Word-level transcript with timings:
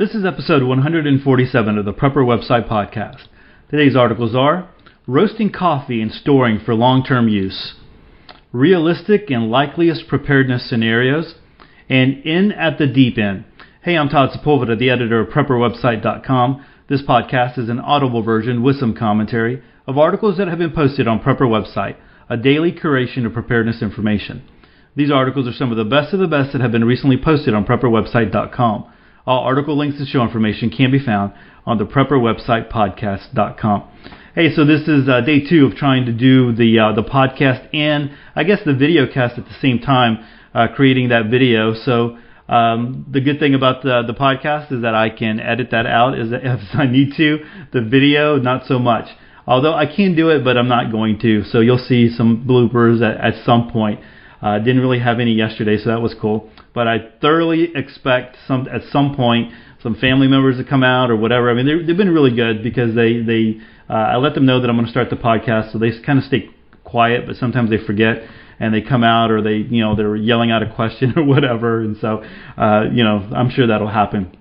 This 0.00 0.14
is 0.14 0.24
episode 0.24 0.62
147 0.62 1.76
of 1.76 1.84
the 1.84 1.92
Prepper 1.92 2.24
Website 2.24 2.66
Podcast. 2.66 3.26
Today's 3.70 3.94
articles 3.94 4.34
are 4.34 4.70
Roasting 5.06 5.52
Coffee 5.52 6.00
and 6.00 6.10
Storing 6.10 6.58
for 6.58 6.74
Long 6.74 7.04
Term 7.04 7.28
Use, 7.28 7.74
Realistic 8.50 9.28
and 9.28 9.50
Likeliest 9.50 10.08
Preparedness 10.08 10.70
Scenarios, 10.70 11.34
and 11.90 12.14
In 12.24 12.50
at 12.50 12.78
the 12.78 12.86
Deep 12.86 13.18
End. 13.18 13.44
Hey, 13.82 13.98
I'm 13.98 14.08
Todd 14.08 14.30
Sepulveda, 14.30 14.78
the 14.78 14.88
editor 14.88 15.20
of 15.20 15.28
PrepperWebsite.com. 15.34 16.64
This 16.88 17.02
podcast 17.02 17.58
is 17.58 17.68
an 17.68 17.80
audible 17.80 18.22
version 18.22 18.62
with 18.62 18.76
some 18.80 18.96
commentary 18.96 19.62
of 19.86 19.98
articles 19.98 20.38
that 20.38 20.48
have 20.48 20.56
been 20.56 20.72
posted 20.72 21.08
on 21.08 21.20
Prepper 21.20 21.40
Website, 21.40 21.96
a 22.30 22.38
daily 22.38 22.72
curation 22.72 23.26
of 23.26 23.34
preparedness 23.34 23.82
information. 23.82 24.48
These 24.96 25.10
articles 25.10 25.46
are 25.46 25.52
some 25.52 25.70
of 25.70 25.76
the 25.76 25.84
best 25.84 26.14
of 26.14 26.20
the 26.20 26.26
best 26.26 26.52
that 26.52 26.62
have 26.62 26.72
been 26.72 26.86
recently 26.86 27.18
posted 27.22 27.52
on 27.52 27.66
PrepperWebsite.com. 27.66 28.92
All 29.26 29.44
article 29.44 29.76
links 29.76 29.98
and 29.98 30.08
show 30.08 30.22
information 30.22 30.70
can 30.70 30.90
be 30.90 30.98
found 30.98 31.32
on 31.66 31.76
the 31.76 31.84
Prepper 31.84 32.12
website 32.12 32.70
podcast.com. 32.72 33.84
Hey, 34.34 34.54
so 34.54 34.64
this 34.64 34.88
is 34.88 35.08
uh, 35.08 35.20
day 35.20 35.40
two 35.46 35.66
of 35.66 35.74
trying 35.74 36.06
to 36.06 36.12
do 36.12 36.54
the 36.54 36.78
uh, 36.78 36.92
the 36.94 37.02
podcast 37.02 37.68
and 37.74 38.12
I 38.34 38.44
guess 38.44 38.60
the 38.64 38.74
video 38.74 39.06
cast 39.12 39.38
at 39.38 39.44
the 39.44 39.56
same 39.60 39.80
time, 39.80 40.24
uh, 40.54 40.68
creating 40.74 41.10
that 41.10 41.26
video. 41.30 41.74
So 41.74 42.16
um, 42.48 43.04
the 43.10 43.20
good 43.20 43.38
thing 43.38 43.54
about 43.54 43.82
the 43.82 44.02
the 44.06 44.14
podcast 44.14 44.72
is 44.72 44.82
that 44.82 44.94
I 44.94 45.10
can 45.10 45.38
edit 45.38 45.68
that 45.72 45.84
out 45.84 46.18
as 46.18 46.28
if 46.32 46.60
I 46.74 46.86
need 46.86 47.12
to. 47.18 47.44
The 47.72 47.82
video, 47.82 48.36
not 48.36 48.66
so 48.66 48.78
much. 48.78 49.06
Although 49.46 49.74
I 49.74 49.84
can 49.84 50.16
do 50.16 50.30
it, 50.30 50.44
but 50.44 50.56
I'm 50.56 50.68
not 50.68 50.90
going 50.90 51.18
to. 51.20 51.44
So 51.44 51.60
you'll 51.60 51.78
see 51.78 52.08
some 52.08 52.46
bloopers 52.48 53.02
at, 53.02 53.34
at 53.34 53.44
some 53.44 53.70
point. 53.70 54.00
Uh, 54.42 54.58
didn't 54.58 54.80
really 54.80 55.00
have 55.00 55.20
any 55.20 55.32
yesterday, 55.32 55.76
so 55.76 55.90
that 55.90 56.00
was 56.00 56.14
cool. 56.20 56.50
But 56.74 56.88
I 56.88 57.10
thoroughly 57.20 57.72
expect 57.74 58.36
some 58.46 58.66
at 58.68 58.82
some 58.90 59.14
point 59.14 59.52
some 59.82 59.94
family 59.94 60.28
members 60.28 60.58
to 60.58 60.64
come 60.64 60.82
out 60.82 61.10
or 61.10 61.16
whatever. 61.16 61.50
I 61.50 61.54
mean, 61.54 61.86
they've 61.86 61.96
been 61.96 62.12
really 62.12 62.34
good 62.34 62.62
because 62.62 62.94
they 62.94 63.20
they 63.22 63.60
uh, 63.88 63.92
I 63.92 64.16
let 64.16 64.34
them 64.34 64.46
know 64.46 64.60
that 64.60 64.68
I'm 64.68 64.76
going 64.76 64.86
to 64.86 64.90
start 64.90 65.10
the 65.10 65.16
podcast, 65.16 65.72
so 65.72 65.78
they 65.78 65.90
kind 66.04 66.18
of 66.18 66.24
stay 66.24 66.48
quiet, 66.84 67.26
but 67.26 67.36
sometimes 67.36 67.70
they 67.70 67.84
forget 67.84 68.22
and 68.58 68.74
they 68.74 68.82
come 68.82 69.02
out 69.02 69.30
or 69.30 69.42
they 69.42 69.56
you 69.56 69.82
know 69.82 69.96
they're 69.96 70.16
yelling 70.16 70.50
out 70.50 70.62
a 70.62 70.72
question 70.74 71.14
or 71.16 71.24
whatever, 71.24 71.80
and 71.80 71.96
so 72.00 72.22
uh, 72.56 72.84
you 72.92 73.02
know 73.04 73.28
I'm 73.34 73.50
sure 73.50 73.66
that'll 73.66 73.88
happen. 73.88 74.36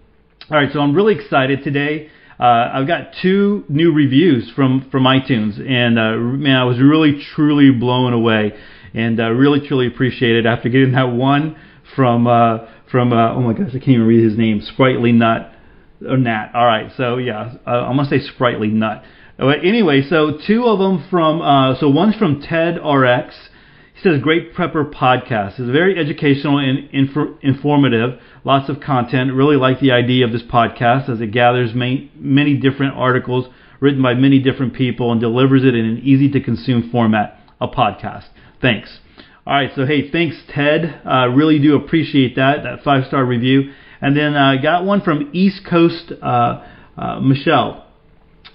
All 0.52 0.58
right, 0.58 0.70
so 0.72 0.80
I'm 0.80 0.96
really 0.96 1.16
excited 1.16 1.64
today. 1.64 2.10
Uh, 2.40 2.72
I've 2.74 2.88
got 2.88 3.14
two 3.22 3.66
new 3.68 3.94
reviews 3.94 4.52
from 4.56 4.90
from 4.92 5.04
iTunes, 5.04 5.60
and 5.60 6.00
uh, 6.00 6.16
man, 6.16 6.56
I 6.56 6.64
was 6.64 6.80
really 6.80 7.22
truly 7.36 7.72
blown 7.72 8.14
away 8.14 8.54
and 8.94 9.20
uh, 9.20 9.30
really 9.30 9.66
truly 9.68 9.88
appreciate 9.88 10.36
it 10.36 10.46
after 10.46 10.70
getting 10.70 10.94
that 10.94 11.12
one 11.12 11.56
from 11.96 12.28
uh, 12.28 12.60
from 12.92 13.14
uh, 13.14 13.34
oh 13.34 13.42
my 13.42 13.54
gosh, 13.54 13.70
I 13.70 13.80
can't 13.80 13.90
even 13.90 14.08
read 14.08 14.24
his 14.24 14.38
name, 14.38 14.62
Sprightly 14.62 15.12
Nut 15.12 15.54
or 16.08 16.18
Nat. 16.18 16.52
All 16.54 16.66
right, 16.66 16.92
so 16.96 17.18
yeah, 17.18 17.56
uh, 17.66 17.70
I'm 17.70 17.98
gonna 17.98 18.10
say 18.10 18.20
Sprightly 18.20 18.70
Nut. 18.70 19.04
But 19.38 19.64
anyway, 19.64 20.02
so 20.02 20.38
two 20.46 20.66
of 20.66 20.80
them 20.80 21.08
from 21.10 21.42
uh, 21.42 21.80
so 21.80 21.90
one's 21.90 22.16
from 22.16 22.42
Ted 22.42 22.76
RX. 22.76 23.36
He 23.96 24.02
says, 24.02 24.22
"Great 24.22 24.54
Prepper 24.54 24.92
podcast. 24.92 25.60
It's 25.60 25.70
very 25.70 25.98
educational 25.98 26.58
and 26.58 26.90
infor- 26.92 27.38
informative. 27.42 28.20
Lots 28.44 28.70
of 28.70 28.80
content. 28.80 29.34
Really 29.34 29.58
like 29.58 29.80
the 29.80 29.92
idea 29.92 30.26
of 30.26 30.32
this 30.32 30.44
podcast 30.44 31.10
as 31.10 31.22
it 31.22 31.32
gathers 31.32 31.74
many, 31.74 32.12
many 32.16 32.56
different 32.56 32.96
articles 32.96 33.48
written 33.80 34.02
by 34.02 34.14
many 34.14 34.40
different 34.40 34.74
people 34.74 35.12
and 35.12 35.22
delivers 35.22 35.64
it 35.64 35.76
in 35.76 35.86
an 35.86 36.00
easy 36.04 36.30
to 36.32 36.42
consume 36.42 36.90
format. 36.92 37.36
A 37.62 37.68
podcast. 37.68 38.24
Thanks. 38.62 39.00
All 39.48 39.56
right, 39.56 39.72
so 39.76 39.86
hey, 39.86 40.12
thanks, 40.12 40.36
Ted. 40.54 41.02
Uh, 41.04 41.30
really 41.30 41.58
do 41.60 41.76
appreciate 41.76 42.36
that 42.36 42.64
that 42.64 42.84
five 42.84 43.06
star 43.08 43.26
review. 43.26 43.72
And 44.02 44.16
then 44.16 44.36
I 44.36 44.58
uh, 44.58 44.62
got 44.62 44.86
one 44.86 45.02
from 45.02 45.32
East 45.34 45.62
Coast 45.68 46.12
uh, 46.22 46.64
uh, 46.98 47.20
Michelle. 47.20 47.88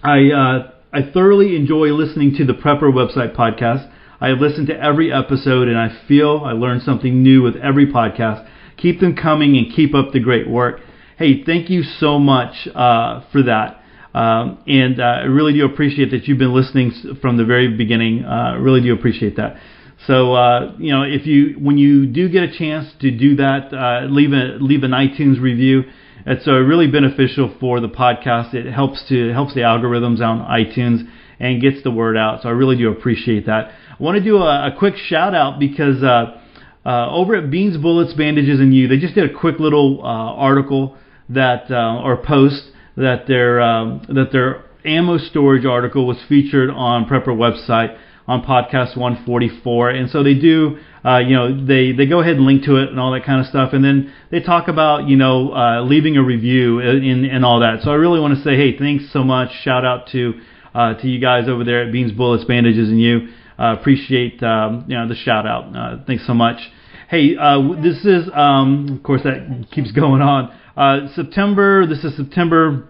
I 0.03 0.31
uh, 0.31 0.71
I 0.93 1.11
thoroughly 1.13 1.57
enjoy 1.57 1.89
listening 1.89 2.37
to 2.37 2.45
the 2.45 2.53
Prepper 2.53 2.93
website 2.93 3.35
podcast. 3.35 3.91
I 4.21 4.29
have 4.29 4.39
listened 4.39 4.69
to 4.69 4.81
every 4.81 5.13
episode, 5.13 5.69
and 5.69 5.77
I 5.77 6.07
feel 6.07 6.43
I 6.45 6.53
learn 6.53 6.81
something 6.81 7.23
new 7.23 7.43
with 7.43 7.57
every 7.57 7.87
podcast. 7.87 8.49
Keep 8.77 9.01
them 9.01 9.17
coming 9.17 9.57
and 9.57 9.75
keep 9.75 9.95
up 9.95 10.13
the 10.13 10.21
great 10.21 10.49
work. 10.49 10.81
Hey, 11.19 11.43
thank 11.45 11.71
you 11.71 11.83
so 11.83 12.19
much 12.19 12.69
uh, 12.75 13.23
for 13.33 13.43
that. 13.43 13.81
Um, 14.15 14.59
and 14.69 15.03
I 15.03 15.23
really 15.23 15.55
do 15.55 15.65
appreciate 15.65 16.13
that 16.13 16.29
you've 16.29 16.39
been 16.39 16.55
listening 16.55 16.93
from 17.21 17.37
the 17.37 17.45
very 17.45 17.77
beginning. 17.77 18.23
Really 18.23 18.81
do 18.81 18.95
appreciate 18.95 19.37
that. 19.37 19.57
So 20.07 20.35
uh, 20.35 20.75
you 20.79 20.93
know, 20.93 21.03
if 21.03 21.27
you 21.27 21.57
when 21.59 21.79
you 21.79 22.07
do 22.07 22.29
get 22.29 22.43
a 22.43 22.59
chance 22.59 22.93
to 23.01 23.11
do 23.11 23.37
that, 23.37 23.73
uh, 23.73 24.07
leave 24.11 24.33
a 24.33 24.59
leave 24.61 24.83
an 24.83 24.91
iTunes 24.91 25.41
review. 25.41 25.85
It's 26.27 26.47
uh, 26.47 26.53
really 26.53 26.87
beneficial 26.87 27.55
for 27.59 27.81
the 27.81 27.89
podcast. 27.89 28.55
It 28.55 28.71
helps 28.71 29.07
to 29.09 29.33
helps 29.33 29.55
the 29.55 29.61
algorithms 29.61 30.21
on 30.21 30.41
iTunes 30.41 31.09
and 31.41 31.61
gets 31.61 31.83
the 31.83 31.91
word 31.91 32.17
out. 32.17 32.43
So 32.43 32.49
I 32.49 32.53
really 32.53 32.77
do 32.77 32.91
appreciate 32.91 33.47
that. 33.47 33.73
I 33.99 34.03
want 34.03 34.19
to 34.19 34.25
do 34.25 34.37
a, 34.39 34.69
a 34.69 34.77
quick 34.79 34.97
shout 34.97 35.35
out 35.35 35.59
because 35.59 36.03
uh, 36.03 36.41
uh, 36.85 37.11
over 37.11 37.37
at 37.37 37.51
Beans, 37.51 37.79
Bullets, 37.79 38.13
Bandages, 38.13 38.61
and 38.61 38.75
You, 38.75 38.89
they 38.89 38.99
just 38.99 39.15
did 39.15 39.31
a 39.31 39.35
quick 39.35 39.59
little 39.59 40.01
uh, 40.03 40.07
article 40.07 40.99
that 41.31 41.71
or 41.71 42.19
post 42.19 42.63
that 42.97 43.27
their 43.27 43.63
um, 43.63 44.03
that 44.09 44.33
their 44.33 44.65
ammo 44.85 45.17
storage 45.17 45.65
article 45.65 46.07
was 46.07 46.19
featured 46.29 46.69
on 46.69 47.07
Prepper 47.07 47.29
website 47.29 47.99
on 48.27 48.43
podcast 48.43 48.97
144. 48.97 49.91
And 49.91 50.11
so 50.11 50.23
they 50.23 50.35
do, 50.35 50.79
uh, 51.05 51.19
you 51.19 51.35
know, 51.35 51.67
they, 51.67 51.93
they 51.93 52.07
go 52.07 52.21
ahead 52.21 52.37
and 52.37 52.47
link 52.47 52.65
to 52.65 52.77
it 52.77 52.89
and 52.89 52.99
all 52.99 53.13
that 53.13 53.25
kind 53.25 53.41
of 53.41 53.47
stuff. 53.47 53.73
And 53.73 53.85
then 53.85 54.13
they 54.31 54.41
talk 54.41 54.69
about, 54.69 55.09
you 55.09 55.17
know, 55.17 55.53
uh, 55.53 55.83
leaving 55.83 56.17
a 56.17 56.23
review 56.23 56.81
and, 56.81 57.27
and 57.27 57.45
all 57.45 57.61
that. 57.61 57.83
So 57.83 57.91
I 57.91 57.95
really 57.95 58.21
want 58.21 58.37
to 58.37 58.43
say, 58.43 58.57
hey, 58.57 58.79
thanks 58.79 59.13
so 59.13 59.23
much. 59.23 59.51
Shout 59.63 59.85
out 59.85 60.09
to, 60.13 60.41
uh, 60.75 60.95
to 60.95 61.07
you 61.07 61.21
guys 61.21 61.49
over 61.49 61.65
there 61.65 61.83
at 61.83 61.93
Beans, 61.93 62.13
Bullets, 62.13 62.45
Bandages, 62.45 62.89
and 62.89 63.01
you. 63.01 63.29
Uh, 63.59 63.77
appreciate, 63.79 64.43
um, 64.43 64.85
you 64.89 64.97
know, 64.97 65.07
the 65.07 65.15
shout 65.15 65.47
out. 65.47 65.77
Uh, 65.77 66.05
thanks 66.07 66.27
so 66.27 66.35
much. 66.35 66.59
Hey, 67.09 67.37
uh, 67.37 67.61
this 67.81 68.05
is, 68.05 68.29
um, 68.35 68.89
of 68.97 69.03
course, 69.05 69.23
that 69.23 69.67
keeps 69.71 69.93
going 69.93 70.23
on. 70.23 70.51
September, 71.15 71.87
this 71.87 72.03
is 72.03 72.17
September 72.17 72.89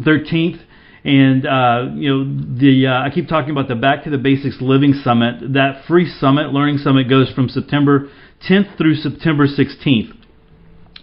13th. 0.00 0.60
And 1.04 1.46
uh, 1.46 1.86
you 1.94 2.10
know, 2.10 2.58
the 2.58 2.86
uh, 2.86 3.06
I 3.06 3.10
keep 3.10 3.28
talking 3.28 3.50
about 3.50 3.68
the 3.68 3.74
Back 3.74 4.04
to 4.04 4.10
the 4.10 4.18
Basics 4.18 4.56
Living 4.60 4.92
Summit. 4.92 5.54
That 5.54 5.84
free 5.88 6.06
summit, 6.06 6.52
learning 6.52 6.78
summit, 6.78 7.08
goes 7.08 7.32
from 7.32 7.48
September 7.48 8.10
10th 8.48 8.76
through 8.76 8.96
September 8.96 9.46
16th. 9.46 10.14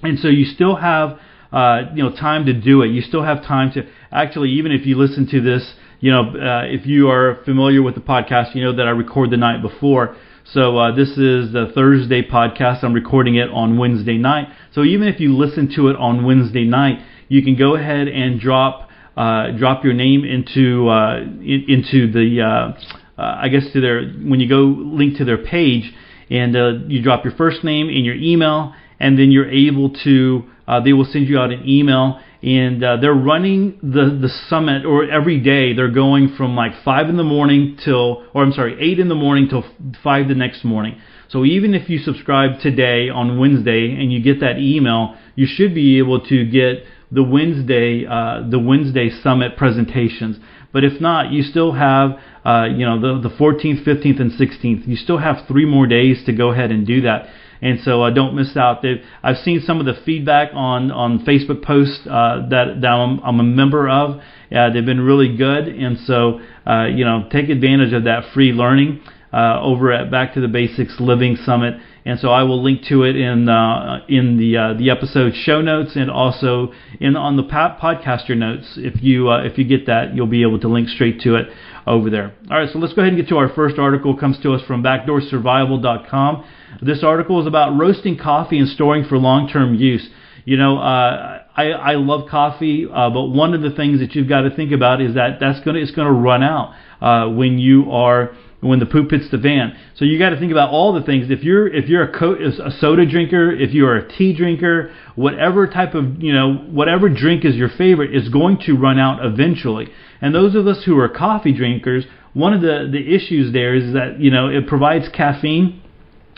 And 0.04 0.20
so 0.20 0.28
you 0.28 0.46
still 0.46 0.76
have 0.76 1.20
uh, 1.52 1.84
you 1.96 2.04
know 2.04 2.16
time 2.16 2.46
to 2.46 2.54
do 2.54 2.84
it. 2.84 2.90
You 2.90 3.02
still 3.02 3.24
have 3.24 3.44
time 3.44 3.72
to 3.74 3.88
actually, 4.12 4.52
even 4.52 4.72
if 4.72 4.86
you 4.86 4.98
listen 4.98 5.28
to 5.32 5.42
this, 5.42 5.74
you 6.00 6.12
know, 6.12 6.30
uh, 6.30 6.66
if 6.66 6.86
you 6.86 7.10
are 7.10 7.40
familiar 7.44 7.82
with 7.82 7.96
the 7.96 8.02
podcast, 8.02 8.54
you 8.54 8.64
know 8.64 8.76
that 8.76 8.86
I 8.86 8.92
record 8.92 9.32
the 9.32 9.38
night 9.38 9.64
before. 9.64 10.16
So 10.54 10.78
uh, 10.78 10.96
this 10.96 11.10
is 11.10 11.52
the 11.52 11.72
Thursday 11.74 12.22
podcast. 12.22 12.84
I'm 12.84 12.94
recording 12.94 13.36
it 13.36 13.50
on 13.50 13.78
Wednesday 13.78 14.18
night. 14.18 14.48
So 14.74 14.84
even 14.84 15.08
if 15.08 15.20
you 15.20 15.36
listen 15.36 15.74
to 15.76 15.90
it 15.90 15.98
on 15.98 16.24
Wednesday 16.24 16.64
night, 16.64 17.00
you 17.28 17.44
can 17.44 17.58
go 17.58 17.76
ahead 17.76 18.08
and 18.08 18.40
drop 18.40 18.87
uh, 19.18 19.52
drop 19.58 19.84
your 19.84 19.94
name 19.94 20.24
into 20.24 20.88
uh, 20.88 21.22
in, 21.22 21.66
into 21.68 22.12
the 22.12 22.42
uh, 22.42 23.20
uh, 23.20 23.40
I 23.42 23.48
guess 23.50 23.64
to 23.74 23.82
their 23.82 24.08
when 24.10 24.40
you 24.40 24.48
go 24.48 24.62
link 24.62 25.18
to 25.18 25.26
their 25.26 25.40
page 25.40 25.92
and 26.30 26.56
uh, 26.56 26.72
you 26.88 27.02
drop 27.02 27.26
your 27.26 27.34
first 27.36 27.64
name 27.64 27.88
and 27.90 28.06
your 28.06 28.16
email 28.16 28.76
and 29.00 29.18
then 29.18 29.32
you're 29.32 29.50
able 29.50 29.90
to 30.04 30.44
they 30.84 30.94
will 30.94 31.06
send 31.06 31.28
you 31.28 31.40
out 31.40 31.52
an 31.52 31.68
email 31.68 32.20
and 32.44 32.84
they're 32.84 33.14
running 33.14 33.80
the 33.82 34.20
the 34.22 34.30
summit 34.50 34.86
or 34.86 35.10
every 35.10 35.40
day 35.40 35.74
they're 35.74 35.90
going 35.90 36.36
from 36.36 36.56
like 36.56 36.74
five 36.86 37.10
in 37.10 37.18
the 37.18 37.24
morning 37.24 37.76
till 37.84 38.24
or 38.36 38.44
I'm 38.44 38.52
sorry 38.52 38.78
eight 38.80 39.00
in 39.00 39.10
the 39.10 39.16
morning 39.16 39.50
till 39.50 39.64
five 40.04 40.28
the 40.28 40.36
next 40.36 40.64
morning. 40.64 41.02
So 41.30 41.44
even 41.44 41.74
if 41.74 41.90
you 41.90 41.98
subscribe 41.98 42.60
today 42.62 43.10
on 43.10 43.40
Wednesday 43.40 43.92
and 44.00 44.14
you 44.14 44.22
get 44.22 44.40
that 44.42 44.60
email, 44.60 45.16
you 45.36 45.46
should 45.46 45.74
be 45.74 45.98
able 45.98 46.22
to 46.26 46.46
get 46.46 46.86
the 47.12 47.24
Wednesday 47.24 48.06
uh, 48.06 48.44
the 48.50 48.60
Wednesday 48.60 49.10
summit 49.10 49.58
presentations. 49.58 50.38
But 50.74 50.84
if 50.84 51.00
not, 51.00 51.32
you 51.32 51.44
still 51.44 51.74
have 51.74 52.12
uh, 52.46 52.66
you 52.66 52.86
know 52.86 53.00
the 53.00 53.30
the 53.30 53.36
14th, 53.36 53.84
15th, 53.86 54.20
and 54.20 54.32
16th. 54.32 54.88
You 54.88 54.96
still 54.96 55.18
have 55.18 55.48
three 55.48 55.66
more 55.66 55.88
days 55.88 56.24
to 56.26 56.34
go 56.34 56.52
ahead 56.52 56.72
and 56.72 56.86
do 56.86 57.02
that. 57.02 57.28
And 57.60 57.80
so 57.82 58.04
uh, 58.04 58.12
don't 58.12 58.36
miss 58.36 58.56
out. 58.56 58.84
They've, 58.84 59.04
I've 59.24 59.38
seen 59.38 59.64
some 59.66 59.80
of 59.80 59.88
the 59.88 60.00
feedback 60.06 60.52
on 60.54 60.92
on 60.92 61.26
Facebook 61.26 61.64
posts 61.64 62.06
uh, 62.06 62.48
that 62.50 62.82
that 62.82 62.88
I'm, 62.88 63.20
I'm 63.20 63.40
a 63.40 63.44
member 63.44 63.90
of. 63.90 64.22
They've 64.50 64.86
been 64.86 65.02
really 65.02 65.36
good, 65.36 65.68
and 65.68 65.98
so 66.00 66.40
uh, 66.66 66.86
you 66.86 67.06
know 67.06 67.28
take 67.32 67.50
advantage 67.50 67.94
of 67.94 68.04
that 68.04 68.32
free 68.34 68.52
learning 68.52 69.02
uh, 69.34 69.60
over 69.62 69.92
at 69.92 70.12
Back 70.12 70.34
to 70.36 70.42
the 70.42 70.48
Basics 70.48 71.00
Living 71.00 71.38
Summit. 71.46 71.76
And 72.08 72.18
so 72.22 72.30
I 72.30 72.44
will 72.44 72.64
link 72.64 72.86
to 72.88 73.04
it 73.04 73.18
in 73.18 73.50
uh, 73.50 74.00
in 74.08 74.38
the 74.38 74.56
uh, 74.56 74.74
the 74.76 74.92
episode 74.92 75.34
show 75.36 75.62
notes 75.62 75.98
and 75.98 76.10
also 76.10 76.72
in 77.02 77.18
on 77.18 77.36
the 77.36 77.44
podcaster 77.44 78.36
notes. 78.38 78.76
If 78.78 79.04
you 79.04 79.30
uh, 79.30 79.44
if 79.44 79.58
you 79.58 79.66
get 79.66 79.88
that, 79.88 80.16
you'll 80.16 80.26
be 80.26 80.44
able 80.44 80.58
to 80.62 80.70
link 80.70 80.88
straight 80.88 81.20
to 81.24 81.36
it 81.36 81.50
over 81.86 82.10
there. 82.10 82.34
All 82.50 82.60
right, 82.60 82.70
so 82.72 82.80
let's 82.80 82.94
go 82.94 83.02
ahead 83.02 83.12
and 83.12 83.22
get 83.22 83.28
to 83.28 83.36
our 83.36 83.50
first 83.50 83.78
article. 83.78 84.16
It 84.16 84.22
comes 84.22 84.40
to 84.44 84.54
us 84.54 84.62
from 84.66 84.82
backdoorsurvival.com. 84.84 86.46
This 86.82 87.04
article 87.04 87.42
is 87.42 87.48
about 87.48 87.78
roasting 87.78 88.18
coffee 88.18 88.60
and 88.60 88.70
storing 88.70 89.04
for 89.04 89.18
long-term 89.18 89.76
use. 89.76 90.08
You 90.46 90.56
know, 90.56 90.78
uh, 90.78 91.44
I, 91.58 91.72
I 91.72 91.96
love 91.96 92.30
coffee, 92.30 92.88
uh, 92.90 93.10
but 93.10 93.24
one 93.26 93.54
of 93.54 93.62
the 93.62 93.72
things 93.72 94.00
that 94.00 94.16
you've 94.16 94.30
got 94.30 94.44
to 94.44 94.56
think 94.56 94.72
about 94.72 95.02
is 95.02 95.16
that 95.16 95.42
that's 95.42 95.60
gonna 95.66 95.80
it's 95.80 95.92
gonna 95.92 96.14
run 96.14 96.42
out 96.42 96.74
uh, 97.02 97.30
when 97.30 97.60
you 97.60 97.92
are 97.92 98.32
when 98.60 98.80
the 98.80 98.86
poop 98.86 99.12
hits 99.12 99.30
the 99.30 99.38
fan. 99.38 99.78
So 99.96 100.06
you 100.06 100.18
got 100.18 100.32
to 100.32 100.40
think 100.40 100.52
about 100.52 100.72
all 100.72 100.94
the 100.94 101.04
things. 101.04 101.30
If 101.30 101.44
you're 101.44 101.68
if 101.68 101.88
you're 101.88 102.04
a, 102.04 102.20
co- 102.20 102.36
a 102.36 102.72
soda 102.72 103.06
drinker, 103.06 103.52
if 103.52 103.74
you 103.74 103.86
are 103.86 103.96
a 103.96 104.18
tea 104.18 104.36
drinker, 104.36 104.92
whatever 105.16 105.68
type 105.68 105.94
of 105.94 106.22
you 106.22 106.34
know 106.34 106.56
whatever 106.56 107.10
drink 107.10 107.46
is 107.46 107.56
your 107.56 107.70
favorite 107.70 108.16
is 108.16 108.30
going 108.30 108.60
to 108.66 108.74
run 108.74 109.00
out 109.00 109.24
eventually. 109.24 109.90
And 110.22 110.34
those 110.34 110.56
of 110.56 110.66
us 110.66 110.84
who 110.86 110.98
are 111.00 111.10
coffee 111.10 111.54
drinkers, 111.54 112.06
one 112.34 112.54
of 112.54 112.62
the 112.62 112.90
the 112.92 113.16
issues 113.16 113.54
there 113.54 113.76
is 113.76 113.94
that 113.94 114.20
you 114.20 114.32
know 114.32 114.48
it 114.48 114.68
provides 114.68 115.08
caffeine. 115.10 115.84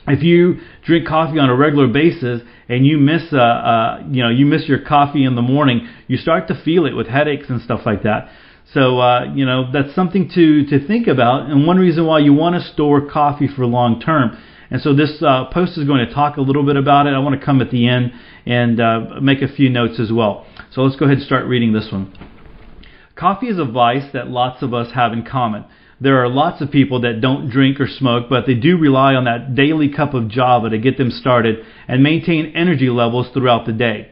If 0.08 0.24
you 0.24 0.60
drink 0.84 1.08
coffee 1.08 1.40
on 1.40 1.50
a 1.50 1.56
regular 1.56 1.88
basis 1.88 2.42
and 2.68 2.86
you 2.86 2.98
miss 2.98 3.32
uh, 3.32 3.38
uh 3.38 4.04
you 4.10 4.24
know 4.24 4.30
you 4.30 4.46
miss 4.46 4.68
your 4.68 4.82
coffee 4.82 5.24
in 5.24 5.36
the 5.36 5.42
morning, 5.42 5.88
you 6.08 6.18
start 6.18 6.50
to 6.50 6.62
feel 6.66 6.86
it 6.86 6.94
with 6.94 7.08
headaches 7.08 7.46
and 7.50 7.62
stuff 7.62 7.82
like 7.86 8.04
that. 8.04 8.30
So 8.74 9.00
uh, 9.00 9.34
you 9.34 9.46
know 9.46 9.72
that's 9.72 9.96
something 9.96 10.30
to 10.36 10.66
to 10.68 10.88
think 10.88 11.08
about, 11.08 11.50
and 11.50 11.66
one 11.66 11.78
reason 11.78 12.06
why 12.06 12.20
you 12.20 12.34
want 12.34 12.62
to 12.62 12.72
store 12.72 13.10
coffee 13.10 13.48
for 13.48 13.66
long 13.66 14.00
term. 14.00 14.38
And 14.72 14.80
so 14.82 14.94
this 14.94 15.24
uh, 15.24 15.46
post 15.46 15.78
is 15.80 15.88
going 15.88 16.06
to 16.06 16.14
talk 16.14 16.38
a 16.38 16.42
little 16.42 16.64
bit 16.64 16.76
about 16.76 17.08
it. 17.08 17.12
I 17.12 17.20
want 17.20 17.40
to 17.40 17.44
come 17.44 17.60
at 17.60 17.72
the 17.72 17.88
end 17.88 18.12
and 18.46 18.80
uh, 18.80 19.00
make 19.20 19.42
a 19.42 19.48
few 19.48 19.68
notes 19.68 20.00
as 20.00 20.12
well. 20.12 20.46
So 20.72 20.82
let's 20.82 20.96
go 20.96 21.06
ahead 21.06 21.18
and 21.18 21.26
start 21.26 21.48
reading 21.48 21.74
this 21.74 21.92
one. 21.92 22.16
Coffee 23.16 23.48
is 23.48 23.58
a 23.58 23.66
vice 23.66 24.12
that 24.14 24.28
lots 24.28 24.62
of 24.62 24.74
us 24.76 24.94
have 24.94 25.12
in 25.12 25.26
common. 25.26 25.66
There 26.00 26.24
are 26.24 26.30
lots 26.30 26.62
of 26.62 26.70
people 26.72 27.02
that 27.02 27.20
don't 27.20 27.50
drink 27.50 27.82
or 27.82 27.88
smoke, 27.88 28.28
but 28.30 28.46
they 28.46 28.54
do 28.54 28.78
rely 28.78 29.16
on 29.16 29.26
that 29.26 29.56
daily 29.56 29.90
cup 29.90 30.14
of 30.14 30.30
Java 30.30 30.70
to 30.70 30.78
get 30.78 30.98
them 30.98 31.10
started 31.10 31.66
and 31.88 32.04
maintain 32.04 32.54
energy 32.56 32.90
levels 32.90 33.28
throughout 33.34 33.66
the 33.66 33.74
day. 33.74 34.12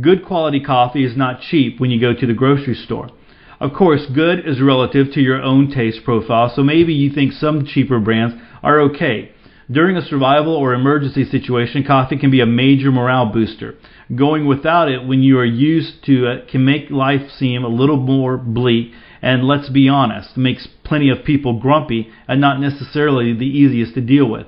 Good 0.00 0.24
quality 0.24 0.60
coffee 0.60 1.04
is 1.04 1.16
not 1.16 1.40
cheap 1.40 1.80
when 1.80 1.90
you 1.90 2.00
go 2.00 2.14
to 2.14 2.26
the 2.26 2.32
grocery 2.32 2.74
store. 2.74 3.10
Of 3.58 3.72
course, 3.72 4.04
good 4.14 4.46
is 4.46 4.60
relative 4.60 5.12
to 5.12 5.20
your 5.22 5.40
own 5.40 5.70
taste 5.70 6.04
profile, 6.04 6.52
so 6.54 6.62
maybe 6.62 6.92
you 6.92 7.10
think 7.10 7.32
some 7.32 7.64
cheaper 7.64 7.98
brands 7.98 8.34
are 8.62 8.80
okay. 8.80 9.30
During 9.70 9.96
a 9.96 10.04
survival 10.04 10.54
or 10.54 10.74
emergency 10.74 11.24
situation, 11.24 11.82
coffee 11.82 12.18
can 12.18 12.30
be 12.30 12.40
a 12.40 12.46
major 12.46 12.92
morale 12.92 13.32
booster. 13.32 13.74
Going 14.14 14.46
without 14.46 14.90
it 14.90 15.06
when 15.06 15.22
you 15.22 15.38
are 15.38 15.44
used 15.44 16.04
to 16.04 16.26
it 16.26 16.48
can 16.48 16.66
make 16.66 16.90
life 16.90 17.30
seem 17.30 17.64
a 17.64 17.68
little 17.68 17.96
more 17.96 18.36
bleak, 18.36 18.92
and 19.22 19.42
let's 19.42 19.70
be 19.70 19.88
honest, 19.88 20.36
makes 20.36 20.68
plenty 20.84 21.08
of 21.08 21.24
people 21.24 21.58
grumpy 21.58 22.10
and 22.28 22.40
not 22.40 22.60
necessarily 22.60 23.32
the 23.32 23.46
easiest 23.46 23.94
to 23.94 24.02
deal 24.02 24.30
with. 24.30 24.46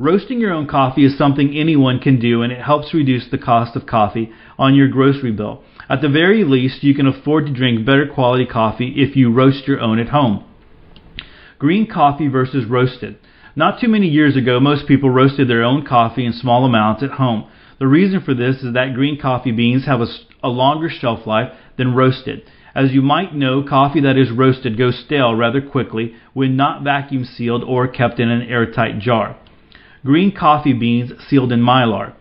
Roasting 0.00 0.40
your 0.40 0.52
own 0.52 0.66
coffee 0.66 1.04
is 1.04 1.16
something 1.16 1.56
anyone 1.56 2.00
can 2.00 2.18
do, 2.18 2.42
and 2.42 2.52
it 2.52 2.60
helps 2.60 2.92
reduce 2.92 3.30
the 3.30 3.38
cost 3.38 3.76
of 3.76 3.86
coffee 3.86 4.32
on 4.58 4.74
your 4.74 4.88
grocery 4.88 5.30
bill. 5.30 5.62
At 5.92 6.00
the 6.00 6.08
very 6.08 6.42
least, 6.42 6.82
you 6.82 6.94
can 6.94 7.06
afford 7.06 7.44
to 7.44 7.52
drink 7.52 7.84
better 7.84 8.06
quality 8.06 8.46
coffee 8.46 8.94
if 8.96 9.14
you 9.14 9.30
roast 9.30 9.68
your 9.68 9.78
own 9.78 9.98
at 9.98 10.08
home. 10.08 10.42
Green 11.58 11.86
coffee 11.86 12.28
versus 12.28 12.64
roasted. 12.64 13.18
Not 13.54 13.78
too 13.78 13.88
many 13.88 14.08
years 14.08 14.34
ago, 14.34 14.58
most 14.58 14.88
people 14.88 15.10
roasted 15.10 15.48
their 15.48 15.62
own 15.62 15.84
coffee 15.84 16.24
in 16.24 16.32
small 16.32 16.64
amounts 16.64 17.02
at 17.02 17.10
home. 17.10 17.46
The 17.78 17.86
reason 17.86 18.22
for 18.22 18.32
this 18.32 18.62
is 18.62 18.72
that 18.72 18.94
green 18.94 19.20
coffee 19.20 19.52
beans 19.52 19.84
have 19.84 20.00
a, 20.00 20.06
a 20.42 20.48
longer 20.48 20.88
shelf 20.88 21.26
life 21.26 21.52
than 21.76 21.94
roasted. 21.94 22.40
As 22.74 22.92
you 22.92 23.02
might 23.02 23.34
know, 23.34 23.62
coffee 23.62 24.00
that 24.00 24.16
is 24.16 24.30
roasted 24.30 24.78
goes 24.78 24.98
stale 24.98 25.34
rather 25.34 25.60
quickly 25.60 26.14
when 26.32 26.56
not 26.56 26.82
vacuum 26.82 27.26
sealed 27.26 27.62
or 27.64 27.86
kept 27.86 28.18
in 28.18 28.30
an 28.30 28.48
airtight 28.48 28.98
jar. 28.98 29.36
Green 30.06 30.34
coffee 30.34 30.72
beans 30.72 31.12
sealed 31.28 31.52
in 31.52 31.60
mylar. 31.60 32.14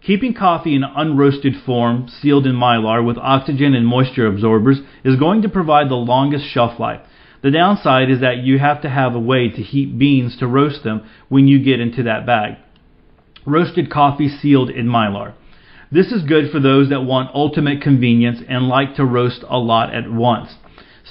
Keeping 0.00 0.32
coffee 0.32 0.74
in 0.74 0.82
unroasted 0.82 1.64
form, 1.64 2.08
sealed 2.08 2.46
in 2.46 2.54
mylar 2.54 3.04
with 3.04 3.18
oxygen 3.18 3.74
and 3.74 3.86
moisture 3.86 4.26
absorbers, 4.26 4.80
is 5.04 5.16
going 5.16 5.42
to 5.42 5.48
provide 5.48 5.88
the 5.88 5.96
longest 5.96 6.46
shelf 6.46 6.78
life. 6.78 7.00
The 7.42 7.50
downside 7.50 8.10
is 8.10 8.20
that 8.20 8.38
you 8.38 8.58
have 8.58 8.82
to 8.82 8.88
have 8.88 9.14
a 9.14 9.20
way 9.20 9.48
to 9.48 9.62
heat 9.62 9.98
beans 9.98 10.36
to 10.38 10.46
roast 10.46 10.82
them 10.82 11.02
when 11.28 11.46
you 11.46 11.62
get 11.62 11.80
into 11.80 12.04
that 12.04 12.26
bag. 12.26 12.56
Roasted 13.44 13.90
coffee 13.90 14.28
sealed 14.28 14.70
in 14.70 14.86
mylar. 14.86 15.34
This 15.90 16.12
is 16.12 16.22
good 16.22 16.50
for 16.50 16.60
those 16.60 16.90
that 16.90 17.04
want 17.04 17.34
ultimate 17.34 17.80
convenience 17.80 18.40
and 18.48 18.68
like 18.68 18.94
to 18.96 19.04
roast 19.04 19.44
a 19.48 19.58
lot 19.58 19.94
at 19.94 20.10
once, 20.10 20.54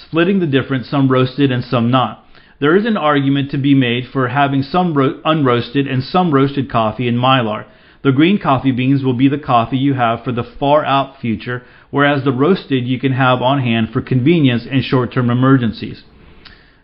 splitting 0.06 0.40
the 0.40 0.46
difference, 0.46 0.88
some 0.88 1.10
roasted 1.10 1.50
and 1.50 1.64
some 1.64 1.90
not. 1.90 2.24
There 2.60 2.76
is 2.76 2.86
an 2.86 2.96
argument 2.96 3.50
to 3.50 3.58
be 3.58 3.74
made 3.74 4.08
for 4.12 4.28
having 4.28 4.62
some 4.62 4.94
ro- 4.94 5.20
unroasted 5.24 5.90
and 5.90 6.02
some 6.02 6.32
roasted 6.32 6.70
coffee 6.70 7.08
in 7.08 7.16
mylar. 7.16 7.66
The 8.02 8.12
green 8.12 8.38
coffee 8.38 8.70
beans 8.70 9.02
will 9.02 9.14
be 9.14 9.28
the 9.28 9.38
coffee 9.38 9.76
you 9.76 9.94
have 9.94 10.22
for 10.22 10.32
the 10.32 10.44
far 10.44 10.84
out 10.84 11.20
future, 11.20 11.64
whereas 11.90 12.24
the 12.24 12.32
roasted 12.32 12.86
you 12.86 13.00
can 13.00 13.12
have 13.12 13.42
on 13.42 13.60
hand 13.60 13.90
for 13.92 14.00
convenience 14.00 14.66
and 14.70 14.84
short 14.84 15.12
term 15.12 15.30
emergencies. 15.30 16.04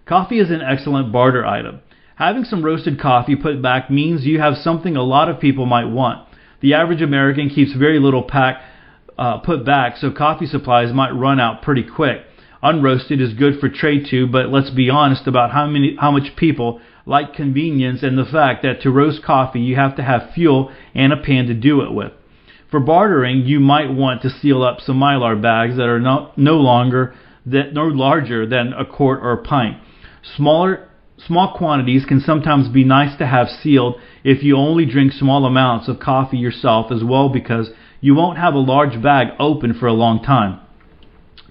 Coffee 0.06 0.40
is 0.40 0.50
an 0.50 0.60
excellent 0.60 1.12
barter 1.12 1.46
item. 1.46 1.80
Having 2.16 2.44
some 2.44 2.64
roasted 2.64 3.00
coffee 3.00 3.36
put 3.36 3.62
back 3.62 3.90
means 3.90 4.24
you 4.24 4.40
have 4.40 4.56
something 4.56 4.96
a 4.96 5.02
lot 5.02 5.28
of 5.28 5.40
people 5.40 5.66
might 5.66 5.86
want. 5.86 6.28
The 6.60 6.74
average 6.74 7.02
American 7.02 7.48
keeps 7.48 7.74
very 7.74 7.98
little 7.98 8.22
pack 8.22 8.62
uh, 9.18 9.38
put 9.38 9.64
back, 9.64 9.96
so 9.96 10.10
coffee 10.10 10.46
supplies 10.46 10.92
might 10.92 11.10
run 11.10 11.38
out 11.38 11.62
pretty 11.62 11.84
quick. 11.84 12.22
Unroasted 12.62 13.20
is 13.20 13.34
good 13.34 13.60
for 13.60 13.68
trade 13.68 14.06
too, 14.10 14.26
but 14.26 14.48
let's 14.48 14.70
be 14.70 14.90
honest 14.90 15.26
about 15.26 15.50
how 15.50 15.66
many 15.66 15.96
how 16.00 16.10
much 16.10 16.34
people 16.36 16.80
like 17.06 17.34
convenience 17.34 18.02
and 18.02 18.16
the 18.16 18.24
fact 18.24 18.62
that 18.62 18.80
to 18.82 18.90
roast 18.90 19.22
coffee 19.22 19.60
you 19.60 19.76
have 19.76 19.96
to 19.96 20.02
have 20.02 20.32
fuel 20.34 20.72
and 20.94 21.12
a 21.12 21.16
pan 21.16 21.46
to 21.46 21.54
do 21.54 21.80
it 21.82 21.92
with. 21.92 22.12
For 22.70 22.80
bartering, 22.80 23.42
you 23.46 23.60
might 23.60 23.92
want 23.92 24.22
to 24.22 24.30
seal 24.30 24.62
up 24.62 24.80
some 24.80 24.98
mylar 24.98 25.40
bags 25.40 25.76
that 25.76 25.88
are 25.88 26.00
no, 26.00 26.32
no 26.36 26.56
longer 26.56 27.14
that 27.46 27.74
no 27.74 27.84
larger 27.84 28.46
than 28.46 28.72
a 28.72 28.84
quart 28.84 29.20
or 29.22 29.32
a 29.32 29.42
pint. 29.42 29.76
Smaller 30.36 30.88
small 31.18 31.56
quantities 31.56 32.04
can 32.04 32.20
sometimes 32.20 32.68
be 32.68 32.84
nice 32.84 33.16
to 33.18 33.26
have 33.26 33.48
sealed 33.48 33.96
if 34.24 34.42
you 34.42 34.56
only 34.56 34.86
drink 34.86 35.12
small 35.12 35.44
amounts 35.44 35.88
of 35.88 36.00
coffee 36.00 36.38
yourself 36.38 36.90
as 36.90 37.04
well 37.04 37.28
because 37.28 37.70
you 38.00 38.14
won't 38.14 38.38
have 38.38 38.54
a 38.54 38.58
large 38.58 39.00
bag 39.02 39.28
open 39.38 39.74
for 39.74 39.86
a 39.86 39.92
long 39.92 40.22
time. 40.22 40.60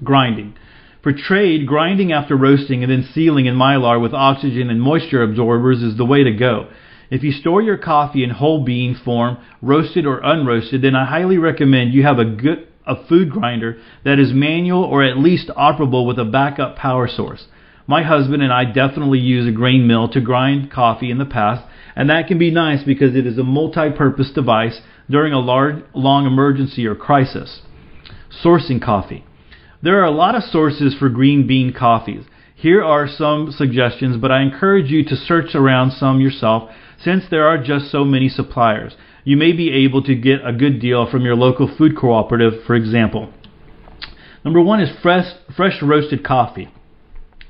Grinding. 0.03 0.55
For 1.03 1.11
trade, 1.11 1.67
grinding 1.67 2.13
after 2.13 2.37
roasting 2.37 2.81
and 2.81 2.89
then 2.89 3.09
sealing 3.13 3.45
in 3.45 3.55
mylar 3.55 4.01
with 4.01 4.13
oxygen 4.13 4.69
and 4.69 4.81
moisture 4.81 5.21
absorbers 5.21 5.83
is 5.83 5.97
the 5.97 6.05
way 6.05 6.23
to 6.23 6.31
go. 6.31 6.69
If 7.11 7.23
you 7.23 7.33
store 7.33 7.61
your 7.61 7.77
coffee 7.77 8.23
in 8.23 8.29
whole 8.29 8.63
bean 8.63 8.95
form, 8.95 9.37
roasted 9.61 10.05
or 10.05 10.21
unroasted, 10.21 10.81
then 10.81 10.95
I 10.95 11.05
highly 11.05 11.37
recommend 11.37 11.93
you 11.93 12.03
have 12.03 12.19
a 12.19 12.25
good 12.25 12.69
a 12.85 13.05
food 13.07 13.31
grinder 13.31 13.77
that 14.03 14.19
is 14.19 14.33
manual 14.33 14.83
or 14.83 15.03
at 15.03 15.17
least 15.17 15.49
operable 15.57 16.07
with 16.07 16.19
a 16.19 16.25
backup 16.25 16.77
power 16.77 17.07
source. 17.07 17.47
My 17.85 18.03
husband 18.03 18.41
and 18.41 18.51
I 18.51 18.65
definitely 18.65 19.19
use 19.19 19.47
a 19.47 19.51
grain 19.51 19.85
mill 19.85 20.07
to 20.09 20.21
grind 20.21 20.71
coffee 20.71 21.11
in 21.11 21.17
the 21.17 21.25
past, 21.25 21.65
and 21.97 22.09
that 22.09 22.27
can 22.27 22.37
be 22.37 22.51
nice 22.51 22.83
because 22.83 23.15
it 23.15 23.25
is 23.25 23.37
a 23.37 23.43
multi-purpose 23.43 24.31
device 24.31 24.81
during 25.09 25.33
a 25.33 25.39
large, 25.39 25.83
long 25.93 26.25
emergency 26.25 26.85
or 26.85 26.95
crisis. 26.95 27.61
Sourcing 28.43 28.81
coffee. 28.81 29.25
There 29.83 29.99
are 29.99 30.05
a 30.05 30.11
lot 30.11 30.33
of 30.33 30.43
sources 30.43 30.95
for 30.97 31.09
green 31.09 31.45
bean 31.45 31.73
coffees. 31.77 32.23
Here 32.55 32.81
are 32.81 33.05
some 33.05 33.51
suggestions, 33.51 34.15
but 34.15 34.31
I 34.31 34.41
encourage 34.41 34.89
you 34.89 35.03
to 35.03 35.15
search 35.17 35.53
around 35.55 35.91
some 35.91 36.21
yourself 36.21 36.69
since 37.01 37.25
there 37.29 37.45
are 37.45 37.61
just 37.61 37.91
so 37.91 38.05
many 38.05 38.29
suppliers. 38.29 38.95
You 39.25 39.35
may 39.35 39.51
be 39.51 39.73
able 39.83 40.01
to 40.03 40.15
get 40.15 40.39
a 40.45 40.53
good 40.53 40.79
deal 40.79 41.05
from 41.11 41.25
your 41.25 41.35
local 41.35 41.69
food 41.77 41.97
cooperative, 41.97 42.63
for 42.65 42.75
example. 42.75 43.33
Number 44.45 44.61
one 44.61 44.79
is 44.79 44.89
fresh, 45.01 45.25
fresh 45.53 45.81
roasted 45.81 46.23
coffee. 46.23 46.69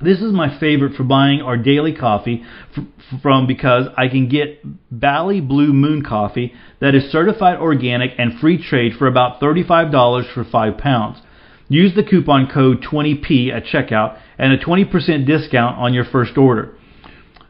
This 0.02 0.20
is 0.20 0.34
my 0.34 0.60
favorite 0.60 0.96
for 0.96 1.04
buying 1.04 1.42
our 1.42 1.56
daily 1.56 1.94
coffee 1.94 2.44
from 3.22 3.46
because 3.46 3.90
I 3.96 4.08
can 4.08 4.28
get 4.28 4.60
Bali 4.90 5.40
Blue 5.40 5.72
Moon 5.72 6.04
coffee 6.04 6.54
that 6.82 6.96
is 6.96 7.12
certified 7.12 7.60
organic 7.60 8.14
and 8.18 8.40
free 8.40 8.58
trade 8.58 8.94
for 8.98 9.06
about 9.06 9.40
$35 9.40 10.34
for 10.34 10.44
5 10.44 10.78
pounds. 10.80 11.20
Use 11.74 11.96
the 11.96 12.04
coupon 12.04 12.52
code 12.54 12.84
20P 12.84 13.52
at 13.52 13.64
checkout 13.64 14.20
and 14.38 14.54
a 14.54 14.60
20% 14.60 15.26
discount 15.26 15.76
on 15.80 15.92
your 15.92 16.06
first 16.06 16.38
order. 16.38 16.78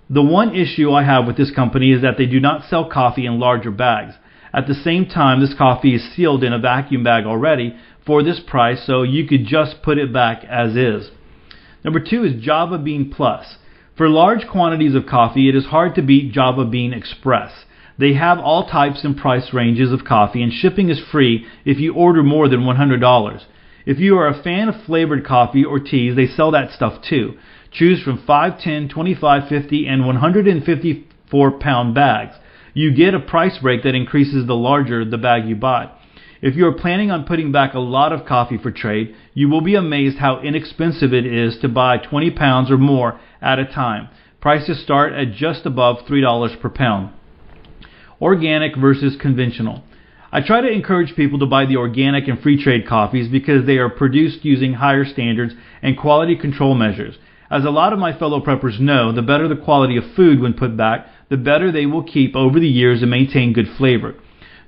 The 0.09 0.21
one 0.21 0.55
issue 0.55 0.93
I 0.93 1.03
have 1.03 1.27
with 1.27 1.35
this 1.35 1.51
company 1.51 1.91
is 1.91 2.03
that 2.03 2.17
they 2.17 2.25
do 2.25 2.39
not 2.39 2.63
sell 2.69 2.89
coffee 2.89 3.25
in 3.25 3.37
larger 3.37 3.69
bags. 3.69 4.13
At 4.53 4.65
the 4.65 4.75
same 4.75 5.07
time, 5.07 5.41
this 5.41 5.53
coffee 5.53 5.93
is 5.95 6.15
sealed 6.15 6.41
in 6.41 6.53
a 6.53 6.57
vacuum 6.57 7.03
bag 7.03 7.25
already 7.25 7.75
for 8.05 8.23
this 8.23 8.39
price, 8.39 8.85
so 8.85 9.03
you 9.03 9.27
could 9.27 9.45
just 9.45 9.81
put 9.83 9.97
it 9.97 10.13
back 10.13 10.45
as 10.45 10.77
is. 10.77 11.11
Number 11.83 11.99
two 11.99 12.23
is 12.23 12.41
Java 12.41 12.77
Bean 12.77 13.11
Plus. 13.11 13.57
For 13.97 14.07
large 14.07 14.47
quantities 14.47 14.95
of 14.95 15.05
coffee, 15.05 15.49
it 15.49 15.55
is 15.55 15.65
hard 15.65 15.95
to 15.95 16.01
beat 16.01 16.31
Java 16.31 16.63
Bean 16.63 16.93
Express. 16.93 17.65
They 17.97 18.13
have 18.13 18.39
all 18.39 18.69
types 18.69 19.03
and 19.03 19.17
price 19.17 19.53
ranges 19.53 19.91
of 19.91 20.05
coffee, 20.05 20.41
and 20.41 20.53
shipping 20.53 20.89
is 20.89 21.01
free 21.11 21.45
if 21.65 21.77
you 21.77 21.93
order 21.93 22.23
more 22.23 22.47
than 22.47 22.61
$100. 22.61 23.43
If 23.85 23.99
you 23.99 24.17
are 24.17 24.27
a 24.27 24.41
fan 24.41 24.69
of 24.69 24.83
flavored 24.85 25.25
coffee 25.25 25.65
or 25.65 25.79
teas, 25.79 26.15
they 26.15 26.27
sell 26.27 26.51
that 26.51 26.71
stuff 26.71 27.01
too. 27.01 27.37
Choose 27.71 28.01
from 28.01 28.23
5, 28.25 28.59
10, 28.59 28.89
25, 28.89 29.49
50, 29.49 29.87
and 29.87 30.05
154 30.05 31.59
pound 31.59 31.95
bags. 31.95 32.35
You 32.73 32.95
get 32.95 33.13
a 33.13 33.19
price 33.19 33.57
break 33.59 33.83
that 33.83 33.95
increases 33.95 34.47
the 34.47 34.55
larger 34.55 35.03
the 35.03 35.17
bag 35.17 35.47
you 35.47 35.55
buy. 35.55 35.91
If 36.41 36.55
you 36.55 36.65
are 36.67 36.73
planning 36.73 37.09
on 37.09 37.25
putting 37.25 37.51
back 37.51 37.73
a 37.73 37.79
lot 37.79 38.11
of 38.11 38.25
coffee 38.25 38.57
for 38.57 38.71
trade, 38.71 39.15
you 39.33 39.47
will 39.47 39.61
be 39.61 39.75
amazed 39.75 40.17
how 40.17 40.41
inexpensive 40.41 41.13
it 41.13 41.25
is 41.25 41.57
to 41.61 41.69
buy 41.69 41.97
20 41.97 42.31
pounds 42.31 42.69
or 42.69 42.77
more 42.77 43.19
at 43.41 43.59
a 43.59 43.65
time. 43.65 44.09
Prices 44.41 44.81
start 44.83 45.13
at 45.13 45.33
just 45.33 45.65
above 45.65 46.05
$3 46.05 46.61
per 46.61 46.69
pound. 46.69 47.11
Organic 48.21 48.75
versus 48.75 49.15
conventional. 49.19 49.83
I 50.35 50.41
try 50.41 50.61
to 50.61 50.67
encourage 50.67 51.15
people 51.15 51.37
to 51.37 51.45
buy 51.45 51.67
the 51.67 51.77
organic 51.77 52.27
and 52.27 52.41
free 52.41 52.61
trade 52.61 52.87
coffees 52.87 53.27
because 53.27 53.67
they 53.67 53.77
are 53.77 53.87
produced 53.87 54.43
using 54.43 54.73
higher 54.73 55.05
standards 55.05 55.53
and 55.83 55.95
quality 55.95 56.35
control 56.35 56.73
measures. 56.73 57.19
As 57.51 57.65
a 57.65 57.69
lot 57.69 57.93
of 57.93 57.99
my 57.99 58.17
fellow 58.17 58.43
preppers 58.43 58.79
know, 58.79 59.11
the 59.11 59.21
better 59.21 59.47
the 59.47 59.55
quality 59.55 59.95
of 59.95 60.15
food 60.15 60.41
when 60.41 60.55
put 60.55 60.75
back, 60.75 61.05
the 61.29 61.37
better 61.37 61.71
they 61.71 61.85
will 61.85 62.01
keep 62.01 62.35
over 62.35 62.59
the 62.59 62.67
years 62.67 63.03
and 63.03 63.11
maintain 63.11 63.53
good 63.53 63.67
flavor. 63.77 64.15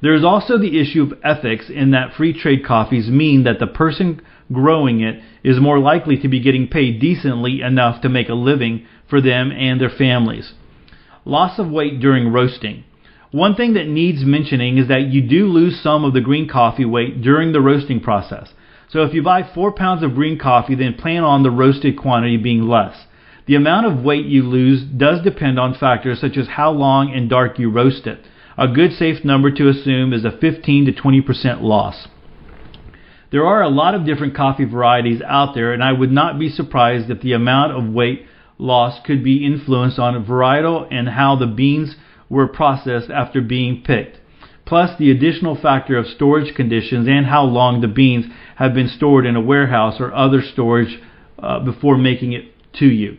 There 0.03 0.13
is 0.13 0.23
also 0.23 0.59
the 0.59 0.79
issue 0.79 1.01
of 1.01 1.17
ethics 1.23 1.67
in 1.67 1.89
that 1.91 2.13
free 2.13 2.39
trade 2.39 2.63
coffees 2.63 3.09
mean 3.09 3.43
that 3.45 3.57
the 3.57 3.65
person 3.65 4.21
growing 4.53 4.99
it 4.99 5.19
is 5.43 5.59
more 5.59 5.79
likely 5.79 6.17
to 6.17 6.27
be 6.27 6.41
getting 6.41 6.67
paid 6.67 6.99
decently 6.99 7.61
enough 7.61 8.03
to 8.03 8.09
make 8.09 8.29
a 8.29 8.35
living 8.35 8.85
for 9.09 9.19
them 9.19 9.51
and 9.51 9.81
their 9.81 9.89
families. 9.89 10.53
Loss 11.25 11.57
of 11.57 11.71
weight 11.71 11.99
during 11.99 12.31
roasting. 12.31 12.83
One 13.35 13.55
thing 13.55 13.73
that 13.73 13.89
needs 13.89 14.23
mentioning 14.23 14.77
is 14.77 14.87
that 14.87 15.07
you 15.07 15.21
do 15.21 15.47
lose 15.47 15.81
some 15.83 16.05
of 16.05 16.13
the 16.13 16.21
green 16.21 16.47
coffee 16.47 16.85
weight 16.85 17.21
during 17.21 17.51
the 17.51 17.59
roasting 17.59 17.99
process. 17.99 18.53
So 18.87 19.01
if 19.01 19.13
you 19.13 19.23
buy 19.23 19.43
4 19.43 19.73
pounds 19.73 20.03
of 20.03 20.15
green 20.15 20.39
coffee, 20.39 20.73
then 20.73 20.93
plan 20.93 21.25
on 21.25 21.43
the 21.43 21.51
roasted 21.51 21.97
quantity 21.97 22.37
being 22.37 22.61
less. 22.61 22.95
The 23.45 23.55
amount 23.55 23.87
of 23.87 24.05
weight 24.05 24.25
you 24.25 24.43
lose 24.43 24.83
does 24.83 25.21
depend 25.21 25.59
on 25.59 25.77
factors 25.77 26.21
such 26.21 26.37
as 26.37 26.47
how 26.47 26.71
long 26.71 27.11
and 27.13 27.29
dark 27.29 27.59
you 27.59 27.69
roast 27.69 28.07
it. 28.07 28.19
A 28.57 28.69
good 28.69 28.93
safe 28.93 29.25
number 29.25 29.51
to 29.51 29.67
assume 29.67 30.13
is 30.13 30.23
a 30.23 30.31
15 30.31 30.85
to 30.85 30.93
20% 30.93 31.61
loss. 31.61 32.07
There 33.33 33.45
are 33.45 33.61
a 33.61 33.67
lot 33.67 33.95
of 33.95 34.05
different 34.05 34.33
coffee 34.33 34.63
varieties 34.63 35.21
out 35.27 35.53
there, 35.55 35.73
and 35.73 35.83
I 35.83 35.91
would 35.91 36.09
not 36.09 36.39
be 36.39 36.47
surprised 36.47 37.09
if 37.09 37.19
the 37.19 37.33
amount 37.33 37.73
of 37.73 37.93
weight 37.93 38.27
loss 38.57 39.05
could 39.05 39.25
be 39.25 39.45
influenced 39.45 39.99
on 39.99 40.15
a 40.15 40.21
varietal 40.21 40.87
and 40.89 41.09
how 41.09 41.35
the 41.35 41.47
beans 41.47 41.97
were 42.29 42.47
processed 42.47 43.09
after 43.09 43.41
being 43.41 43.83
picked, 43.83 44.19
plus 44.65 44.97
the 44.97 45.11
additional 45.11 45.55
factor 45.55 45.97
of 45.97 46.07
storage 46.07 46.55
conditions 46.55 47.07
and 47.07 47.25
how 47.25 47.43
long 47.43 47.81
the 47.81 47.87
beans 47.87 48.25
have 48.55 48.73
been 48.73 48.87
stored 48.87 49.25
in 49.25 49.35
a 49.35 49.41
warehouse 49.41 49.99
or 49.99 50.13
other 50.13 50.41
storage 50.41 50.99
uh, 51.39 51.59
before 51.59 51.97
making 51.97 52.33
it 52.33 52.45
to 52.73 52.85
you. 52.85 53.17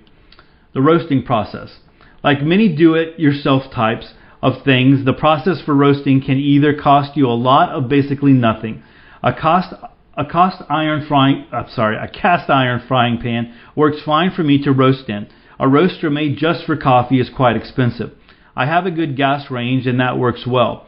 The 0.75 0.82
roasting 0.82 1.22
process. 1.22 1.78
Like 2.25 2.42
many 2.42 2.75
do 2.75 2.94
it 2.94 3.18
yourself 3.18 3.72
types 3.72 4.12
of 4.42 4.64
things, 4.64 5.04
the 5.04 5.12
process 5.12 5.60
for 5.64 5.75
roasting 5.75 6.20
can 6.20 6.38
either 6.38 6.75
cost 6.75 7.16
you 7.16 7.26
a 7.26 7.32
lot 7.32 7.70
of 7.70 7.88
basically 7.88 8.32
nothing. 8.32 8.82
A 9.22 9.32
cost 9.32 9.75
a 10.16 10.25
cast 10.25 10.62
iron 10.70 11.06
frying 11.06 11.46
I'm 11.52 11.68
sorry, 11.68 11.96
a 11.96 12.08
cast 12.08 12.48
iron 12.48 12.82
frying 12.88 13.18
pan 13.18 13.54
works 13.75 14.02
fine 14.02 14.30
for 14.30 14.42
me 14.42 14.62
to 14.62 14.72
roast 14.72 15.08
in. 15.08 15.28
A 15.58 15.68
roaster 15.68 16.10
made 16.10 16.38
just 16.38 16.64
for 16.64 16.76
coffee 16.76 17.20
is 17.20 17.30
quite 17.34 17.56
expensive. 17.56 18.12
I 18.56 18.64
have 18.64 18.86
a 18.86 18.90
good 18.90 19.16
gas 19.16 19.50
range 19.50 19.86
and 19.86 20.00
that 20.00 20.18
works 20.18 20.46
well. 20.46 20.86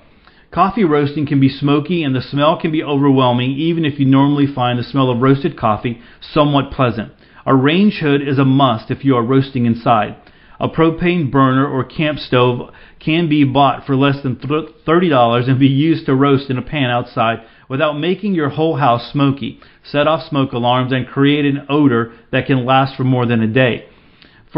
Coffee 0.51 0.85
roasting 0.85 1.27
can 1.27 1.39
be 1.39 1.51
smoky 1.51 2.03
and 2.03 2.17
the 2.17 2.23
smell 2.23 2.59
can 2.59 2.73
be 2.73 2.83
overwhelming 2.83 3.51
even 3.51 3.85
if 3.85 4.01
you 4.01 4.07
normally 4.07 4.47
find 4.47 4.79
the 4.79 4.83
smell 4.83 5.11
of 5.11 5.21
roasted 5.21 5.59
coffee 5.59 6.01
somewhat 6.23 6.73
pleasant. 6.73 7.13
A 7.45 7.55
range 7.55 7.99
hood 8.01 8.27
is 8.27 8.39
a 8.39 8.45
must 8.47 8.91
if 8.91 9.05
you 9.05 9.15
are 9.17 9.23
roasting 9.23 9.67
inside. 9.67 10.17
A 10.59 10.69
propane 10.69 11.31
burner 11.31 11.67
or 11.69 11.85
camp 11.85 12.19
stove 12.19 12.73
can 12.99 13.29
be 13.29 13.45
bought 13.45 13.87
for 13.87 13.95
less 13.95 14.23
than 14.23 14.37
$30 14.37 15.49
and 15.49 15.61
be 15.61 15.69
used 15.69 16.07
to 16.07 16.15
roast 16.15 16.51
in 16.51 16.59
a 16.59 16.63
pan 16.63 16.91
outside 16.91 17.43
without 17.69 17.99
making 17.99 18.35
your 18.35 18.49
whole 18.49 18.77
house 18.77 19.13
smoky, 19.13 19.61
set 19.85 20.09
off 20.09 20.29
smoke 20.29 20.53
alarms, 20.53 20.91
and 20.91 21.07
create 21.07 21.45
an 21.45 21.67
odor 21.69 22.13
that 22.33 22.47
can 22.47 22.65
last 22.65 22.97
for 22.97 23.05
more 23.05 23.27
than 23.27 23.43
a 23.43 23.47
day. 23.47 23.88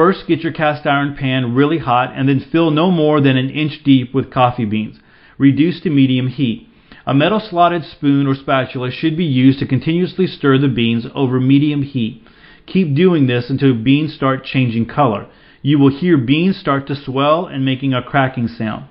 First, 0.01 0.27
get 0.27 0.41
your 0.41 0.55
cast 0.55 0.87
iron 0.87 1.15
pan 1.15 1.55
really 1.55 1.77
hot 1.77 2.15
and 2.17 2.27
then 2.27 2.41
fill 2.51 2.71
no 2.71 2.91
more 2.91 3.21
than 3.21 3.37
an 3.37 3.51
inch 3.51 3.85
deep 3.85 4.15
with 4.15 4.33
coffee 4.33 4.65
beans. 4.65 4.99
Reduce 5.37 5.79
to 5.83 5.91
medium 5.91 6.29
heat. 6.29 6.67
A 7.05 7.13
metal 7.13 7.39
slotted 7.39 7.85
spoon 7.85 8.27
or 8.27 8.35
spatula 8.35 8.91
should 8.93 9.15
be 9.15 9.27
used 9.27 9.59
to 9.59 9.67
continuously 9.67 10.27
stir 10.27 10.57
the 10.57 10.69
beans 10.69 11.05
over 11.15 11.39
medium 11.39 11.83
heat. 11.83 12.27
Keep 12.65 12.97
doing 12.97 13.27
this 13.27 13.51
until 13.51 13.75
beans 13.75 14.15
start 14.15 14.43
changing 14.43 14.87
color. 14.87 15.27
You 15.61 15.79
will 15.79 15.95
hear 15.95 16.17
beans 16.17 16.57
start 16.57 16.87
to 16.87 16.97
swell 16.97 17.45
and 17.45 17.67
making 17.67 17.93
a 17.93 18.03
cracking 18.03 18.49
sound. 18.49 18.87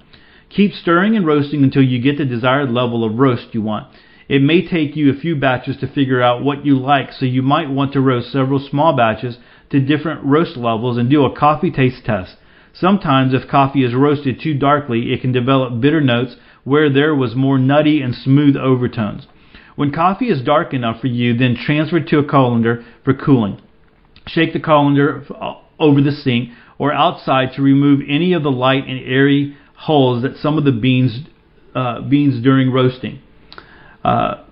Keep 0.49 0.73
stirring 0.73 1.15
and 1.15 1.25
roasting 1.25 1.63
until 1.63 1.81
you 1.81 1.99
get 1.99 2.19
the 2.19 2.25
desired 2.25 2.69
level 2.69 3.03
of 3.03 3.17
roast 3.17 3.55
you 3.55 3.63
want. 3.63 3.91
It 4.27 4.43
may 4.43 4.61
take 4.61 4.95
you 4.95 5.11
a 5.11 5.19
few 5.19 5.35
batches 5.35 5.77
to 5.77 5.91
figure 5.91 6.21
out 6.21 6.43
what 6.43 6.67
you 6.67 6.77
like, 6.77 7.13
so 7.13 7.25
you 7.25 7.41
might 7.41 7.71
want 7.71 7.93
to 7.93 7.99
roast 7.99 8.31
several 8.31 8.59
small 8.59 8.95
batches 8.95 9.39
to 9.71 9.79
different 9.79 10.23
roast 10.23 10.57
levels 10.57 10.97
and 10.97 11.09
do 11.09 11.25
a 11.25 11.35
coffee 11.35 11.71
taste 11.71 12.05
test. 12.05 12.35
Sometimes, 12.73 13.33
if 13.33 13.49
coffee 13.49 13.83
is 13.83 13.93
roasted 13.93 14.39
too 14.41 14.53
darkly, 14.53 15.11
it 15.11 15.21
can 15.21 15.31
develop 15.31 15.81
bitter 15.81 16.01
notes 16.01 16.35
where 16.63 16.91
there 16.91 17.15
was 17.15 17.35
more 17.35 17.57
nutty 17.57 18.01
and 18.01 18.13
smooth 18.15 18.55
overtones. 18.55 19.27
When 19.75 19.91
coffee 19.91 20.29
is 20.29 20.41
dark 20.41 20.73
enough 20.73 21.01
for 21.01 21.07
you, 21.07 21.38
then 21.38 21.55
transfer 21.55 21.99
to 21.99 22.19
a 22.19 22.27
colander 22.27 22.85
for 23.03 23.13
cooling. 23.13 23.61
Shake 24.27 24.53
the 24.53 24.59
colander 24.59 25.25
over 25.79 26.01
the 26.01 26.11
sink 26.11 26.49
or 26.77 26.93
outside 26.93 27.53
to 27.55 27.61
remove 27.61 28.01
any 28.07 28.33
of 28.33 28.43
the 28.43 28.51
light 28.51 28.85
and 28.88 28.99
airy 28.99 29.57
holes 29.75 30.23
that 30.23 30.38
some 30.38 30.57
of 30.57 30.65
the 30.65 30.71
beans 30.71 31.19
uh, 31.73 32.01
beans 32.01 32.43
during 32.43 32.71
roasting. 32.71 33.21
Uh, 34.03 34.43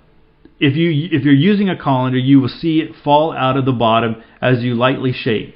if 0.59 0.75
you 0.75 1.09
if 1.11 1.23
you're 1.23 1.33
using 1.33 1.69
a 1.69 1.77
colander, 1.77 2.17
you 2.17 2.39
will 2.39 2.47
see 2.47 2.79
it 2.79 2.91
fall 3.03 3.35
out 3.35 3.57
of 3.57 3.65
the 3.65 3.71
bottom 3.71 4.23
as 4.41 4.63
you 4.63 4.75
lightly 4.75 5.13
shake. 5.13 5.55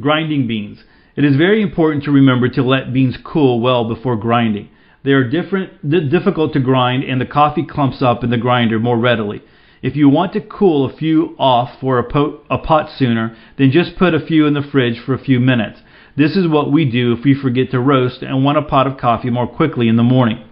Grinding 0.00 0.46
beans. 0.46 0.84
It 1.16 1.24
is 1.24 1.36
very 1.36 1.62
important 1.62 2.04
to 2.04 2.10
remember 2.10 2.48
to 2.48 2.62
let 2.62 2.92
beans 2.92 3.16
cool 3.24 3.60
well 3.60 3.88
before 3.88 4.16
grinding. 4.16 4.68
They 5.04 5.12
are 5.12 5.28
different, 5.28 5.88
difficult 6.10 6.54
to 6.54 6.60
grind, 6.60 7.04
and 7.04 7.20
the 7.20 7.26
coffee 7.26 7.64
clumps 7.64 8.02
up 8.02 8.24
in 8.24 8.30
the 8.30 8.38
grinder 8.38 8.78
more 8.78 8.98
readily. 8.98 9.42
If 9.82 9.96
you 9.96 10.08
want 10.08 10.32
to 10.32 10.40
cool 10.40 10.86
a 10.86 10.96
few 10.96 11.36
off 11.38 11.78
for 11.78 11.98
a, 11.98 12.10
po- 12.10 12.40
a 12.48 12.56
pot 12.56 12.90
sooner, 12.96 13.36
then 13.58 13.70
just 13.70 13.96
put 13.98 14.14
a 14.14 14.26
few 14.26 14.46
in 14.46 14.54
the 14.54 14.62
fridge 14.62 14.98
for 15.04 15.12
a 15.12 15.22
few 15.22 15.38
minutes. 15.38 15.78
This 16.16 16.36
is 16.36 16.48
what 16.48 16.72
we 16.72 16.90
do 16.90 17.12
if 17.12 17.24
we 17.24 17.34
forget 17.34 17.70
to 17.72 17.80
roast 17.80 18.22
and 18.22 18.44
want 18.44 18.56
a 18.56 18.62
pot 18.62 18.86
of 18.86 18.96
coffee 18.96 19.30
more 19.30 19.46
quickly 19.46 19.88
in 19.88 19.96
the 19.96 20.02
morning. 20.02 20.42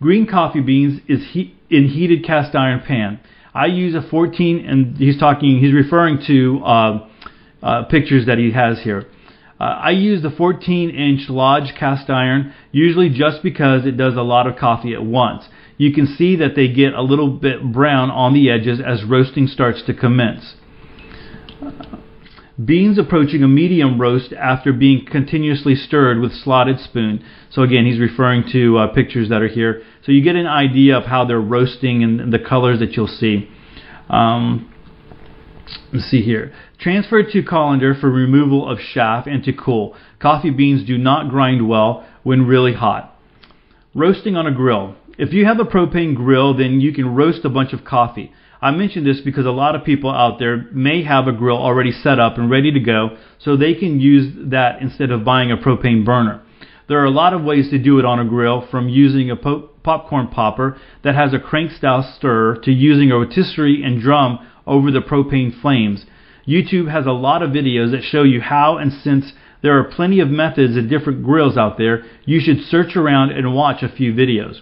Green 0.00 0.26
coffee 0.26 0.60
beans 0.60 1.00
is 1.06 1.32
heat, 1.32 1.54
in 1.68 1.88
heated 1.88 2.24
cast 2.24 2.56
iron 2.56 2.80
pan. 2.80 3.20
I 3.54 3.66
use 3.66 3.94
a 3.94 4.02
14, 4.08 4.64
and 4.66 4.96
he's 4.96 5.18
talking, 5.18 5.60
he's 5.60 5.74
referring 5.74 6.22
to 6.26 6.62
uh, 6.64 7.08
uh, 7.62 7.84
pictures 7.84 8.26
that 8.26 8.38
he 8.38 8.52
has 8.52 8.80
here. 8.82 9.06
Uh, 9.60 9.64
I 9.64 9.90
use 9.90 10.22
the 10.22 10.30
14 10.30 10.90
inch 10.90 11.28
Lodge 11.28 11.74
cast 11.78 12.10
iron, 12.10 12.52
usually 12.72 13.10
just 13.10 13.42
because 13.42 13.86
it 13.86 13.96
does 13.96 14.16
a 14.16 14.22
lot 14.22 14.46
of 14.46 14.56
coffee 14.56 14.94
at 14.94 15.04
once. 15.04 15.44
You 15.76 15.92
can 15.92 16.06
see 16.06 16.36
that 16.36 16.54
they 16.56 16.68
get 16.72 16.94
a 16.94 17.02
little 17.02 17.28
bit 17.28 17.72
brown 17.72 18.10
on 18.10 18.34
the 18.34 18.50
edges 18.50 18.80
as 18.80 19.04
roasting 19.04 19.46
starts 19.46 19.82
to 19.86 19.94
commence. 19.94 20.54
Beans 22.64 22.98
approaching 22.98 23.42
a 23.42 23.48
medium 23.48 23.98
roast 23.98 24.32
after 24.34 24.72
being 24.72 25.06
continuously 25.10 25.74
stirred 25.74 26.20
with 26.20 26.32
slotted 26.32 26.78
spoon. 26.80 27.24
So 27.50 27.62
again, 27.62 27.86
he's 27.86 27.98
referring 27.98 28.44
to 28.52 28.76
uh, 28.76 28.86
pictures 28.88 29.30
that 29.30 29.40
are 29.40 29.48
here. 29.48 29.82
So 30.04 30.12
you 30.12 30.22
get 30.22 30.36
an 30.36 30.46
idea 30.46 30.98
of 30.98 31.04
how 31.04 31.24
they're 31.24 31.40
roasting 31.40 32.02
and, 32.02 32.32
the 32.32 32.38
colors 32.38 32.78
that 32.80 32.92
you'll 32.92 33.06
see. 33.06 33.48
Um, 34.10 34.72
let's 35.92 36.10
see 36.10 36.20
here. 36.20 36.52
Transfer 36.78 37.22
to 37.22 37.42
colander 37.42 37.94
for 37.94 38.10
removal 38.10 38.68
of 38.68 38.78
chaff 38.92 39.26
and 39.26 39.42
to 39.44 39.52
cool. 39.52 39.96
Coffee 40.20 40.50
beans 40.50 40.86
do 40.86 40.98
not 40.98 41.30
grind 41.30 41.66
well 41.66 42.06
when 42.22 42.46
really 42.46 42.74
hot. 42.74 43.18
Roasting 43.94 44.36
on 44.36 44.46
a 44.46 44.52
grill. 44.52 44.96
If 45.18 45.32
you 45.32 45.46
have 45.46 45.58
a 45.58 45.64
propane 45.64 46.14
grill, 46.14 46.56
then 46.56 46.80
you 46.80 46.92
can 46.92 47.14
roast 47.14 47.44
a 47.44 47.50
bunch 47.50 47.72
of 47.72 47.84
coffee. 47.84 48.32
I 48.62 48.70
mention 48.70 49.02
this 49.02 49.20
because 49.20 49.44
a 49.44 49.50
lot 49.50 49.74
of 49.74 49.84
people 49.84 50.08
out 50.08 50.38
there 50.38 50.68
may 50.70 51.02
have 51.02 51.26
a 51.26 51.32
grill 51.32 51.56
already 51.56 51.90
set 51.90 52.20
up 52.20 52.38
and 52.38 52.48
ready 52.48 52.70
to 52.70 52.78
go, 52.78 53.16
so 53.38 53.56
they 53.56 53.74
can 53.74 53.98
use 53.98 54.32
that 54.50 54.80
instead 54.80 55.10
of 55.10 55.24
buying 55.24 55.50
a 55.50 55.56
propane 55.56 56.04
burner. 56.04 56.40
There 56.88 57.00
are 57.00 57.06
a 57.06 57.10
lot 57.10 57.34
of 57.34 57.42
ways 57.42 57.70
to 57.70 57.78
do 57.78 57.98
it 57.98 58.04
on 58.04 58.20
a 58.20 58.24
grill, 58.24 58.64
from 58.70 58.88
using 58.88 59.30
a 59.30 59.36
po- 59.36 59.68
popcorn 59.82 60.28
popper 60.28 60.78
that 61.02 61.16
has 61.16 61.34
a 61.34 61.40
crank 61.40 61.72
style 61.72 62.02
stir 62.16 62.56
to 62.62 62.70
using 62.70 63.10
a 63.10 63.18
rotisserie 63.18 63.82
and 63.82 64.00
drum 64.00 64.38
over 64.64 64.92
the 64.92 65.00
propane 65.00 65.60
flames. 65.60 66.06
YouTube 66.46 66.88
has 66.88 67.04
a 67.04 67.10
lot 67.12 67.42
of 67.42 67.50
videos 67.50 67.90
that 67.90 68.04
show 68.04 68.22
you 68.22 68.40
how, 68.40 68.76
and 68.76 68.92
since 68.92 69.32
there 69.62 69.76
are 69.76 69.84
plenty 69.84 70.20
of 70.20 70.28
methods 70.28 70.76
and 70.76 70.88
different 70.88 71.24
grills 71.24 71.56
out 71.56 71.78
there, 71.78 72.04
you 72.24 72.38
should 72.38 72.60
search 72.60 72.94
around 72.94 73.32
and 73.32 73.54
watch 73.54 73.82
a 73.82 73.88
few 73.88 74.12
videos. 74.12 74.60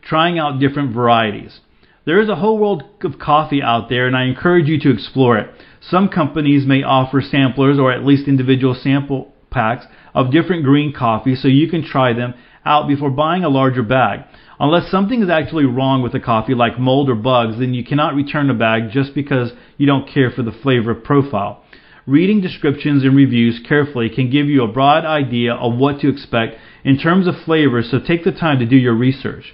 Trying 0.00 0.38
out 0.38 0.60
different 0.60 0.94
varieties. 0.94 1.60
There 2.08 2.22
is 2.22 2.30
a 2.30 2.36
whole 2.36 2.56
world 2.56 2.84
of 3.04 3.18
coffee 3.18 3.60
out 3.60 3.90
there, 3.90 4.06
and 4.06 4.16
I 4.16 4.24
encourage 4.24 4.66
you 4.66 4.80
to 4.80 4.90
explore 4.90 5.36
it. 5.36 5.50
Some 5.78 6.08
companies 6.08 6.64
may 6.64 6.82
offer 6.82 7.20
samplers 7.20 7.78
or 7.78 7.92
at 7.92 8.02
least 8.02 8.26
individual 8.26 8.74
sample 8.74 9.30
packs 9.50 9.84
of 10.14 10.32
different 10.32 10.64
green 10.64 10.94
coffee 10.94 11.34
so 11.34 11.48
you 11.48 11.68
can 11.68 11.84
try 11.84 12.14
them 12.14 12.32
out 12.64 12.88
before 12.88 13.10
buying 13.10 13.44
a 13.44 13.50
larger 13.50 13.82
bag. 13.82 14.20
Unless 14.58 14.90
something 14.90 15.22
is 15.22 15.28
actually 15.28 15.66
wrong 15.66 16.02
with 16.02 16.12
the 16.12 16.18
coffee, 16.18 16.54
like 16.54 16.78
mold 16.78 17.10
or 17.10 17.14
bugs, 17.14 17.58
then 17.58 17.74
you 17.74 17.84
cannot 17.84 18.14
return 18.14 18.48
the 18.48 18.54
bag 18.54 18.90
just 18.90 19.14
because 19.14 19.52
you 19.76 19.86
don't 19.86 20.08
care 20.08 20.30
for 20.30 20.42
the 20.42 20.58
flavor 20.62 20.94
profile. 20.94 21.62
Reading 22.06 22.40
descriptions 22.40 23.04
and 23.04 23.14
reviews 23.14 23.60
carefully 23.68 24.08
can 24.08 24.30
give 24.30 24.46
you 24.46 24.64
a 24.64 24.72
broad 24.72 25.04
idea 25.04 25.52
of 25.52 25.76
what 25.76 26.00
to 26.00 26.08
expect 26.08 26.56
in 26.84 26.96
terms 26.96 27.26
of 27.26 27.34
flavor, 27.44 27.82
so 27.82 27.98
take 28.00 28.24
the 28.24 28.32
time 28.32 28.60
to 28.60 28.64
do 28.64 28.76
your 28.76 28.94
research. 28.94 29.52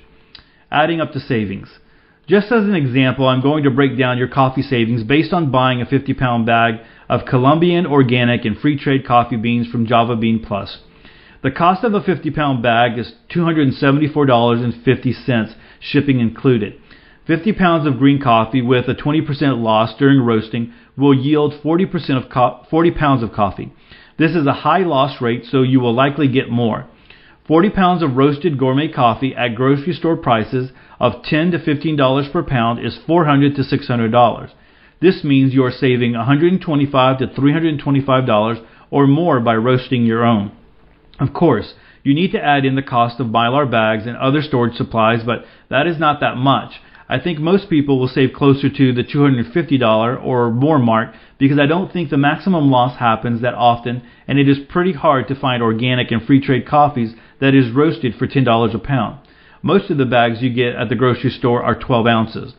Adding 0.71 1.01
up 1.01 1.11
to 1.15 1.19
savings. 1.19 1.81
Just 2.27 2.51
as 2.51 2.65
an 2.65 2.75
example, 2.75 3.29
I'm 3.29 3.43
going 3.43 3.65
to 3.65 3.71
break 3.71 3.99
down 3.99 4.17
your 4.17 4.29
coffee 4.29 4.63
savings 4.63 5.03
based 5.03 5.35
on 5.35 5.51
buying 5.51 5.83
a 5.83 5.87
50 5.87 6.15
pound 6.15 6.47
bag 6.47 6.77
of 7.07 7.27
Colombian 7.27 7.85
organic 7.85 8.47
and 8.47 8.59
free 8.59 8.79
trade 8.79 9.07
coffee 9.07 9.37
beans 9.37 9.69
from 9.69 9.87
Java 9.87 10.17
Bean 10.17 10.43
Plus. 10.43 10.79
The 11.43 11.51
cost 11.51 11.85
of 11.85 11.93
a 11.93 12.03
50 12.03 12.31
pound 12.31 12.63
bag 12.63 12.99
is 12.99 13.13
$274.50, 13.35 15.55
shipping 15.81 16.21
included. 16.21 16.81
50 17.27 17.53
pounds 17.53 17.87
of 17.87 17.99
green 17.99 18.23
coffee 18.23 18.63
with 18.63 18.89
a 18.89 18.95
20% 18.95 19.63
loss 19.63 19.95
during 19.99 20.23
roasting 20.23 20.73
will 20.97 21.15
yield 21.15 21.53
40% 21.63 22.25
of 22.25 22.31
co- 22.31 22.65
40 22.71 22.91
pounds 22.93 23.23
of 23.23 23.33
coffee. 23.33 23.71
This 24.19 24.35
is 24.35 24.47
a 24.47 24.55
high 24.55 24.79
loss 24.79 25.21
rate, 25.21 25.45
so 25.45 25.61
you 25.61 25.81
will 25.81 25.95
likely 25.95 26.29
get 26.29 26.49
more. 26.49 26.87
40 27.47 27.71
pounds 27.71 28.03
of 28.03 28.17
roasted 28.17 28.59
gourmet 28.59 28.89
coffee 28.89 29.35
at 29.35 29.55
grocery 29.55 29.93
store 29.93 30.17
prices 30.17 30.71
of 30.99 31.23
10 31.25 31.51
to 31.51 31.59
$15 31.59 32.33
per 32.33 32.43
pound 32.43 32.85
is 32.85 32.99
400 33.07 33.55
to 33.57 33.63
$600. 33.63 34.51
This 35.03 35.23
means 35.23 35.53
you 35.53 35.63
are 35.63 35.71
saving 35.71 36.13
125 36.13 37.19
to 37.19 37.27
$325 37.27 38.67
or 38.91 39.07
more 39.07 39.41
by 39.41 39.55
roasting 39.57 40.07
your 40.07 40.25
own. 40.25 40.53
Of 41.21 41.35
course, 41.35 41.75
you 42.03 42.15
need 42.15 42.33
to 42.33 42.43
add 42.43 42.65
in 42.65 42.77
the 42.77 42.83
cost 42.83 43.21
of 43.21 43.27
mylar 43.27 43.71
bags 43.71 44.07
and 44.07 44.17
other 44.17 44.41
storage 44.41 44.77
supplies, 44.77 45.21
but 45.25 45.45
that 45.69 45.87
is 45.87 45.99
not 45.99 46.21
that 46.21 46.37
much. 46.37 46.81
I 47.09 47.19
think 47.21 47.39
most 47.39 47.69
people 47.69 48.01
will 48.01 48.09
save 48.09 48.33
closer 48.33 48.71
to 48.71 48.93
the 48.95 49.05
$250 49.05 50.25
or 50.25 50.51
more 50.51 50.79
mark 50.79 51.15
because 51.39 51.59
I 51.59 51.67
don't 51.67 51.93
think 51.93 52.09
the 52.09 52.17
maximum 52.17 52.71
loss 52.71 52.99
happens 52.99 53.43
that 53.43 53.53
often 53.53 54.03
and 54.27 54.39
it 54.39 54.49
is 54.49 54.59
pretty 54.71 54.95
hard 54.95 55.29
to 55.29 55.35
find 55.39 55.63
organic 55.63 56.11
and 56.11 56.23
free 56.23 56.41
trade 56.41 56.67
coffees 56.67 57.15
that 57.41 57.55
is 57.55 57.71
roasted 57.71 58.15
for 58.15 58.27
$10 58.27 58.75
a 58.75 58.79
pound. 58.79 59.21
Most 59.63 59.91
of 59.91 59.99
the 59.99 60.05
bags 60.05 60.43
you 60.43 60.53
get 60.53 60.77
at 60.77 60.89
the 60.89 60.95
grocery 60.95 61.31
store 61.31 61.63
are 61.63 61.75
12 61.79 62.07
ounces. 62.07 62.55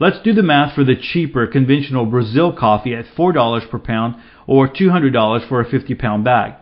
Let's 0.00 0.22
do 0.22 0.32
the 0.32 0.42
math 0.42 0.74
for 0.74 0.84
the 0.84 0.96
cheaper 0.96 1.46
conventional 1.46 2.06
Brazil 2.06 2.52
coffee 2.52 2.94
at 2.94 3.04
$4 3.04 3.70
per 3.70 3.78
pound 3.78 4.14
or 4.46 4.68
$200 4.68 5.48
for 5.48 5.60
a 5.60 5.68
50 5.68 5.94
pound 5.96 6.24
bag. 6.24 6.54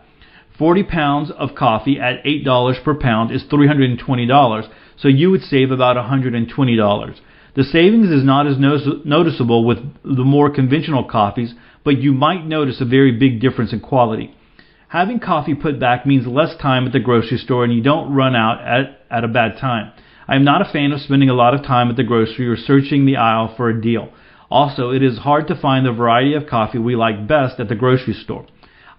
40 0.58 0.84
pounds 0.84 1.30
of 1.30 1.54
coffee 1.54 2.00
at 2.00 2.24
$8 2.24 2.82
per 2.82 2.94
pound 2.94 3.30
is 3.30 3.44
$320, 3.44 4.68
so 4.96 5.08
you 5.08 5.30
would 5.30 5.42
save 5.42 5.70
about 5.70 5.96
$120. 5.96 7.20
The 7.54 7.64
savings 7.64 8.08
is 8.08 8.24
not 8.24 8.46
as 8.46 8.56
noticeable 8.58 9.64
with 9.64 9.78
the 10.02 10.24
more 10.24 10.50
conventional 10.50 11.04
coffees, 11.04 11.54
but 11.84 11.98
you 11.98 12.12
might 12.12 12.46
notice 12.46 12.80
a 12.80 12.84
very 12.84 13.12
big 13.12 13.40
difference 13.40 13.72
in 13.72 13.80
quality. 13.80 14.35
Having 14.88 15.18
coffee 15.18 15.54
put 15.54 15.80
back 15.80 16.06
means 16.06 16.28
less 16.28 16.54
time 16.56 16.86
at 16.86 16.92
the 16.92 17.00
grocery 17.00 17.38
store 17.38 17.64
and 17.64 17.74
you 17.74 17.82
don't 17.82 18.14
run 18.14 18.36
out 18.36 18.60
at, 18.60 19.00
at 19.10 19.24
a 19.24 19.28
bad 19.28 19.58
time. 19.58 19.92
I 20.28 20.36
am 20.36 20.44
not 20.44 20.62
a 20.62 20.72
fan 20.72 20.92
of 20.92 21.00
spending 21.00 21.28
a 21.28 21.34
lot 21.34 21.54
of 21.54 21.64
time 21.64 21.90
at 21.90 21.96
the 21.96 22.04
grocery 22.04 22.46
or 22.46 22.56
searching 22.56 23.04
the 23.04 23.16
aisle 23.16 23.52
for 23.56 23.68
a 23.68 23.80
deal. 23.80 24.10
Also, 24.48 24.90
it 24.90 25.02
is 25.02 25.18
hard 25.18 25.48
to 25.48 25.60
find 25.60 25.84
the 25.84 25.92
variety 25.92 26.34
of 26.34 26.46
coffee 26.46 26.78
we 26.78 26.94
like 26.94 27.26
best 27.26 27.58
at 27.58 27.68
the 27.68 27.74
grocery 27.74 28.14
store. 28.14 28.46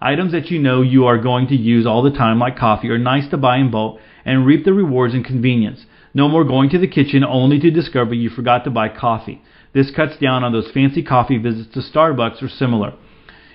Items 0.00 0.32
that 0.32 0.50
you 0.50 0.58
know 0.58 0.82
you 0.82 1.06
are 1.06 1.18
going 1.18 1.48
to 1.48 1.56
use 1.56 1.86
all 1.86 2.02
the 2.02 2.10
time, 2.10 2.38
like 2.38 2.56
coffee, 2.56 2.90
are 2.90 2.98
nice 2.98 3.28
to 3.30 3.38
buy 3.38 3.56
in 3.56 3.70
bulk 3.70 3.98
and 4.26 4.44
reap 4.44 4.64
the 4.66 4.74
rewards 4.74 5.14
and 5.14 5.24
convenience. 5.24 5.86
No 6.12 6.28
more 6.28 6.44
going 6.44 6.68
to 6.70 6.78
the 6.78 6.86
kitchen 6.86 7.24
only 7.24 7.58
to 7.60 7.70
discover 7.70 8.12
you 8.12 8.28
forgot 8.28 8.64
to 8.64 8.70
buy 8.70 8.90
coffee. 8.90 9.42
This 9.72 9.90
cuts 9.90 10.18
down 10.18 10.44
on 10.44 10.52
those 10.52 10.70
fancy 10.70 11.02
coffee 11.02 11.38
visits 11.38 11.72
to 11.74 11.80
Starbucks 11.80 12.42
or 12.42 12.48
similar. 12.48 12.94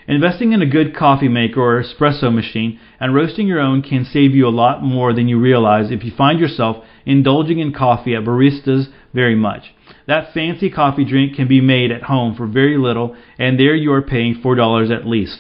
Investing 0.08 0.52
in 0.52 0.62
a 0.62 0.66
good 0.66 0.94
coffee 0.96 1.30
maker 1.30 1.62
or 1.62 1.82
espresso 1.82 2.34
machine 2.34 2.78
and 3.00 3.16
roasting 3.16 3.48
your 3.48 3.62
own 3.62 3.82
can 3.82 4.04
save 4.04 4.36
you 4.36 4.46
a 4.46 4.50
lot 4.50 4.84
more 4.84 5.14
than 5.14 5.30
you 5.30 5.40
realize 5.40 5.92
if 5.92 6.04
you 6.04 6.12
find 6.12 6.40
yourself 6.40 6.84
indulging 7.06 7.60
in 7.60 7.74
coffee 7.74 8.14
at 8.14 8.24
baristas 8.24 8.88
very 9.14 9.36
much. 9.36 9.74
That 10.06 10.34
fancy 10.34 10.70
coffee 10.70 11.06
drink 11.06 11.36
can 11.36 11.48
be 11.48 11.62
made 11.62 11.92
at 11.92 12.04
home 12.04 12.36
for 12.36 12.48
very 12.48 12.78
little, 12.78 13.16
and 13.40 13.58
there 13.58 13.76
you 13.76 13.94
are 13.94 14.02
paying 14.02 14.42
$4 14.44 14.92
at 14.92 15.08
least. 15.08 15.40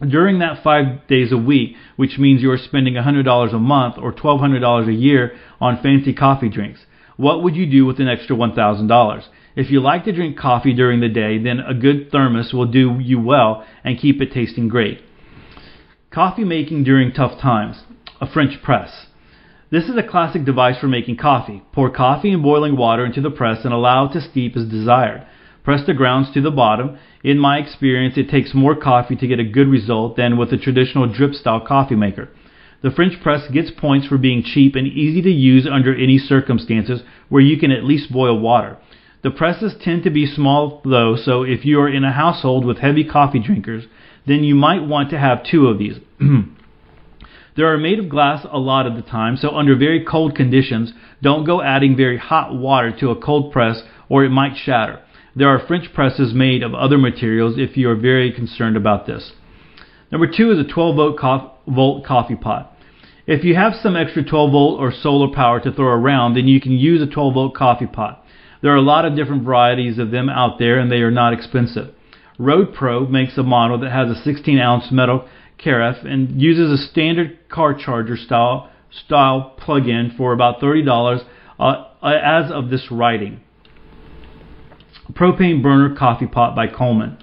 During 0.00 0.38
that 0.38 0.62
five 0.62 1.06
days 1.08 1.32
a 1.32 1.36
week, 1.36 1.76
which 1.96 2.18
means 2.18 2.42
you 2.42 2.50
are 2.50 2.58
spending 2.58 2.94
$100 2.94 3.54
a 3.54 3.58
month 3.58 3.96
or 3.98 4.12
$1,200 4.12 4.88
a 4.88 4.92
year 4.92 5.36
on 5.60 5.82
fancy 5.82 6.12
coffee 6.12 6.48
drinks, 6.48 6.80
what 7.16 7.42
would 7.42 7.56
you 7.56 7.66
do 7.66 7.84
with 7.84 8.00
an 8.00 8.08
extra 8.08 8.36
$1,000? 8.36 9.24
If 9.54 9.70
you 9.70 9.80
like 9.80 10.04
to 10.04 10.12
drink 10.12 10.38
coffee 10.38 10.72
during 10.72 11.00
the 11.00 11.08
day, 11.08 11.36
then 11.36 11.60
a 11.60 11.74
good 11.74 12.10
thermos 12.10 12.54
will 12.54 12.66
do 12.66 12.98
you 13.00 13.20
well 13.20 13.66
and 13.84 13.98
keep 13.98 14.22
it 14.22 14.32
tasting 14.32 14.68
great. 14.68 15.02
Coffee 16.10 16.44
making 16.44 16.84
during 16.84 17.12
tough 17.12 17.38
times. 17.40 17.82
A 18.20 18.26
French 18.26 18.62
press. 18.62 19.06
This 19.70 19.84
is 19.84 19.96
a 19.96 20.02
classic 20.02 20.44
device 20.44 20.78
for 20.78 20.88
making 20.88 21.16
coffee. 21.16 21.62
Pour 21.72 21.90
coffee 21.90 22.32
and 22.32 22.42
boiling 22.42 22.76
water 22.76 23.04
into 23.04 23.20
the 23.20 23.30
press 23.30 23.64
and 23.64 23.74
allow 23.74 24.06
it 24.06 24.12
to 24.12 24.20
steep 24.20 24.56
as 24.56 24.64
desired. 24.66 25.26
Press 25.64 25.84
the 25.86 25.94
grounds 25.94 26.32
to 26.32 26.40
the 26.40 26.50
bottom. 26.50 26.98
In 27.22 27.38
my 27.38 27.58
experience, 27.58 28.16
it 28.16 28.30
takes 28.30 28.54
more 28.54 28.74
coffee 28.74 29.16
to 29.16 29.26
get 29.26 29.38
a 29.38 29.44
good 29.44 29.68
result 29.68 30.16
than 30.16 30.38
with 30.38 30.52
a 30.52 30.58
traditional 30.58 31.12
drip 31.12 31.34
style 31.34 31.60
coffee 31.60 31.94
maker. 31.94 32.30
The 32.82 32.90
French 32.90 33.22
press 33.22 33.48
gets 33.48 33.70
points 33.70 34.06
for 34.06 34.18
being 34.18 34.42
cheap 34.42 34.74
and 34.74 34.86
easy 34.86 35.22
to 35.22 35.30
use 35.30 35.68
under 35.70 35.94
any 35.94 36.18
circumstances 36.18 37.02
where 37.28 37.42
you 37.42 37.58
can 37.58 37.70
at 37.70 37.84
least 37.84 38.12
boil 38.12 38.38
water. 38.38 38.76
The 39.22 39.30
presses 39.30 39.74
tend 39.80 40.02
to 40.02 40.10
be 40.10 40.26
small 40.26 40.80
though, 40.84 41.14
so 41.16 41.42
if 41.42 41.64
you 41.64 41.80
are 41.80 41.88
in 41.88 42.02
a 42.02 42.12
household 42.12 42.64
with 42.64 42.78
heavy 42.78 43.04
coffee 43.04 43.38
drinkers, 43.38 43.84
then 44.26 44.42
you 44.42 44.54
might 44.54 44.86
want 44.86 45.10
to 45.10 45.18
have 45.18 45.44
two 45.44 45.68
of 45.68 45.78
these. 45.78 45.98
they 47.56 47.62
are 47.62 47.78
made 47.78 48.00
of 48.00 48.08
glass 48.08 48.44
a 48.50 48.58
lot 48.58 48.86
of 48.86 48.96
the 48.96 49.02
time, 49.02 49.36
so 49.36 49.50
under 49.50 49.76
very 49.76 50.04
cold 50.04 50.34
conditions, 50.34 50.92
don't 51.22 51.44
go 51.44 51.62
adding 51.62 51.96
very 51.96 52.18
hot 52.18 52.52
water 52.52 52.90
to 52.98 53.10
a 53.10 53.20
cold 53.20 53.52
press 53.52 53.82
or 54.08 54.24
it 54.24 54.30
might 54.30 54.56
shatter. 54.56 55.00
There 55.36 55.48
are 55.48 55.66
French 55.66 55.94
presses 55.94 56.34
made 56.34 56.62
of 56.62 56.74
other 56.74 56.98
materials 56.98 57.54
if 57.56 57.76
you 57.76 57.88
are 57.90 57.96
very 57.96 58.32
concerned 58.32 58.76
about 58.76 59.06
this. 59.06 59.32
Number 60.10 60.26
two 60.26 60.50
is 60.50 60.58
a 60.58 60.64
12 60.64 60.96
volt, 60.96 61.18
co- 61.18 61.52
volt 61.66 62.04
coffee 62.04 62.36
pot. 62.36 62.76
If 63.26 63.44
you 63.44 63.54
have 63.54 63.74
some 63.74 63.96
extra 63.96 64.24
12 64.24 64.50
volt 64.50 64.80
or 64.80 64.92
solar 64.92 65.32
power 65.32 65.60
to 65.60 65.72
throw 65.72 65.86
around, 65.86 66.34
then 66.34 66.48
you 66.48 66.60
can 66.60 66.72
use 66.72 67.00
a 67.00 67.06
12 67.06 67.34
volt 67.34 67.54
coffee 67.54 67.86
pot. 67.86 68.21
There 68.62 68.72
are 68.72 68.76
a 68.76 68.82
lot 68.82 69.04
of 69.04 69.16
different 69.16 69.44
varieties 69.44 69.98
of 69.98 70.10
them 70.10 70.28
out 70.28 70.58
there 70.58 70.78
and 70.78 70.90
they 70.90 71.02
are 71.02 71.10
not 71.10 71.32
expensive. 71.32 71.94
Road 72.38 72.74
Pro 72.74 73.06
makes 73.06 73.36
a 73.36 73.42
model 73.42 73.78
that 73.80 73.92
has 73.92 74.08
a 74.10 74.22
16 74.22 74.58
ounce 74.58 74.90
metal 74.90 75.28
carafe 75.58 76.04
and 76.04 76.40
uses 76.40 76.70
a 76.70 76.82
standard 76.90 77.38
car 77.48 77.74
charger 77.74 78.16
style 78.16 78.70
style 78.90 79.54
plug-in 79.58 80.12
for 80.16 80.32
about 80.32 80.60
$30 80.60 81.24
uh, 81.58 81.84
as 82.02 82.50
of 82.50 82.70
this 82.70 82.88
writing 82.90 83.40
propane 85.12 85.62
burner 85.62 85.94
coffee 85.94 86.26
pot 86.26 86.54
by 86.54 86.66
Coleman. 86.66 87.18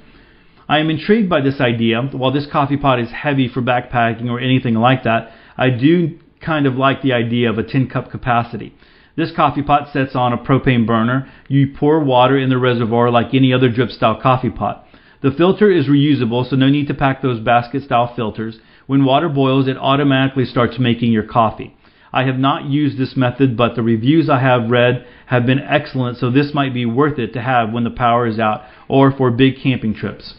I 0.67 0.79
am 0.79 0.89
intrigued 0.89 1.29
by 1.29 1.41
this 1.41 1.59
idea. 1.59 2.01
While 2.01 2.31
this 2.31 2.47
coffee 2.51 2.77
pot 2.77 2.99
is 2.99 3.09
heavy 3.11 3.47
for 3.47 3.61
backpacking 3.61 4.29
or 4.29 4.39
anything 4.39 4.75
like 4.75 5.03
that, 5.03 5.31
I 5.57 5.69
do 5.71 6.19
kind 6.45 6.65
of 6.65 6.75
like 6.75 7.01
the 7.01 7.13
idea 7.13 7.49
of 7.49 7.57
a 7.57 7.63
10 7.63 7.89
cup 7.89 8.11
capacity. 8.11 8.73
This 9.19 9.33
coffee 9.35 9.63
pot 9.63 9.91
sets 9.91 10.15
on 10.15 10.31
a 10.31 10.37
propane 10.37 10.87
burner. 10.87 11.29
You 11.49 11.73
pour 11.77 11.99
water 11.99 12.37
in 12.37 12.49
the 12.49 12.57
reservoir 12.57 13.11
like 13.11 13.33
any 13.33 13.51
other 13.51 13.67
drip 13.67 13.89
style 13.89 14.15
coffee 14.15 14.49
pot. 14.49 14.85
The 15.21 15.31
filter 15.31 15.69
is 15.69 15.89
reusable, 15.89 16.49
so 16.49 16.55
no 16.55 16.69
need 16.69 16.87
to 16.87 16.93
pack 16.93 17.21
those 17.21 17.41
basket 17.41 17.83
style 17.83 18.13
filters. 18.15 18.59
When 18.87 19.03
water 19.03 19.27
boils, 19.27 19.67
it 19.67 19.75
automatically 19.75 20.45
starts 20.45 20.79
making 20.79 21.11
your 21.11 21.23
coffee. 21.23 21.75
I 22.13 22.23
have 22.23 22.39
not 22.39 22.69
used 22.69 22.97
this 22.97 23.17
method, 23.17 23.57
but 23.57 23.75
the 23.75 23.83
reviews 23.83 24.29
I 24.29 24.39
have 24.39 24.71
read 24.71 25.05
have 25.25 25.45
been 25.45 25.59
excellent, 25.59 26.17
so 26.17 26.31
this 26.31 26.53
might 26.53 26.73
be 26.73 26.85
worth 26.85 27.19
it 27.19 27.33
to 27.33 27.41
have 27.41 27.73
when 27.73 27.83
the 27.83 27.89
power 27.89 28.25
is 28.25 28.39
out 28.39 28.61
or 28.87 29.11
for 29.11 29.31
big 29.31 29.55
camping 29.61 29.93
trips. 29.93 30.35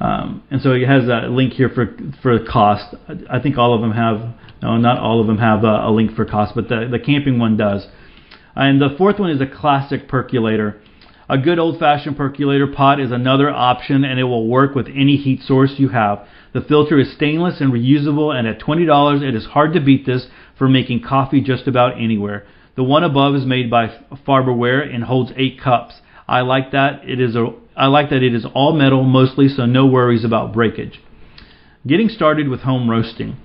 Um, 0.00 0.42
and 0.50 0.60
so 0.60 0.72
it 0.72 0.86
has 0.86 1.04
a 1.04 1.28
link 1.28 1.52
here 1.52 1.68
for 1.68 1.96
for 2.22 2.44
cost. 2.44 2.94
I 3.30 3.38
think 3.38 3.56
all 3.56 3.74
of 3.74 3.80
them 3.80 3.92
have 3.92 4.34
no, 4.62 4.76
not 4.76 4.98
all 4.98 5.20
of 5.20 5.26
them 5.26 5.38
have 5.38 5.62
a, 5.64 5.88
a 5.88 5.90
link 5.90 6.14
for 6.14 6.24
cost, 6.24 6.54
but 6.54 6.68
the 6.68 6.88
the 6.90 6.98
camping 6.98 7.38
one 7.38 7.56
does. 7.56 7.86
And 8.56 8.80
the 8.80 8.94
fourth 8.96 9.18
one 9.18 9.30
is 9.30 9.40
a 9.40 9.46
classic 9.46 10.08
percolator. 10.08 10.80
A 11.28 11.38
good 11.38 11.58
old 11.58 11.78
fashioned 11.78 12.16
percolator 12.16 12.66
pot 12.66 13.00
is 13.00 13.10
another 13.10 13.48
option 13.48 14.04
and 14.04 14.20
it 14.20 14.24
will 14.24 14.46
work 14.46 14.74
with 14.74 14.88
any 14.88 15.16
heat 15.16 15.42
source 15.42 15.74
you 15.78 15.88
have. 15.88 16.26
The 16.52 16.60
filter 16.60 16.98
is 16.98 17.12
stainless 17.12 17.60
and 17.60 17.72
reusable, 17.72 18.32
and 18.32 18.46
at 18.46 18.60
$20 18.60 19.22
it 19.22 19.34
is 19.34 19.46
hard 19.46 19.72
to 19.72 19.80
beat 19.80 20.06
this 20.06 20.26
for 20.56 20.68
making 20.68 21.02
coffee 21.02 21.40
just 21.40 21.66
about 21.66 21.98
anywhere. 22.00 22.46
The 22.76 22.84
one 22.84 23.04
above 23.04 23.34
is 23.34 23.46
made 23.46 23.70
by 23.70 23.88
Farberware 24.26 24.94
and 24.94 25.04
holds 25.04 25.32
eight 25.36 25.60
cups. 25.60 25.94
I 26.28 26.42
like 26.42 26.72
that 26.72 27.08
it 27.08 27.20
is 27.20 27.36
a 27.36 27.54
I 27.76 27.86
like 27.86 28.10
that 28.10 28.22
it 28.22 28.34
is 28.34 28.46
all 28.54 28.72
metal 28.72 29.02
mostly, 29.02 29.48
so 29.48 29.66
no 29.66 29.86
worries 29.86 30.24
about 30.24 30.52
breakage. 30.52 31.00
Getting 31.86 32.08
started 32.08 32.48
with 32.48 32.60
home 32.60 32.88
roasting. 32.88 33.36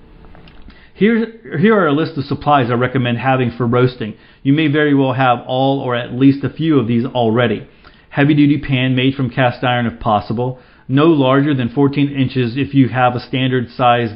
Here, 0.94 1.58
here 1.58 1.78
are 1.78 1.88
a 1.88 1.94
list 1.94 2.18
of 2.18 2.26
supplies 2.26 2.70
I 2.70 2.74
recommend 2.74 3.18
having 3.20 3.52
for 3.52 3.66
roasting. 3.66 4.16
You 4.44 4.54
may 4.54 4.68
very 4.68 4.94
well 4.94 5.14
have 5.14 5.40
all 5.48 5.80
or 5.80 5.96
at 5.96 6.14
least 6.14 6.44
a 6.44 6.50
few 6.50 6.78
of 6.80 6.88
these 6.88 7.06
already. 7.06 7.68
Heavy 8.10 8.34
duty 8.34 8.60
pan 8.60 8.96
made 8.96 9.16
from 9.16 9.30
cast 9.30 9.64
iron 9.64 9.86
if 9.86 10.00
possible. 10.00 10.60
No 10.88 11.06
larger 11.06 11.54
than 11.54 11.70
14 11.70 12.10
inches 12.10 12.58
if 12.58 12.74
you 12.74 12.90
have 12.90 13.16
a 13.16 13.20
standard 13.20 13.70
size 13.70 14.10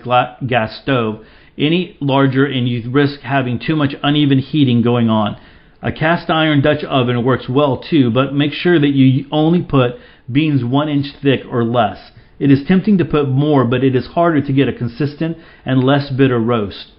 gas 0.46 0.80
stove. 0.82 1.26
Any 1.58 1.98
larger 2.02 2.46
and 2.46 2.68
you 2.68 2.90
risk 2.90 3.22
having 3.22 3.60
too 3.60 3.76
much 3.76 3.94
uneven 4.04 4.40
heating 4.40 4.82
going 4.82 5.10
on. 5.10 5.40
A 5.86 5.92
cast 5.92 6.30
iron 6.30 6.62
Dutch 6.62 6.82
oven 6.86 7.26
works 7.26 7.50
well 7.50 7.78
too, 7.78 8.10
but 8.10 8.34
make 8.34 8.54
sure 8.54 8.80
that 8.80 8.94
you 8.96 9.26
only 9.34 9.62
put 9.62 9.96
beans 10.32 10.64
one 10.64 10.88
inch 10.88 11.08
thick 11.22 11.42
or 11.52 11.66
less. 11.66 12.12
It 12.40 12.50
is 12.50 12.64
tempting 12.66 12.98
to 13.00 13.06
put 13.06 13.28
more, 13.28 13.66
but 13.66 13.84
it 13.84 13.94
is 13.94 14.08
harder 14.08 14.40
to 14.40 14.54
get 14.54 14.70
a 14.70 14.74
consistent 14.74 15.38
and 15.66 15.84
less 15.84 16.10
bitter 16.10 16.40
roast. 16.40 16.94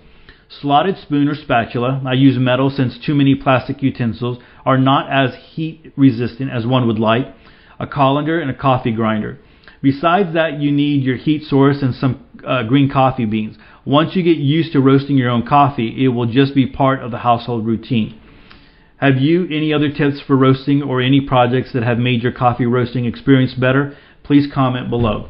Slotted 0.51 0.99
spoon 0.99 1.29
or 1.29 1.35
spatula, 1.35 2.03
I 2.05 2.13
use 2.13 2.37
metal 2.37 2.69
since 2.69 2.99
too 2.99 3.15
many 3.15 3.35
plastic 3.35 3.83
utensils 3.83 4.37
are 4.67 4.77
not 4.77 5.11
as 5.11 5.35
heat 5.35 5.91
resistant 5.97 6.51
as 6.51 6.67
one 6.67 6.87
would 6.87 6.99
like, 6.99 7.35
a 7.81 7.87
colander, 7.87 8.39
and 8.39 8.51
a 8.51 8.55
coffee 8.55 8.93
grinder. 8.93 9.39
Besides 9.81 10.35
that, 10.35 10.61
you 10.61 10.71
need 10.71 11.05
your 11.05 11.17
heat 11.17 11.45
source 11.45 11.79
and 11.81 11.95
some 11.95 12.23
uh, 12.47 12.65
green 12.65 12.91
coffee 12.91 13.25
beans. 13.25 13.57
Once 13.87 14.15
you 14.15 14.23
get 14.23 14.37
used 14.37 14.75
to 14.75 14.81
roasting 14.81 15.17
your 15.17 15.31
own 15.31 15.47
coffee, 15.47 16.05
it 16.05 16.09
will 16.09 16.27
just 16.27 16.55
be 16.55 16.67
part 16.67 17.01
of 17.03 17.11
the 17.11 17.19
household 17.19 17.65
routine. 17.65 18.21
Have 19.05 19.19
you 19.19 19.45
any 19.49 19.75
other 19.75 19.91
tips 19.91 20.23
for 20.27 20.35
roasting 20.35 20.83
or 20.83 21.03
any 21.03 21.21
projects 21.21 21.75
that 21.75 21.83
have 21.83 21.99
made 21.99 22.23
your 22.23 22.33
coffee 22.33 22.65
roasting 22.65 23.05
experience 23.05 23.53
better? 23.53 23.99
Please 24.23 24.51
comment 24.55 24.89
below. 24.89 25.29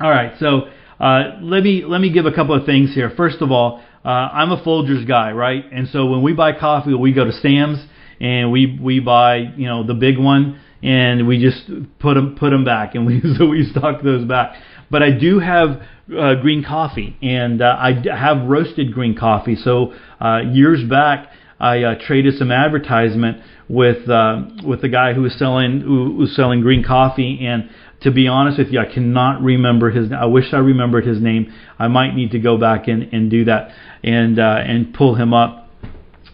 All 0.00 0.08
right, 0.08 0.32
so 0.40 0.70
uh, 0.98 1.36
let 1.42 1.62
me 1.62 1.84
let 1.86 2.00
me 2.00 2.10
give 2.10 2.24
a 2.24 2.32
couple 2.32 2.58
of 2.58 2.64
things 2.64 2.94
here. 2.94 3.12
First 3.14 3.42
of 3.42 3.52
all, 3.52 3.82
uh, 4.06 4.08
I'm 4.08 4.52
a 4.52 4.64
Folgers 4.64 5.06
guy, 5.06 5.32
right? 5.32 5.62
And 5.70 5.86
so 5.88 6.06
when 6.06 6.22
we 6.22 6.32
buy 6.32 6.58
coffee, 6.58 6.94
we 6.94 7.12
go 7.12 7.26
to 7.26 7.32
Sam's 7.32 7.86
and 8.20 8.50
we 8.50 8.78
we 8.80 9.00
buy 9.00 9.52
you 9.54 9.66
know 9.66 9.86
the 9.86 9.92
big 9.92 10.18
one 10.18 10.58
and 10.82 11.28
we 11.28 11.42
just 11.42 11.70
put 11.98 12.14
them 12.14 12.36
put 12.40 12.52
them 12.52 12.64
back 12.64 12.94
and 12.94 13.04
we 13.06 13.20
so 13.36 13.48
we 13.48 13.70
stock 13.70 14.02
those 14.02 14.26
back. 14.26 14.56
But 14.90 15.02
I 15.02 15.10
do 15.10 15.40
have 15.40 15.82
uh, 16.08 16.36
green 16.36 16.64
coffee 16.66 17.18
and 17.20 17.60
uh, 17.60 17.76
I 17.78 17.92
have 18.18 18.48
roasted 18.48 18.94
green 18.94 19.14
coffee. 19.14 19.56
So 19.56 19.92
uh, 20.22 20.40
years 20.50 20.82
back 20.88 21.28
I 21.58 21.82
uh, 21.82 21.94
traded 22.06 22.36
some 22.38 22.50
advertisement 22.50 23.42
with 23.68 24.08
uh, 24.08 24.42
with 24.66 24.82
the 24.82 24.88
guy 24.88 25.14
who 25.14 25.22
was 25.22 25.34
selling 25.38 25.80
who 25.80 26.16
was 26.16 26.34
selling 26.34 26.60
green 26.60 26.84
coffee 26.84 27.46
and 27.46 27.70
to 28.04 28.10
be 28.10 28.28
honest 28.28 28.58
with 28.58 28.68
you, 28.68 28.78
I 28.80 28.92
cannot 28.92 29.42
remember 29.42 29.90
his. 29.90 30.12
I 30.12 30.26
wish 30.26 30.52
I 30.52 30.58
remembered 30.58 31.06
his 31.06 31.20
name. 31.20 31.52
I 31.78 31.88
might 31.88 32.14
need 32.14 32.32
to 32.32 32.38
go 32.38 32.58
back 32.58 32.86
and, 32.86 33.02
and 33.14 33.30
do 33.30 33.46
that 33.46 33.70
and 34.02 34.38
uh, 34.38 34.58
and 34.62 34.92
pull 34.92 35.14
him 35.14 35.32
up. 35.32 35.70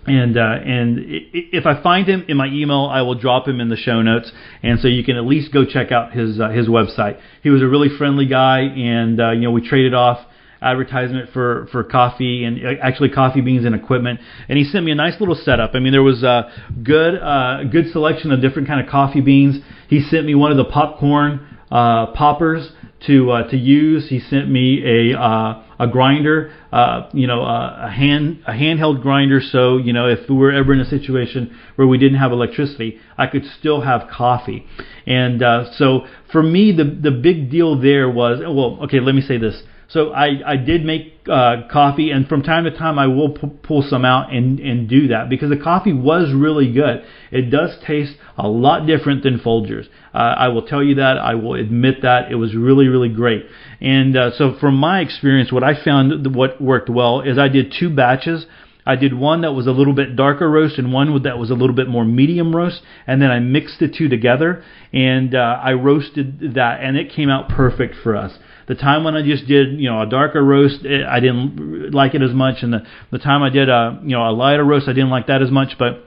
And 0.07 0.37
uh, 0.37 0.41
and 0.41 0.99
if 1.33 1.67
I 1.67 1.81
find 1.81 2.09
him 2.09 2.25
in 2.27 2.37
my 2.37 2.47
email, 2.47 2.89
I 2.91 3.03
will 3.03 3.15
drop 3.15 3.47
him 3.47 3.61
in 3.61 3.69
the 3.69 3.77
show 3.77 4.03
notes, 4.03 4.33
and 4.63 4.81
so 4.81 4.89
you 4.89 5.05
can 5.05 5.17
at 5.17 5.25
least 5.25 5.53
go 5.53 5.65
check 5.65 5.93
out 5.93 6.13
his 6.13 6.41
uh, 6.41 6.49
his 6.49 6.67
website. 6.67 7.21
He 7.43 7.51
was 7.51 7.63
a 7.63 7.69
really 7.69 7.89
friendly 7.97 8.27
guy, 8.27 8.63
and 8.63 9.21
uh, 9.21 9.31
you 9.31 9.43
know 9.43 9.53
we 9.53 9.67
traded 9.67 9.95
off 9.95 10.27
advertisement 10.63 11.31
for 11.33 11.69
for 11.73 11.85
coffee 11.85 12.45
and 12.45 12.65
uh, 12.65 12.73
actually 12.83 13.11
coffee 13.11 13.41
beans 13.41 13.65
and 13.65 13.75
equipment. 13.75 14.21
And 14.49 14.59
he 14.59 14.65
sent 14.65 14.85
me 14.85 14.93
a 14.93 14.95
nice 14.95 15.19
little 15.21 15.35
setup. 15.35 15.71
I 15.75 15.79
mean, 15.79 15.93
there 15.93 16.03
was 16.03 16.23
a 16.23 16.51
good 16.83 17.15
uh, 17.17 17.65
good 17.65 17.91
selection 17.93 18.33
of 18.33 18.41
different 18.41 18.69
kind 18.69 18.81
of 18.81 18.91
coffee 18.91 19.21
beans. 19.21 19.59
He 19.89 20.01
sent 20.03 20.27
me 20.27 20.35
one 20.35 20.51
of 20.51 20.57
the 20.57 20.65
popcorn 20.65 21.47
uh, 21.71 22.13
poppers 22.13 22.71
to 23.07 23.31
uh, 23.31 23.51
to 23.51 23.57
use. 23.57 24.09
He 24.09 24.21
sent 24.21 24.51
me 24.51 24.83
a 24.85 25.19
uh, 25.19 25.63
a 25.79 25.89
grinder, 25.89 26.53
uh, 26.73 27.09
you 27.15 27.27
know, 27.27 27.43
uh, 27.43 27.87
a 27.87 27.91
hand 27.91 28.43
a 28.47 28.53
handheld 28.53 29.01
grinder. 29.01 29.41
So 29.41 29.79
you 29.79 29.93
know, 29.93 30.09
if 30.09 30.29
we 30.29 30.37
were 30.37 30.53
ever 30.53 30.73
in 30.73 30.81
a 30.81 30.85
situation 30.85 31.57
where 31.77 31.89
we 31.89 31.99
didn't 31.99 32.19
have 32.19 32.33
electricity, 32.33 32.99
I 33.17 33.27
could 33.27 33.45
still 33.59 33.81
have 33.81 34.09
coffee. 34.11 34.67
And 35.07 35.43
uh, 35.43 35.73
so 35.77 36.07
for 36.31 36.43
me, 36.43 36.73
the 36.73 36.85
the 36.85 37.11
big 37.11 37.51
deal 37.51 37.81
there 37.81 38.11
was 38.11 38.41
well, 38.41 38.79
okay, 38.85 39.01
let 39.01 39.15
me 39.15 39.23
say 39.23 39.39
this. 39.39 39.63
So 39.91 40.13
I, 40.13 40.41
I 40.47 40.57
did 40.57 40.85
make 40.85 41.15
uh, 41.29 41.69
coffee, 41.69 42.13
and 42.13 42.29
from 42.29 42.45
time 42.45 42.63
to 42.63 42.71
time 42.71 42.97
I 42.97 43.09
will 43.09 43.31
p- 43.31 43.49
pull 43.65 43.83
some 43.83 44.05
out 44.05 44.33
and, 44.33 44.61
and 44.61 44.89
do 44.89 45.09
that 45.09 45.29
because 45.29 45.51
the 45.51 45.57
coffee 45.57 45.93
was 45.93 46.33
really 46.33 46.73
good. 46.73 47.05
It 47.33 47.51
does 47.51 47.77
taste 47.85 48.15
a 48.39 48.49
lot 48.49 48.87
different 48.87 49.25
than 49.25 49.41
Folgers. 49.41 49.87
Uh, 50.15 50.19
I 50.19 50.49
will 50.49 50.63
tell 50.63 50.83
you 50.83 50.95
that. 50.97 51.19
I 51.19 51.35
will 51.35 51.55
admit 51.55 52.03
that 52.03 52.31
it 52.31 52.37
was 52.37 52.55
really 52.55 52.87
really 52.87 53.09
great. 53.09 53.47
And 53.81 54.17
uh, 54.17 54.31
so 54.37 54.57
from 54.61 54.77
my 54.77 55.01
experience, 55.01 55.51
what 55.51 55.65
I 55.65 55.83
found 55.83 56.37
what 56.37 56.61
worked 56.61 56.89
well 56.89 57.23
is 57.23 57.37
I 57.37 57.49
did 57.49 57.75
two 57.77 57.91
batches. 57.91 58.47
I 58.87 58.95
did 58.97 59.13
one 59.13 59.43
that 59.43 59.53
was 59.53 59.67
a 59.67 59.73
little 59.73 59.93
bit 59.93 60.17
darker 60.17 60.49
roast 60.49 60.79
and 60.79 60.93
one 60.93 61.23
that 61.25 61.39
was 61.39 61.51
a 61.51 61.55
little 61.55 61.77
bit 61.77 61.89
more 61.89 62.05
medium 62.05 62.55
roast, 62.55 62.81
and 63.09 63.21
then 63.21 63.31
I 63.31 63.41
mixed 63.41 63.81
the 63.81 63.89
two 63.89 64.09
together 64.09 64.65
and 64.93 65.35
uh, 65.35 65.61
I 65.63 65.73
roasted 65.73 66.55
that, 66.55 66.81
and 66.81 66.97
it 66.97 67.13
came 67.13 67.29
out 67.29 67.49
perfect 67.49 67.97
for 68.03 68.17
us. 68.17 68.39
The 68.71 68.77
time 68.77 69.03
when 69.03 69.17
I 69.17 69.23
just 69.23 69.49
did, 69.49 69.81
you 69.81 69.91
know, 69.91 70.01
a 70.01 70.07
darker 70.07 70.45
roast, 70.45 70.85
it, 70.85 71.05
I 71.05 71.19
didn't 71.19 71.91
like 71.93 72.15
it 72.15 72.23
as 72.23 72.31
much, 72.31 72.63
and 72.63 72.73
the 72.73 72.87
the 73.11 73.19
time 73.19 73.43
I 73.43 73.51
did 73.51 73.69
a, 73.69 73.99
you 74.05 74.11
know, 74.11 74.23
a 74.23 74.31
lighter 74.31 74.63
roast, 74.63 74.87
I 74.87 74.93
didn't 74.93 75.11
like 75.11 75.27
that 75.27 75.43
as 75.43 75.51
much, 75.51 75.71
but 75.77 76.05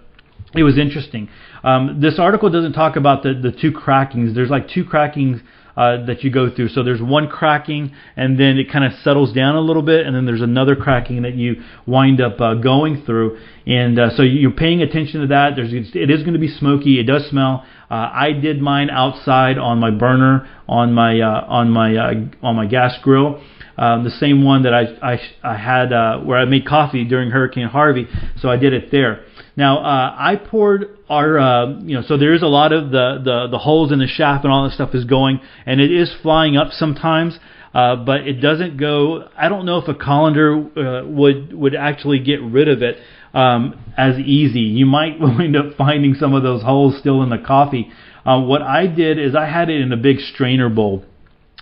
it 0.56 0.64
was 0.64 0.78
interesting. 0.78 1.28
Um, 1.62 2.00
this 2.00 2.20
article 2.20 2.50
doesn't 2.50 2.72
talk 2.72 2.96
about 2.96 3.22
the 3.22 3.34
the 3.34 3.52
two 3.52 3.74
crackings. 3.74 4.34
There's 4.34 4.50
like 4.50 4.70
two 4.70 4.86
crackings 4.86 5.42
uh, 5.76 6.06
that 6.06 6.24
you 6.24 6.32
go 6.32 6.54
through. 6.54 6.70
So 6.70 6.84
there's 6.84 7.02
one 7.02 7.28
cracking, 7.28 7.94
and 8.16 8.40
then 8.40 8.58
it 8.58 8.72
kind 8.72 8.86
of 8.86 8.94
settles 9.04 9.34
down 9.34 9.56
a 9.56 9.62
little 9.62 9.82
bit, 9.82 10.06
and 10.06 10.16
then 10.16 10.26
there's 10.26 10.42
another 10.42 10.76
cracking 10.76 11.24
that 11.24 11.36
you 11.36 11.64
wind 11.86 12.22
up 12.22 12.40
uh, 12.40 12.56
going 12.56 13.04
through. 13.06 13.40
And 13.66 13.98
uh, 13.98 14.16
so 14.16 14.24
you're 14.24 14.52
paying 14.52 14.82
attention 14.82 15.22
to 15.22 15.28
that. 15.28 15.56
There's 15.56 15.74
it 15.74 16.10
is 16.10 16.22
going 16.22 16.34
to 16.34 16.40
be 16.40 16.50
smoky. 16.50 17.00
It 17.00 17.04
does 17.04 17.28
smell. 17.30 17.66
Uh, 17.90 18.10
I 18.14 18.32
did 18.34 18.62
mine 18.62 18.90
outside 18.90 19.58
on 19.58 19.80
my 19.80 19.92
burner 19.92 20.48
on 20.68 20.94
my 20.94 21.20
uh, 21.20 21.46
on 21.48 21.70
my 21.72 21.96
uh, 21.96 22.14
on 22.42 22.56
my 22.56 22.66
gas 22.66 22.98
grill. 23.02 23.42
Um, 23.76 24.04
the 24.04 24.12
same 24.12 24.44
one 24.44 24.64
that 24.64 24.74
I 24.74 25.14
I, 25.14 25.20
I 25.44 25.58
had 25.58 25.90
where 26.24 26.38
I 26.38 26.46
made 26.46 26.68
coffee 26.68 27.06
during 27.06 27.32
Hurricane 27.32 27.68
Harvey, 27.68 28.08
so 28.38 28.50
I 28.50 28.58
did 28.58 28.74
it 28.74 28.92
there. 28.92 29.26
Now 29.56 29.80
uh, 29.80 30.16
I 30.18 30.36
poured 30.36 30.98
our 31.10 31.38
uh, 31.38 31.80
you 31.80 31.96
know 31.96 32.04
so 32.08 32.18
there 32.18 32.34
is 32.34 32.42
a 32.42 32.48
lot 32.48 32.74
of 32.74 32.92
the, 32.92 33.22
the 33.24 33.48
the 33.52 33.60
holes 33.60 33.92
in 33.92 34.00
the 34.00 34.08
chaff 34.08 34.44
and 34.44 34.52
all 34.52 34.64
that 34.64 34.74
stuff 34.74 34.96
is 34.96 35.06
going 35.06 35.42
and 35.66 35.80
it 35.80 35.92
is 35.92 36.14
flying 36.22 36.58
up 36.58 36.72
sometimes. 36.72 37.40
Uh, 37.74 37.96
but 37.96 38.28
it 38.28 38.34
doesn't 38.34 38.78
go. 38.78 39.28
I 39.36 39.50
don't 39.50 39.66
know 39.66 39.80
if 39.80 39.88
a 39.88 39.96
colander 39.96 40.54
uh, 40.56 41.08
would 41.08 41.54
would 41.54 41.74
actually 41.74 42.20
get 42.20 42.40
rid 42.40 42.68
of 42.68 42.84
it 42.84 42.98
um, 43.34 43.80
as 43.98 44.20
easy. 44.20 44.60
You 44.60 44.86
might 44.86 45.20
wind 45.20 45.56
up 45.56 45.76
finding 45.76 46.14
some 46.14 46.36
of 46.36 46.44
those 46.44 46.62
holes 46.62 47.00
still 47.00 47.24
in 47.24 47.30
the 47.30 47.40
coffee. 47.40 47.90
Uh, 48.26 48.42
what 48.42 48.62
I 48.62 48.88
did 48.88 49.18
is 49.18 49.36
I 49.36 49.48
had 49.48 49.70
it 49.70 49.82
in 49.82 49.92
a 49.92 49.98
big 49.98 50.20
strainer 50.20 50.70
bowl, 50.70 51.04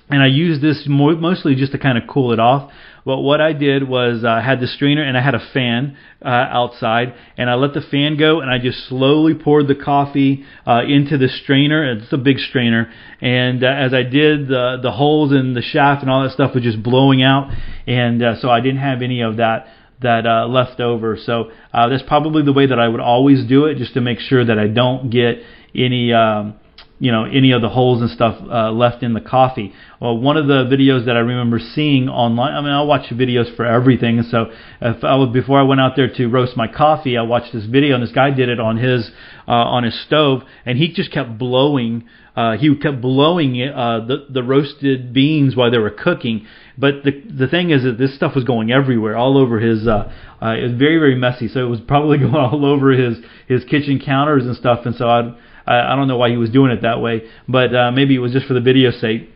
and 0.10 0.22
I 0.22 0.28
used 0.28 0.62
this 0.62 0.84
mo- 0.86 1.16
mostly 1.16 1.56
just 1.56 1.72
to 1.72 1.80
kind 1.80 1.98
of 1.98 2.04
cool 2.10 2.34
it 2.34 2.40
off. 2.40 2.72
But 3.04 3.18
what 3.18 3.42
I 3.42 3.54
did 3.54 3.88
was 3.88 4.24
uh, 4.24 4.30
I 4.30 4.42
had 4.42 4.60
the 4.60 4.68
strainer 4.68 5.04
and 5.04 5.18
I 5.18 5.22
had 5.22 5.34
a 5.34 5.40
fan 5.54 5.98
uh, 6.24 6.28
outside, 6.30 7.14
and 7.36 7.50
I 7.50 7.56
let 7.56 7.74
the 7.74 7.82
fan 7.82 8.18
go, 8.18 8.42
and 8.42 8.52
I 8.52 8.60
just 8.60 8.88
slowly 8.88 9.34
poured 9.34 9.68
the 9.68 9.76
coffee 9.76 10.46
uh, 10.68 10.82
into 10.88 11.18
the 11.18 11.28
strainer. 11.28 11.94
It's 11.94 12.14
a 12.14 12.18
big 12.18 12.38
strainer, 12.38 12.92
and 13.20 13.64
uh, 13.64 13.68
as 13.68 13.94
I 13.94 14.04
did, 14.04 14.48
the 14.48 14.78
the 14.82 14.92
holes 14.92 15.32
in 15.32 15.54
the 15.54 15.64
chaff 15.74 16.02
and 16.02 16.12
all 16.12 16.24
that 16.24 16.32
stuff 16.32 16.54
was 16.54 16.64
just 16.64 16.84
blowing 16.84 17.24
out, 17.24 17.52
and 17.88 18.22
uh, 18.22 18.40
so 18.40 18.50
I 18.50 18.62
didn't 18.62 18.82
have 18.82 19.02
any 19.02 19.22
of 19.22 19.38
that 19.38 19.68
that 20.02 20.26
uh, 20.26 20.48
left 20.48 20.80
over. 20.80 21.18
So 21.18 21.52
uh, 21.74 21.90
that's 21.90 22.04
probably 22.04 22.44
the 22.44 22.54
way 22.54 22.68
that 22.68 22.80
I 22.80 22.88
would 22.88 23.02
always 23.02 23.46
do 23.48 23.66
it, 23.66 23.78
just 23.78 23.96
to 23.96 24.02
make 24.02 24.20
sure 24.20 24.46
that 24.46 24.60
I 24.60 24.68
don't 24.68 25.10
get 25.10 25.38
any. 25.74 26.14
Um, 26.14 26.56
you 27.02 27.12
know 27.12 27.24
any 27.24 27.52
of 27.52 27.64
the 27.64 27.70
holes 27.70 28.00
and 28.00 28.12
stuff 28.12 28.38
uh, 28.48 28.72
left 28.72 29.02
in 29.02 29.14
the 29.14 29.22
coffee. 29.22 29.74
Well, 30.00 30.20
one 30.20 30.38
of 30.38 30.46
the 30.46 30.66
videos 30.66 31.08
that 31.08 31.18
I 31.18 31.22
remember 31.22 31.58
seeing 31.58 32.08
online. 32.08 32.54
I 32.54 32.62
mean, 32.62 32.72
I 32.72 32.84
watch 32.84 33.10
videos 33.10 33.54
for 33.56 33.66
everything, 33.66 34.22
so 34.30 34.52
if 34.80 35.04
I 35.04 35.16
was 35.16 35.30
before 35.34 35.60
I 35.60 35.64
went 35.64 35.82
out 35.82 35.96
there 35.96 36.14
to 36.14 36.28
roast 36.28 36.56
my 36.56 36.68
coffee, 36.68 37.18
I 37.18 37.24
watched 37.24 37.54
this 37.54 37.66
video, 37.66 37.96
and 37.96 38.04
this 38.04 38.12
guy 38.12 38.30
did 38.30 38.50
it 38.50 38.60
on 38.60 38.78
his 38.78 39.10
uh, 39.48 39.52
on 39.52 39.84
his 39.84 40.00
stove, 40.06 40.44
and 40.64 40.78
he 40.78 40.94
just 40.94 41.12
kept 41.12 41.40
blowing. 41.40 42.08
Uh, 42.36 42.56
he 42.56 42.74
kept 42.78 43.02
blowing 43.02 43.60
uh, 43.64 44.06
the 44.06 44.28
the 44.30 44.44
roasted 44.44 45.12
beans 45.12 45.56
while 45.56 45.72
they 45.72 45.80
were 45.80 45.90
cooking. 45.90 46.46
But 46.78 47.04
the 47.04 47.20
the 47.36 47.48
thing 47.48 47.72
is 47.72 47.82
that 47.82 47.98
this 47.98 48.16
stuff 48.16 48.36
was 48.36 48.44
going 48.44 48.72
everywhere, 48.72 49.18
all 49.18 49.40
over 49.40 49.60
his. 49.60 49.88
Uh, 49.88 50.14
uh, 50.40 50.56
it 50.56 50.64
was 50.64 50.74
very 50.74 51.00
very 51.00 51.16
messy, 51.16 51.48
so 51.48 51.62
it 51.62 51.70
was 51.70 51.80
probably 51.82 52.18
going 52.26 52.36
all 52.36 52.64
over 52.64 52.92
his 52.92 53.18
his 53.48 53.64
kitchen 53.64 54.00
counters 54.00 54.46
and 54.46 54.56
stuff. 54.56 54.86
And 54.86 54.94
so 54.94 55.10
I 55.10 55.34
I, 55.66 55.94
I 55.94 55.96
don't 55.96 56.08
know 56.08 56.18
why 56.18 56.30
he 56.30 56.38
was 56.38 56.50
doing 56.50 56.72
it 56.72 56.82
that 56.82 57.02
way, 57.02 57.30
but 57.48 57.76
uh, 57.76 57.92
maybe 57.92 58.16
it 58.16 58.20
was 58.20 58.32
just 58.32 58.46
for 58.48 58.54
the 58.54 58.62
video 58.62 58.92
sake. 58.92 59.30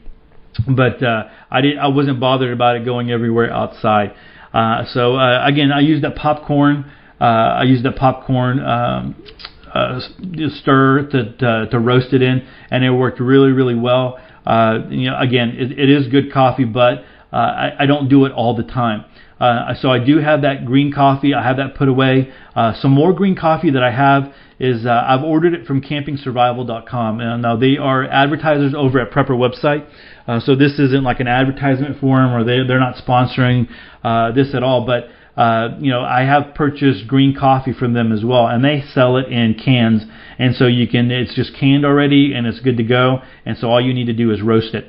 But 0.67 1.03
uh, 1.03 1.25
I 1.51 1.61
didn't. 1.61 1.79
I 1.79 1.87
wasn't 1.87 2.19
bothered 2.19 2.53
about 2.53 2.77
it 2.77 2.85
going 2.85 3.11
everywhere 3.11 3.51
outside. 3.51 4.13
Uh, 4.53 4.85
so 4.93 5.17
uh, 5.17 5.45
again, 5.45 5.71
I 5.71 5.81
used 5.81 6.03
that 6.03 6.15
popcorn. 6.15 6.89
Uh, 7.19 7.23
I 7.23 7.63
used 7.63 7.83
that 7.83 7.97
popcorn 7.97 8.59
um, 8.59 9.21
uh, 9.73 9.99
stir 10.61 11.09
to, 11.11 11.37
to 11.37 11.67
to 11.71 11.79
roast 11.79 12.13
it 12.13 12.21
in, 12.21 12.47
and 12.71 12.83
it 12.85 12.91
worked 12.91 13.19
really 13.19 13.51
really 13.51 13.75
well. 13.75 14.17
Uh, 14.45 14.79
you 14.89 15.09
know, 15.09 15.19
again, 15.19 15.49
it, 15.57 15.77
it 15.77 15.89
is 15.89 16.07
good 16.07 16.31
coffee, 16.31 16.65
but 16.65 16.99
uh, 17.33 17.35
I, 17.35 17.71
I 17.79 17.85
don't 17.85 18.07
do 18.07 18.25
it 18.25 18.31
all 18.31 18.55
the 18.55 18.63
time. 18.63 19.03
Uh, 19.39 19.73
so 19.81 19.89
I 19.89 19.99
do 19.99 20.19
have 20.19 20.43
that 20.43 20.65
green 20.65 20.93
coffee. 20.93 21.33
I 21.33 21.43
have 21.43 21.57
that 21.57 21.75
put 21.75 21.89
away. 21.89 22.31
Uh, 22.55 22.73
some 22.79 22.91
more 22.91 23.13
green 23.13 23.35
coffee 23.35 23.71
that 23.71 23.83
I 23.83 23.91
have 23.91 24.33
is 24.59 24.85
uh, 24.85 25.03
I've 25.05 25.23
ordered 25.23 25.53
it 25.53 25.67
from 25.67 25.81
CampingSurvival.com, 25.81 27.19
and 27.19 27.45
uh, 27.45 27.55
they 27.57 27.77
are 27.77 28.05
advertisers 28.05 28.73
over 28.75 28.99
at 28.99 29.11
Prepper 29.11 29.31
website. 29.31 29.87
Uh, 30.27 30.39
so 30.39 30.55
this 30.55 30.79
isn't 30.79 31.03
like 31.03 31.19
an 31.19 31.27
advertisement 31.27 31.99
for 31.99 32.17
them, 32.17 32.33
or 32.33 32.43
they 32.43 32.65
they're 32.65 32.79
not 32.79 32.95
sponsoring 32.95 33.67
uh, 34.03 34.31
this 34.31 34.55
at 34.55 34.63
all. 34.63 34.85
But 34.85 35.09
uh, 35.39 35.77
you 35.79 35.91
know, 35.91 36.01
I 36.01 36.21
have 36.21 36.55
purchased 36.55 37.07
green 37.07 37.35
coffee 37.37 37.73
from 37.73 37.93
them 37.93 38.13
as 38.13 38.23
well, 38.23 38.47
and 38.47 38.63
they 38.63 38.83
sell 38.93 39.17
it 39.17 39.27
in 39.27 39.55
cans, 39.55 40.03
and 40.39 40.55
so 40.55 40.65
you 40.65 40.87
can. 40.87 41.11
It's 41.11 41.35
just 41.35 41.53
canned 41.59 41.85
already, 41.85 42.33
and 42.33 42.47
it's 42.47 42.61
good 42.61 42.77
to 42.77 42.83
go. 42.83 43.19
And 43.45 43.57
so 43.57 43.69
all 43.69 43.81
you 43.81 43.93
need 43.93 44.05
to 44.05 44.13
do 44.13 44.31
is 44.31 44.41
roast 44.41 44.73
it. 44.73 44.85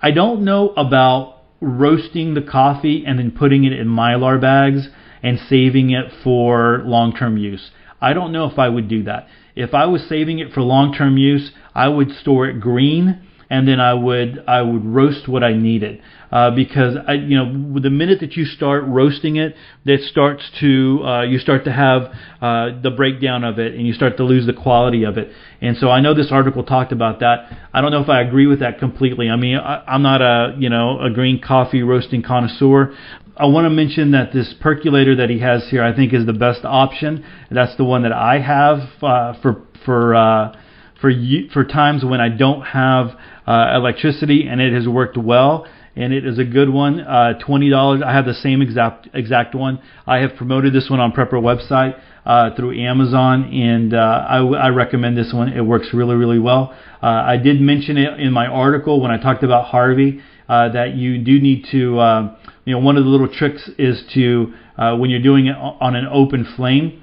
I 0.00 0.10
don't 0.12 0.42
know 0.44 0.70
about 0.70 1.39
roasting 1.60 2.34
the 2.34 2.42
coffee 2.42 3.04
and 3.06 3.18
then 3.18 3.30
putting 3.30 3.64
it 3.64 3.72
in 3.72 3.86
mylar 3.86 4.40
bags 4.40 4.88
and 5.22 5.38
saving 5.48 5.90
it 5.90 6.06
for 6.24 6.82
long-term 6.84 7.36
use. 7.36 7.70
I 8.00 8.12
don't 8.12 8.32
know 8.32 8.46
if 8.46 8.58
I 8.58 8.68
would 8.68 8.88
do 8.88 9.02
that. 9.04 9.28
If 9.54 9.74
I 9.74 9.86
was 9.86 10.08
saving 10.08 10.38
it 10.38 10.52
for 10.52 10.62
long-term 10.62 11.18
use, 11.18 11.50
I 11.74 11.88
would 11.88 12.10
store 12.12 12.48
it 12.48 12.60
green 12.60 13.20
and 13.50 13.66
then 13.66 13.80
I 13.80 13.94
would 13.94 14.42
I 14.46 14.62
would 14.62 14.84
roast 14.84 15.28
what 15.28 15.42
I 15.42 15.52
needed 15.52 16.00
uh, 16.30 16.50
because 16.50 16.96
I 17.06 17.14
you 17.14 17.36
know 17.36 17.80
the 17.80 17.90
minute 17.90 18.20
that 18.20 18.34
you 18.34 18.44
start 18.44 18.84
roasting 18.86 19.36
it, 19.36 19.54
that 19.84 20.00
starts 20.10 20.42
to 20.60 21.00
uh, 21.04 21.22
you 21.22 21.38
start 21.38 21.64
to 21.64 21.72
have 21.72 22.02
uh, 22.40 22.80
the 22.82 22.92
breakdown 22.96 23.44
of 23.44 23.58
it 23.58 23.74
and 23.74 23.86
you 23.86 23.92
start 23.92 24.16
to 24.18 24.24
lose 24.24 24.46
the 24.46 24.52
quality 24.52 25.04
of 25.04 25.18
it. 25.18 25.32
And 25.60 25.76
so 25.76 25.90
I 25.90 26.00
know 26.00 26.14
this 26.14 26.30
article 26.30 26.64
talked 26.64 26.92
about 26.92 27.20
that. 27.20 27.68
I 27.72 27.80
don't 27.80 27.90
know 27.90 28.02
if 28.02 28.08
I 28.08 28.22
agree 28.22 28.46
with 28.46 28.60
that 28.60 28.78
completely. 28.78 29.28
I 29.28 29.36
mean 29.36 29.56
I, 29.56 29.82
I'm 29.86 30.02
not 30.02 30.22
a 30.22 30.56
you 30.58 30.70
know 30.70 31.00
a 31.00 31.10
green 31.10 31.40
coffee 31.40 31.82
roasting 31.82 32.22
connoisseur, 32.22 32.94
I 33.40 33.46
want 33.46 33.64
to 33.64 33.70
mention 33.70 34.10
that 34.10 34.34
this 34.34 34.54
percolator 34.60 35.16
that 35.16 35.30
he 35.30 35.38
has 35.38 35.66
here, 35.70 35.82
I 35.82 35.96
think, 35.96 36.12
is 36.12 36.26
the 36.26 36.34
best 36.34 36.60
option. 36.62 37.24
That's 37.50 37.74
the 37.78 37.84
one 37.84 38.02
that 38.02 38.12
I 38.12 38.38
have 38.38 38.80
uh, 39.02 39.40
for 39.40 39.62
for 39.86 40.14
uh, 40.14 40.54
for 41.00 41.10
for 41.50 41.64
times 41.64 42.04
when 42.04 42.20
I 42.20 42.28
don't 42.28 42.60
have 42.60 43.16
uh, 43.46 43.72
electricity, 43.76 44.46
and 44.46 44.60
it 44.60 44.74
has 44.74 44.86
worked 44.86 45.16
well. 45.16 45.66
And 46.00 46.14
it 46.14 46.24
is 46.24 46.38
a 46.38 46.44
good 46.44 46.70
one. 46.70 47.00
Uh, 47.00 47.34
Twenty 47.38 47.68
dollars. 47.68 48.00
I 48.02 48.12
have 48.12 48.24
the 48.24 48.32
same 48.32 48.62
exact 48.62 49.08
exact 49.12 49.54
one. 49.54 49.80
I 50.06 50.20
have 50.20 50.34
promoted 50.34 50.72
this 50.72 50.88
one 50.88 50.98
on 50.98 51.12
Prepper 51.12 51.34
website 51.34 52.00
uh, 52.24 52.56
through 52.56 52.80
Amazon, 52.80 53.44
and 53.52 53.92
uh, 53.92 53.98
I, 53.98 54.38
I 54.38 54.68
recommend 54.68 55.18
this 55.18 55.30
one. 55.34 55.52
It 55.52 55.60
works 55.60 55.88
really 55.92 56.14
really 56.14 56.38
well. 56.38 56.74
Uh, 57.02 57.06
I 57.06 57.36
did 57.36 57.60
mention 57.60 57.98
it 57.98 58.18
in 58.18 58.32
my 58.32 58.46
article 58.46 59.02
when 59.02 59.10
I 59.10 59.18
talked 59.18 59.42
about 59.42 59.66
Harvey 59.66 60.22
uh, 60.48 60.70
that 60.70 60.94
you 60.94 61.18
do 61.22 61.38
need 61.38 61.66
to. 61.72 61.98
Uh, 61.98 62.36
you 62.64 62.74
know, 62.74 62.80
one 62.80 62.96
of 62.96 63.04
the 63.04 63.10
little 63.10 63.28
tricks 63.28 63.68
is 63.78 64.02
to 64.14 64.54
uh, 64.78 64.96
when 64.96 65.10
you're 65.10 65.22
doing 65.22 65.48
it 65.48 65.56
on 65.56 65.96
an 65.96 66.06
open 66.10 66.46
flame, 66.56 67.02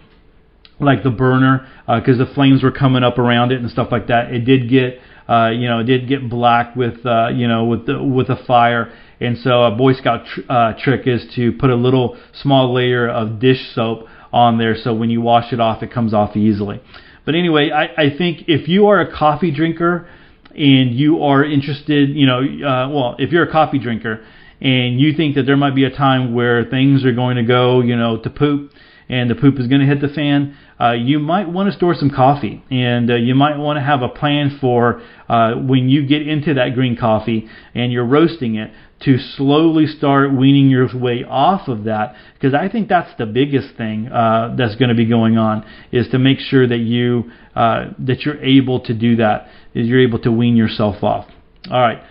like 0.79 1.03
the 1.03 1.11
burner, 1.11 1.67
because 1.85 2.19
uh, 2.19 2.25
the 2.25 2.33
flames 2.33 2.63
were 2.63 2.71
coming 2.71 3.03
up 3.03 3.19
around 3.19 3.51
it 3.51 3.59
and 3.61 3.69
stuff 3.69 3.89
like 3.91 4.07
that. 4.07 4.33
It 4.33 4.45
did 4.45 4.69
get 4.69 4.99
uh, 5.27 5.49
you 5.49 5.67
know, 5.67 5.83
did 5.83 6.07
get 6.07 6.29
black 6.29 6.75
with, 6.75 7.05
uh, 7.05 7.29
you 7.29 7.47
know, 7.47 7.65
with 7.65 7.85
the 7.85 8.01
with 8.01 8.29
a 8.29 8.43
fire. 8.45 8.91
And 9.19 9.37
so 9.39 9.63
a 9.63 9.71
Boy 9.71 9.93
Scout 9.93 10.25
tr- 10.25 10.41
uh, 10.49 10.73
trick 10.79 11.07
is 11.07 11.25
to 11.35 11.51
put 11.53 11.69
a 11.69 11.75
little 11.75 12.17
small 12.33 12.73
layer 12.73 13.09
of 13.09 13.39
dish 13.39 13.73
soap 13.73 14.07
on 14.31 14.57
there, 14.57 14.75
so 14.75 14.93
when 14.93 15.09
you 15.09 15.21
wash 15.21 15.53
it 15.53 15.59
off, 15.59 15.81
it 15.81 15.91
comes 15.91 16.13
off 16.13 16.35
easily. 16.35 16.81
But 17.25 17.35
anyway, 17.35 17.71
I, 17.71 18.03
I 18.03 18.17
think 18.17 18.45
if 18.47 18.67
you 18.67 18.87
are 18.87 19.01
a 19.01 19.11
coffee 19.11 19.51
drinker 19.51 20.07
and 20.51 20.93
you 20.93 21.23
are 21.23 21.43
interested, 21.43 22.09
you 22.09 22.25
know, 22.25 22.39
uh, 22.39 22.89
well, 22.89 23.15
if 23.19 23.31
you're 23.31 23.43
a 23.43 23.51
coffee 23.51 23.79
drinker 23.79 24.23
and 24.61 24.99
you 24.99 25.13
think 25.13 25.35
that 25.35 25.43
there 25.43 25.57
might 25.57 25.75
be 25.75 25.83
a 25.83 25.89
time 25.89 26.33
where 26.33 26.63
things 26.65 27.05
are 27.05 27.11
going 27.11 27.37
to 27.37 27.43
go, 27.43 27.81
you 27.81 27.95
know, 27.95 28.17
to 28.21 28.29
poop 28.29 28.71
and 29.09 29.29
the 29.29 29.35
poop 29.35 29.59
is 29.59 29.67
going 29.67 29.81
to 29.81 29.87
hit 29.87 30.01
the 30.01 30.09
fan, 30.09 30.57
uh, 30.79 30.91
you 30.91 31.19
might 31.19 31.49
want 31.49 31.71
to 31.71 31.75
store 31.75 31.95
some 31.95 32.09
coffee, 32.09 32.63
and 32.69 33.09
uh, 33.09 33.15
you 33.15 33.33
might 33.33 33.57
want 33.57 33.77
to 33.77 33.83
have 33.83 34.01
a 34.01 34.09
plan 34.09 34.57
for 34.59 35.01
uh, 35.29 35.53
when 35.55 35.89
you 35.89 36.05
get 36.05 36.27
into 36.27 36.53
that 36.53 36.73
green 36.73 36.95
coffee 36.95 37.47
and 37.73 37.91
you're 37.91 38.05
roasting 38.05 38.55
it 38.55 38.71
to 38.99 39.17
slowly 39.17 39.85
start 39.85 40.33
weaning 40.33 40.69
your 40.69 40.87
way 40.97 41.23
off 41.23 41.67
of 41.67 41.83
that, 41.83 42.15
because 42.33 42.53
I 42.55 42.67
think 42.67 42.89
that's 42.89 43.15
the 43.17 43.27
biggest 43.27 43.75
thing 43.77 44.07
uh, 44.07 44.55
that's 44.57 44.75
going 44.75 44.89
to 44.89 44.95
be 44.95 45.05
going 45.05 45.37
on 45.37 45.63
is 45.91 46.09
to 46.09 46.17
make 46.17 46.39
sure 46.39 46.67
that 46.67 46.79
you 46.79 47.31
uh, 47.55 47.91
that 47.99 48.21
you're 48.21 48.43
able 48.43 48.79
to 48.81 48.93
do 48.93 49.17
that, 49.17 49.49
is 49.73 49.87
you're 49.87 50.01
able 50.01 50.19
to 50.19 50.31
wean 50.31 50.55
yourself 50.55 51.03
off. 51.03 51.27
All 51.69 51.79
right. 51.79 52.01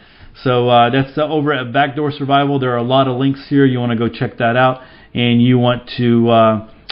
So 0.44 0.68
uh, 0.68 0.90
that's 0.90 1.16
over 1.16 1.52
at 1.52 1.72
Backdoor 1.72 2.12
Survival. 2.12 2.59
There 2.61 2.72
are 2.72 2.76
a 2.76 2.82
lot 2.82 3.09
of 3.09 3.16
links 3.16 3.46
here. 3.48 3.64
You 3.64 3.80
want 3.80 3.92
to 3.92 3.98
go 3.98 4.09
check 4.09 4.38
that 4.38 4.54
out, 4.54 4.82
and 5.12 5.42
you 5.42 5.59
want 5.59 5.90
to 5.96 6.30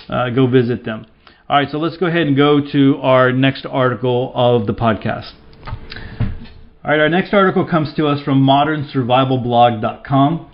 uh, 0.09 0.31
go 0.31 0.47
visit 0.47 0.85
them. 0.85 1.07
All 1.49 1.59
right, 1.59 1.69
so 1.71 1.79
let's 1.79 1.97
go 1.97 2.07
ahead 2.07 2.27
and 2.27 2.37
go 2.37 2.61
to 2.73 2.97
our 3.03 3.33
next 3.33 3.67
article 3.67 4.33
of 4.35 4.67
the 4.67 4.75
podcast. 4.75 5.33
All 5.67 6.91
right, 6.91 7.01
our 7.01 7.09
next 7.09 7.35
article 7.35 7.67
comes 7.67 7.95
to 7.95 8.07
us 8.07 8.23
from 8.23 8.43
modernsurvivalblog.com. 8.43 10.51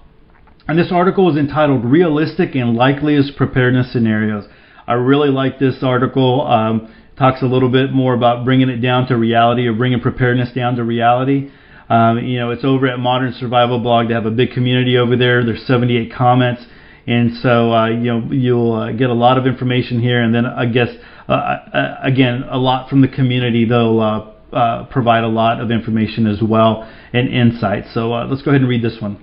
And 0.69 0.79
this 0.79 0.93
article 0.93 1.31
is 1.31 1.37
entitled 1.37 1.85
Realistic 1.85 2.55
and 2.55 2.77
Likeliest 2.77 3.37
Preparedness 3.37 3.93
Scenarios. 3.93 4.47
I 4.87 4.95
really 4.95 5.31
like 5.31 5.59
this 5.59 5.83
article. 5.83 6.47
Um, 6.47 6.95
talks 7.21 7.43
a 7.43 7.47
little 7.47 7.69
bit 7.69 7.93
more 7.93 8.15
about 8.15 8.47
bringing 8.47 8.71
it 8.71 8.79
down 8.79 9.07
to 9.07 9.17
reality 9.17 9.67
or 9.67 9.75
bringing 9.75 10.01
preparedness 10.01 10.51
down 10.55 10.77
to 10.77 10.83
reality. 10.83 11.51
Um, 11.91 12.25
you 12.25 12.39
know, 12.39 12.51
it's 12.51 12.65
over 12.65 12.89
at 12.89 12.99
Modern 12.99 13.35
Survival 13.35 13.79
Blog. 13.79 14.09
They 14.09 14.15
have 14.15 14.25
a 14.25 14.31
big 14.31 14.53
community 14.53 14.97
over 14.97 15.17
there. 15.17 15.45
There's 15.45 15.67
78 15.67 16.15
comments. 16.15 16.65
And 17.11 17.39
so 17.39 17.73
uh, 17.73 17.89
you 17.89 18.05
know 18.05 18.29
you'll 18.31 18.73
uh, 18.73 18.93
get 18.93 19.11
a 19.11 19.15
lot 19.15 19.37
of 19.37 19.45
information 19.45 20.01
here, 20.01 20.23
and 20.23 20.33
then 20.33 20.47
I 20.47 20.67
guess 20.67 20.91
uh, 21.29 21.33
uh 21.33 21.99
again 22.05 22.45
a 22.49 22.57
lot 22.57 22.89
from 22.89 23.01
the 23.01 23.09
community. 23.09 23.65
They'll 23.65 24.01
uh, 24.01 24.57
uh, 24.57 24.85
provide 24.85 25.25
a 25.25 25.29
lot 25.29 25.61
of 25.61 25.73
information 25.73 26.29
as 26.29 26.41
well 26.41 26.89
and 27.13 27.29
insight. 27.29 27.87
So 27.93 28.11
let's 28.11 28.43
go 28.43 28.53
ahead 28.53 28.61
and 28.61 28.71
read 28.71 28.85
this 28.85 28.99
one. 29.01 29.21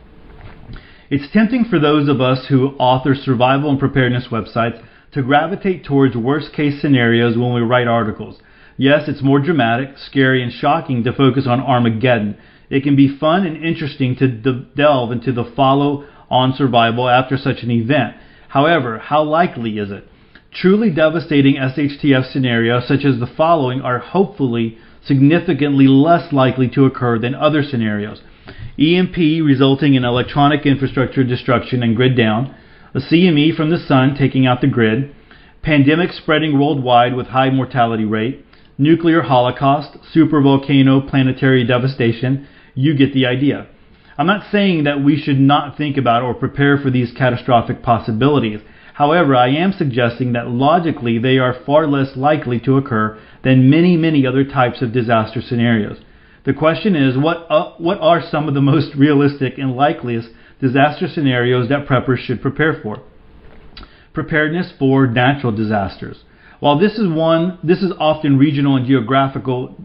It's 1.10 1.32
tempting 1.32 1.64
for 1.70 1.80
those 1.80 2.10
of 2.10 2.20
us 2.20 2.48
who 2.50 2.76
author 2.78 3.16
survival 3.16 3.70
and 3.70 3.80
preparedness 3.80 4.28
websites 4.30 4.84
to 5.14 5.24
gravitate 5.24 5.86
towards 5.86 6.18
worst 6.18 6.52
case 6.52 6.82
scenarios 6.82 7.38
when 7.38 7.54
we 7.54 7.62
write 7.62 7.88
articles. 7.88 8.42
Yes, 8.76 9.08
it's 9.08 9.24
more 9.24 9.40
dramatic, 9.40 9.98
scary, 9.98 10.44
and 10.44 10.52
shocking 10.52 11.06
to 11.06 11.14
focus 11.14 11.48
on 11.48 11.62
Armageddon. 11.62 12.38
It 12.70 12.84
can 12.84 12.98
be 12.98 13.18
fun 13.18 13.46
and 13.46 13.64
interesting 13.64 14.18
to 14.18 14.28
de- 14.28 14.66
delve 14.76 15.14
into 15.14 15.32
the 15.32 15.50
follow 15.56 16.06
on 16.30 16.54
survival 16.54 17.10
after 17.10 17.38
such 17.38 17.64
an 17.64 17.72
event. 17.72 18.16
However, 18.50 18.98
how 19.00 19.24
likely 19.24 19.78
is 19.78 19.92
it? 19.92 20.08
Truly 20.52 20.90
devastating 20.90 21.56
SHTF 21.56 22.32
scenarios 22.32 22.88
such 22.88 23.06
as 23.06 23.20
the 23.20 23.28
following 23.28 23.82
are 23.82 24.00
hopefully 24.00 24.78
significantly 25.04 25.88
less 25.88 26.34
likely 26.34 26.68
to 26.70 26.86
occur 26.86 27.20
than 27.20 27.36
other 27.36 27.64
scenarios. 27.64 28.22
EMP 28.80 29.18
resulting 29.18 29.96
in 29.96 30.04
electronic 30.04 30.66
infrastructure 30.66 31.24
destruction 31.24 31.84
and 31.84 31.96
grid 31.96 32.16
down, 32.16 32.56
a 32.94 33.00
CME 33.00 33.56
from 33.56 33.70
the 33.70 33.80
sun 33.80 34.16
taking 34.16 34.46
out 34.46 34.62
the 34.62 34.68
grid, 34.68 35.14
pandemic 35.62 36.12
spreading 36.12 36.60
worldwide 36.60 37.16
with 37.16 37.28
high 37.28 37.50
mortality 37.50 38.06
rate, 38.06 38.46
nuclear 38.78 39.24
holocaust, 39.24 39.98
supervolcano 40.14 41.08
planetary 41.10 41.66
devastation, 41.66 42.48
you 42.76 42.96
get 42.96 43.14
the 43.14 43.26
idea. 43.26 43.68
I'm 44.18 44.26
not 44.26 44.52
saying 44.52 44.86
that 44.86 45.04
we 45.04 45.16
should 45.22 45.40
not 45.40 45.78
think 45.78 45.96
about 45.96 46.24
or 46.24 46.34
prepare 46.34 46.78
for 46.78 46.90
these 46.90 47.12
catastrophic 47.12 47.84
possibilities. 47.84 48.62
However, 48.96 49.36
I 49.36 49.50
am 49.50 49.74
suggesting 49.74 50.34
that 50.34 50.48
logically 50.48 51.20
they 51.20 51.38
are 51.38 51.64
far 51.66 51.86
less 51.86 52.18
likely 52.18 52.60
to 52.62 52.78
occur 52.78 53.20
than 53.44 53.70
many, 53.70 53.96
many 53.96 54.26
other 54.26 54.44
types 54.44 54.82
of 54.82 54.92
disaster 54.92 55.40
scenarios. 55.40 56.00
The 56.46 56.54
question 56.54 56.96
is, 56.96 57.16
what, 57.16 57.46
uh, 57.50 57.74
what 57.78 58.00
are 58.00 58.22
some 58.22 58.48
of 58.48 58.56
the 58.56 58.62
most 58.62 58.96
realistic 58.98 59.60
and 59.60 59.76
likeliest 59.76 60.30
disaster 60.60 61.08
scenarios 61.08 61.70
that 61.70 61.86
preppers 61.86 62.18
should 62.18 62.42
prepare 62.42 62.80
for? 62.82 63.04
Preparedness 64.14 64.74
for 64.80 65.06
natural 65.06 65.52
disasters. 65.52 66.24
While 66.60 66.80
this 66.80 66.94
is 66.94 67.08
one, 67.08 67.60
this 67.64 67.84
is 67.84 67.94
often 68.00 68.40
regional 68.40 68.78
and 68.78 68.88
geographical 68.88 69.76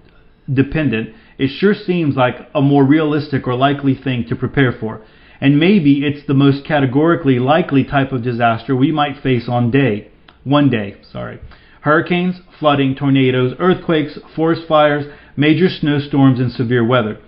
dependent, 0.51 1.14
it 1.42 1.50
sure 1.59 1.74
seems 1.74 2.14
like 2.14 2.37
a 2.55 2.62
more 2.62 2.85
realistic 2.85 3.48
or 3.48 3.57
likely 3.57 3.96
thing 3.96 4.24
to 4.28 4.37
prepare 4.37 4.70
for. 4.70 5.05
And 5.40 5.59
maybe 5.59 6.05
it's 6.05 6.24
the 6.28 6.35
most 6.35 6.64
categorically 6.64 7.40
likely 7.40 7.83
type 7.83 8.12
of 8.12 8.22
disaster 8.22 8.76
we 8.76 8.92
might 8.92 9.20
face 9.24 9.48
on 9.48 9.72
day, 9.72 10.12
one 10.44 10.70
day, 10.70 10.98
sorry. 11.11 11.40
Hurricanes, 11.81 12.37
flooding, 12.61 12.94
tornadoes, 12.94 13.57
earthquakes, 13.59 14.20
forest 14.37 14.68
fires, 14.68 15.07
major 15.37 15.68
snowstorms, 15.68 16.38
and 16.38 16.52
severe 16.52 16.87
weather. 16.87 17.18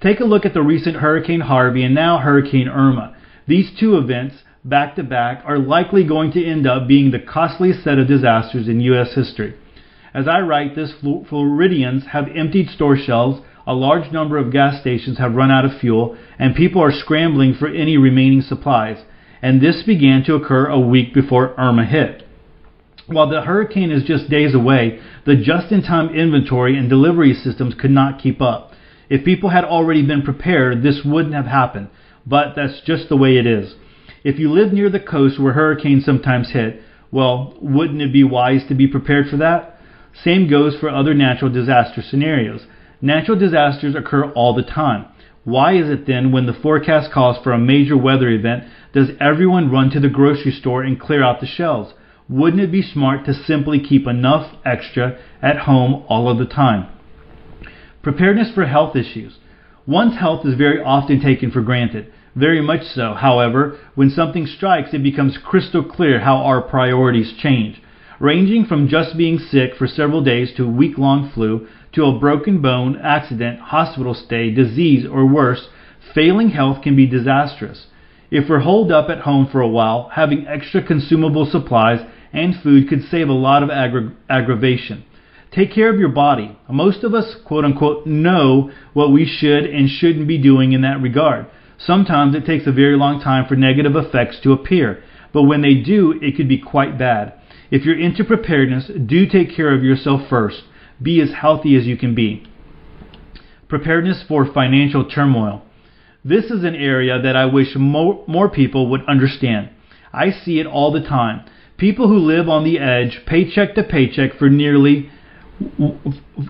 Take 0.00 0.20
a 0.20 0.24
look 0.24 0.46
at 0.46 0.54
the 0.54 0.62
recent 0.62 0.98
Hurricane 0.98 1.40
Harvey 1.40 1.82
and 1.82 1.96
now 1.96 2.18
Hurricane 2.18 2.68
Irma. 2.68 3.16
These 3.48 3.72
two 3.76 3.98
events, 3.98 4.36
back 4.64 4.94
to 4.94 5.02
back, 5.02 5.42
are 5.44 5.58
likely 5.58 6.06
going 6.06 6.30
to 6.32 6.46
end 6.46 6.64
up 6.64 6.86
being 6.86 7.10
the 7.10 7.18
costliest 7.18 7.82
set 7.82 7.98
of 7.98 8.06
disasters 8.06 8.68
in 8.68 8.78
U.S. 8.82 9.14
history. 9.16 9.56
As 10.14 10.28
I 10.28 10.42
write 10.42 10.76
this, 10.76 10.92
Floridians 11.28 12.04
have 12.12 12.28
emptied 12.36 12.68
store 12.68 12.96
shelves, 12.96 13.40
a 13.66 13.74
large 13.74 14.12
number 14.12 14.36
of 14.36 14.52
gas 14.52 14.80
stations 14.80 15.18
have 15.18 15.34
run 15.34 15.50
out 15.50 15.64
of 15.64 15.78
fuel, 15.80 16.16
and 16.38 16.54
people 16.54 16.82
are 16.82 16.92
scrambling 16.92 17.54
for 17.54 17.68
any 17.68 17.96
remaining 17.96 18.42
supplies. 18.42 18.98
And 19.42 19.60
this 19.60 19.82
began 19.82 20.24
to 20.24 20.34
occur 20.34 20.66
a 20.66 20.80
week 20.80 21.14
before 21.14 21.54
Irma 21.58 21.84
hit. 21.86 22.22
While 23.06 23.28
the 23.28 23.42
hurricane 23.42 23.90
is 23.90 24.04
just 24.04 24.30
days 24.30 24.54
away, 24.54 25.00
the 25.26 25.36
just 25.36 25.70
in 25.70 25.82
time 25.82 26.08
inventory 26.14 26.78
and 26.78 26.88
delivery 26.88 27.34
systems 27.34 27.74
could 27.78 27.90
not 27.90 28.22
keep 28.22 28.40
up. 28.40 28.72
If 29.10 29.24
people 29.24 29.50
had 29.50 29.64
already 29.64 30.06
been 30.06 30.22
prepared, 30.22 30.82
this 30.82 31.02
wouldn't 31.04 31.34
have 31.34 31.46
happened, 31.46 31.88
but 32.26 32.54
that's 32.56 32.80
just 32.86 33.08
the 33.08 33.16
way 33.16 33.36
it 33.36 33.46
is. 33.46 33.74
If 34.24 34.38
you 34.38 34.50
live 34.50 34.72
near 34.72 34.88
the 34.88 35.00
coast 35.00 35.38
where 35.38 35.52
hurricanes 35.52 36.06
sometimes 36.06 36.52
hit, 36.52 36.80
well, 37.10 37.54
wouldn't 37.60 38.00
it 38.00 38.12
be 38.12 38.24
wise 38.24 38.62
to 38.68 38.74
be 38.74 38.86
prepared 38.86 39.28
for 39.28 39.36
that? 39.36 39.78
Same 40.22 40.48
goes 40.48 40.74
for 40.78 40.88
other 40.88 41.12
natural 41.12 41.52
disaster 41.52 42.00
scenarios. 42.02 42.66
Natural 43.00 43.38
disasters 43.38 43.94
occur 43.94 44.30
all 44.32 44.54
the 44.54 44.62
time. 44.62 45.06
Why 45.44 45.74
is 45.76 45.90
it 45.90 46.06
then, 46.06 46.32
when 46.32 46.46
the 46.46 46.54
forecast 46.54 47.12
calls 47.12 47.36
for 47.42 47.52
a 47.52 47.58
major 47.58 47.96
weather 47.96 48.28
event, 48.28 48.64
does 48.92 49.10
everyone 49.20 49.70
run 49.70 49.90
to 49.90 50.00
the 50.00 50.08
grocery 50.08 50.52
store 50.52 50.82
and 50.82 50.98
clear 50.98 51.22
out 51.22 51.40
the 51.40 51.46
shelves? 51.46 51.92
Wouldn't 52.28 52.62
it 52.62 52.72
be 52.72 52.80
smart 52.80 53.26
to 53.26 53.34
simply 53.34 53.78
keep 53.78 54.06
enough 54.06 54.56
extra 54.64 55.18
at 55.42 55.58
home 55.60 56.04
all 56.08 56.30
of 56.30 56.38
the 56.38 56.46
time? 56.46 56.88
Preparedness 58.02 58.52
for 58.54 58.66
health 58.66 58.96
issues. 58.96 59.38
One's 59.86 60.18
health 60.18 60.46
is 60.46 60.54
very 60.54 60.82
often 60.82 61.20
taken 61.20 61.50
for 61.50 61.60
granted. 61.60 62.10
Very 62.34 62.62
much 62.62 62.82
so. 62.82 63.12
However, 63.12 63.78
when 63.94 64.08
something 64.08 64.46
strikes, 64.46 64.94
it 64.94 65.02
becomes 65.02 65.38
crystal 65.44 65.84
clear 65.84 66.20
how 66.20 66.36
our 66.36 66.62
priorities 66.62 67.34
change. 67.36 67.82
Ranging 68.18 68.64
from 68.64 68.88
just 68.88 69.16
being 69.18 69.38
sick 69.38 69.74
for 69.76 69.86
several 69.86 70.22
days 70.22 70.52
to 70.56 70.64
a 70.64 70.70
week 70.70 70.96
long 70.96 71.30
flu, 71.34 71.66
to 71.94 72.04
a 72.04 72.18
broken 72.18 72.60
bone, 72.60 72.98
accident, 73.02 73.60
hospital 73.60 74.14
stay, 74.14 74.50
disease, 74.50 75.06
or 75.06 75.26
worse, 75.26 75.68
failing 76.14 76.50
health 76.50 76.82
can 76.82 76.96
be 76.96 77.06
disastrous. 77.06 77.86
If 78.30 78.48
we're 78.48 78.60
holed 78.60 78.90
up 78.90 79.10
at 79.10 79.20
home 79.20 79.48
for 79.50 79.60
a 79.60 79.68
while, 79.68 80.10
having 80.14 80.46
extra 80.46 80.82
consumable 80.82 81.46
supplies 81.46 82.00
and 82.32 82.54
food 82.62 82.88
could 82.88 83.02
save 83.04 83.28
a 83.28 83.32
lot 83.32 83.62
of 83.62 83.68
aggra- 83.68 84.14
aggravation. 84.28 85.04
Take 85.52 85.72
care 85.72 85.92
of 85.92 86.00
your 86.00 86.08
body. 86.08 86.58
Most 86.68 87.04
of 87.04 87.14
us, 87.14 87.36
quote 87.44 87.64
unquote, 87.64 88.06
know 88.06 88.72
what 88.92 89.12
we 89.12 89.24
should 89.24 89.64
and 89.64 89.88
shouldn't 89.88 90.26
be 90.26 90.42
doing 90.42 90.72
in 90.72 90.80
that 90.80 91.00
regard. 91.00 91.46
Sometimes 91.78 92.34
it 92.34 92.44
takes 92.44 92.66
a 92.66 92.72
very 92.72 92.96
long 92.96 93.20
time 93.20 93.46
for 93.46 93.54
negative 93.54 93.94
effects 93.94 94.40
to 94.42 94.52
appear, 94.52 95.02
but 95.32 95.42
when 95.42 95.62
they 95.62 95.74
do, 95.74 96.18
it 96.20 96.36
could 96.36 96.48
be 96.48 96.58
quite 96.58 96.98
bad. 96.98 97.34
If 97.70 97.84
you're 97.84 97.98
into 97.98 98.24
preparedness, 98.24 98.90
do 99.06 99.26
take 99.26 99.54
care 99.54 99.72
of 99.72 99.84
yourself 99.84 100.28
first. 100.28 100.62
Be 101.02 101.20
as 101.20 101.32
healthy 101.32 101.76
as 101.76 101.86
you 101.86 101.96
can 101.96 102.14
be. 102.14 102.46
Preparedness 103.68 104.24
for 104.28 104.46
financial 104.52 105.08
turmoil. 105.08 105.62
This 106.24 106.46
is 106.46 106.64
an 106.64 106.74
area 106.74 107.20
that 107.20 107.36
I 107.36 107.46
wish 107.46 107.74
more, 107.76 108.24
more 108.26 108.48
people 108.48 108.88
would 108.90 109.04
understand. 109.06 109.70
I 110.12 110.30
see 110.30 110.60
it 110.60 110.66
all 110.66 110.92
the 110.92 111.02
time. 111.02 111.44
People 111.76 112.08
who 112.08 112.18
live 112.18 112.48
on 112.48 112.64
the 112.64 112.78
edge, 112.78 113.22
paycheck 113.26 113.74
to 113.74 113.82
paycheck 113.82 114.38
for 114.38 114.48
nearly, 114.48 115.10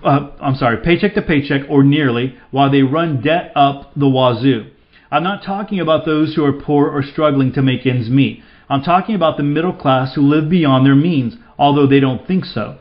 uh, 0.03 0.29
I'm 0.39 0.55
sorry, 0.55 0.77
paycheck 0.83 1.15
to 1.15 1.21
paycheck 1.21 1.63
or 1.69 1.83
nearly, 1.83 2.35
while 2.51 2.71
they 2.71 2.83
run 2.83 3.21
debt 3.21 3.51
up 3.55 3.91
the 3.95 4.07
wazoo. 4.07 4.67
I'm 5.11 5.23
not 5.23 5.43
talking 5.43 5.79
about 5.79 6.05
those 6.05 6.35
who 6.35 6.45
are 6.45 6.53
poor 6.53 6.89
or 6.89 7.03
struggling 7.03 7.51
to 7.53 7.61
make 7.61 7.85
ends 7.85 8.09
meet. 8.09 8.43
I'm 8.69 8.81
talking 8.81 9.15
about 9.15 9.37
the 9.37 9.43
middle 9.43 9.73
class 9.73 10.15
who 10.15 10.21
live 10.21 10.49
beyond 10.49 10.85
their 10.85 10.95
means, 10.95 11.35
although 11.57 11.87
they 11.87 11.99
don't 11.99 12.25
think 12.27 12.45
so. 12.45 12.77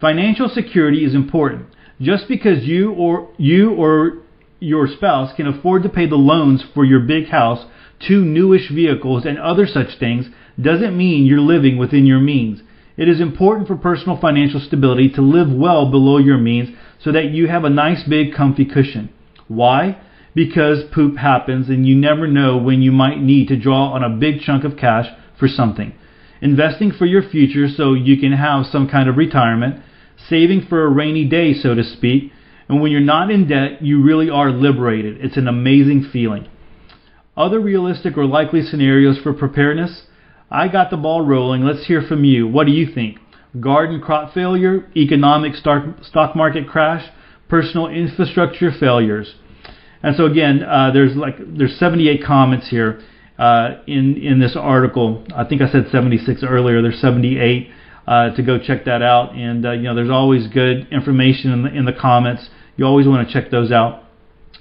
Financial 0.00 0.48
security 0.48 1.04
is 1.04 1.14
important. 1.14 1.66
Just 2.00 2.26
because 2.26 2.64
you 2.64 2.92
or 2.92 3.28
you 3.36 3.74
or 3.74 4.22
your 4.58 4.88
spouse 4.88 5.34
can 5.36 5.46
afford 5.46 5.82
to 5.82 5.88
pay 5.88 6.06
the 6.06 6.16
loans 6.16 6.64
for 6.74 6.84
your 6.84 7.00
big 7.00 7.28
house, 7.28 7.66
two 8.06 8.24
newish 8.24 8.70
vehicles, 8.70 9.26
and 9.26 9.38
other 9.38 9.66
such 9.66 9.98
things 9.98 10.26
doesn't 10.60 10.96
mean 10.96 11.26
you're 11.26 11.40
living 11.40 11.76
within 11.76 12.06
your 12.06 12.20
means. 12.20 12.62
It 12.96 13.08
is 13.08 13.20
important 13.20 13.68
for 13.68 13.76
personal 13.76 14.18
financial 14.18 14.60
stability 14.60 15.10
to 15.10 15.22
live 15.22 15.50
well 15.52 15.90
below 15.90 16.18
your 16.18 16.38
means 16.38 16.76
so 17.02 17.12
that 17.12 17.30
you 17.30 17.48
have 17.48 17.64
a 17.64 17.70
nice 17.70 18.02
big 18.08 18.34
comfy 18.34 18.64
cushion. 18.64 19.10
Why? 19.48 20.00
Because 20.34 20.84
poop 20.94 21.16
happens 21.16 21.68
and 21.68 21.86
you 21.86 21.94
never 21.94 22.26
know 22.26 22.56
when 22.56 22.82
you 22.82 22.92
might 22.92 23.20
need 23.20 23.48
to 23.48 23.58
draw 23.58 23.92
on 23.92 24.04
a 24.04 24.16
big 24.16 24.40
chunk 24.40 24.64
of 24.64 24.76
cash 24.76 25.06
for 25.38 25.48
something. 25.48 25.94
Investing 26.42 26.92
for 26.92 27.06
your 27.06 27.28
future 27.28 27.68
so 27.68 27.94
you 27.94 28.18
can 28.18 28.32
have 28.32 28.66
some 28.66 28.88
kind 28.88 29.08
of 29.08 29.16
retirement, 29.16 29.82
saving 30.28 30.66
for 30.66 30.84
a 30.84 30.88
rainy 30.88 31.24
day, 31.24 31.54
so 31.54 31.74
to 31.74 31.84
speak, 31.84 32.32
and 32.68 32.80
when 32.80 32.92
you're 32.92 33.00
not 33.00 33.30
in 33.30 33.48
debt, 33.48 33.82
you 33.82 34.02
really 34.02 34.30
are 34.30 34.50
liberated. 34.50 35.24
It's 35.24 35.36
an 35.36 35.48
amazing 35.48 36.08
feeling. 36.12 36.48
Other 37.36 37.58
realistic 37.58 38.16
or 38.16 38.26
likely 38.26 38.62
scenarios 38.62 39.18
for 39.18 39.32
preparedness? 39.32 40.04
I 40.50 40.68
got 40.68 40.90
the 40.90 40.96
ball 40.96 41.22
rolling. 41.22 41.64
Let's 41.64 41.86
hear 41.86 42.02
from 42.02 42.24
you. 42.24 42.46
What 42.46 42.66
do 42.66 42.72
you 42.72 42.92
think? 42.92 43.18
Garden 43.58 44.00
crop 44.00 44.32
failure, 44.34 44.88
economic 44.96 45.56
stock 45.56 46.36
market 46.36 46.68
crash, 46.68 47.04
personal 47.48 47.88
infrastructure 47.88 48.70
failures. 48.78 49.34
And 50.02 50.16
so 50.16 50.26
again, 50.26 50.62
uh, 50.62 50.92
there's 50.92 51.16
like 51.16 51.36
there's 51.38 51.76
78 51.76 52.24
comments 52.24 52.68
here 52.68 53.00
uh, 53.38 53.78
in 53.86 54.16
in 54.16 54.38
this 54.38 54.56
article. 54.56 55.24
I 55.34 55.44
think 55.44 55.60
I 55.60 55.70
said 55.70 55.88
76 55.90 56.42
earlier. 56.42 56.82
There's 56.82 57.00
78 57.00 57.68
uh, 58.06 58.30
to 58.34 58.42
go 58.42 58.58
check 58.58 58.84
that 58.84 59.02
out. 59.02 59.34
And 59.34 59.64
uh, 59.64 59.72
you 59.72 59.82
know, 59.82 59.94
there's 59.94 60.10
always 60.10 60.46
good 60.48 60.88
information 60.90 61.52
in 61.52 61.62
the, 61.62 61.68
in 61.74 61.84
the 61.84 61.92
comments. 61.92 62.48
You 62.76 62.84
always 62.84 63.06
want 63.06 63.26
to 63.26 63.32
check 63.32 63.50
those 63.50 63.70
out. 63.72 64.04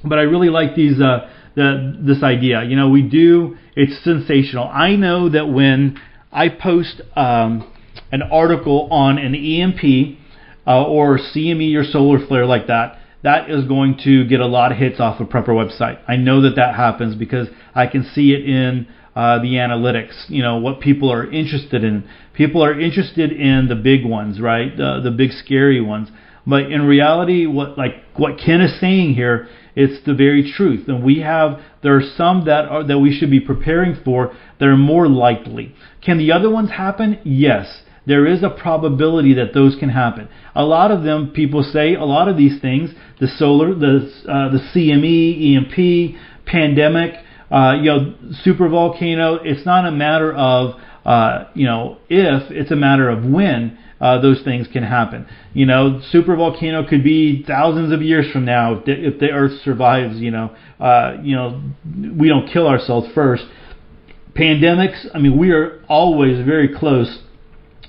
But 0.03 0.19
I 0.19 0.23
really 0.23 0.49
like 0.49 0.75
these 0.75 1.01
uh, 1.01 1.29
the 1.55 1.97
this 1.99 2.23
idea. 2.23 2.63
You 2.63 2.75
know, 2.75 2.89
we 2.89 3.01
do. 3.01 3.57
It's 3.75 4.03
sensational. 4.03 4.67
I 4.67 4.95
know 4.95 5.29
that 5.29 5.49
when 5.49 5.99
I 6.31 6.49
post 6.49 7.01
um, 7.15 7.71
an 8.11 8.21
article 8.21 8.87
on 8.91 9.17
an 9.17 9.35
EMP 9.35 10.17
uh, 10.67 10.83
or 10.83 11.17
CME 11.17 11.75
or 11.75 11.83
solar 11.83 12.25
flare 12.25 12.45
like 12.45 12.67
that, 12.67 12.99
that 13.23 13.49
is 13.49 13.65
going 13.65 13.99
to 14.03 14.27
get 14.27 14.39
a 14.39 14.45
lot 14.45 14.71
of 14.71 14.77
hits 14.77 14.99
off 14.99 15.19
of 15.19 15.27
Prepper 15.27 15.49
website. 15.49 15.99
I 16.07 16.15
know 16.15 16.41
that 16.41 16.55
that 16.55 16.75
happens 16.75 17.15
because 17.15 17.47
I 17.75 17.87
can 17.87 18.03
see 18.03 18.31
it 18.31 18.47
in 18.47 18.87
uh, 19.15 19.39
the 19.39 19.55
analytics. 19.55 20.29
You 20.29 20.43
know 20.43 20.57
what 20.57 20.79
people 20.79 21.11
are 21.11 21.29
interested 21.29 21.83
in. 21.83 22.07
People 22.39 22.63
are 22.63 22.79
interested 22.79 23.33
in 23.33 23.67
the 23.67 23.75
big 23.75 24.05
ones, 24.05 24.39
right? 24.39 24.71
The 24.77 25.13
big 25.15 25.33
scary 25.33 25.81
ones. 25.81 26.07
But 26.47 26.71
in 26.71 26.83
reality, 26.83 27.45
what 27.45 27.77
like 27.77 27.95
what 28.15 28.39
Ken 28.39 28.61
is 28.61 28.79
saying 28.79 29.15
here, 29.15 29.49
it's 29.75 30.05
the 30.05 30.13
very 30.13 30.49
truth. 30.49 30.87
And 30.87 31.03
we 31.03 31.19
have 31.19 31.59
there 31.83 31.97
are 31.97 32.09
some 32.15 32.45
that 32.45 32.63
are 32.69 32.81
that 32.85 32.97
we 32.97 33.13
should 33.13 33.29
be 33.29 33.41
preparing 33.41 33.93
for 34.05 34.33
that 34.57 34.65
are 34.65 34.77
more 34.77 35.09
likely. 35.09 35.75
Can 36.01 36.17
the 36.17 36.31
other 36.31 36.49
ones 36.49 36.69
happen? 36.69 37.19
Yes. 37.25 37.81
There 38.05 38.25
is 38.25 38.41
a 38.41 38.49
probability 38.49 39.33
that 39.33 39.53
those 39.53 39.75
can 39.77 39.89
happen. 39.89 40.29
A 40.55 40.63
lot 40.63 40.91
of 40.91 41.03
them, 41.03 41.31
people 41.35 41.61
say, 41.61 41.93
a 41.93 42.05
lot 42.05 42.29
of 42.29 42.37
these 42.37 42.61
things, 42.61 42.91
the 43.19 43.27
solar, 43.27 43.75
the 43.75 44.09
uh, 44.29 44.47
the 44.49 44.61
CME, 44.73 45.57
EMP, 45.57 46.15
pandemic, 46.45 47.15
uh, 47.51 47.73
you 47.81 47.91
know, 47.91 48.15
super 48.43 48.69
volcano. 48.69 49.35
It's 49.43 49.65
not 49.65 49.85
a 49.85 49.91
matter 49.91 50.33
of 50.33 50.79
uh, 51.05 51.45
you 51.53 51.65
know 51.65 51.97
if, 52.09 52.51
it's 52.51 52.71
a 52.71 52.75
matter 52.75 53.09
of 53.09 53.23
when 53.23 53.77
uh, 54.01 54.21
those 54.21 54.41
things 54.43 54.67
can 54.71 54.83
happen. 54.83 55.27
You 55.53 55.65
know, 55.65 56.01
super 56.11 56.35
volcano 56.35 56.87
could 56.87 57.03
be 57.03 57.43
thousands 57.43 57.91
of 57.91 58.01
years 58.01 58.31
from 58.31 58.45
now 58.45 58.81
if 58.85 59.19
the 59.19 59.29
Earth 59.31 59.61
survives. 59.63 60.17
You 60.17 60.31
know, 60.31 60.55
uh, 60.79 61.17
you 61.21 61.35
know, 61.35 61.61
we 62.17 62.29
don't 62.29 62.47
kill 62.51 62.67
ourselves 62.67 63.07
first. 63.13 63.43
Pandemics. 64.35 65.05
I 65.13 65.19
mean, 65.19 65.37
we 65.37 65.51
are 65.51 65.83
always 65.89 66.45
very 66.45 66.73
close 66.73 67.19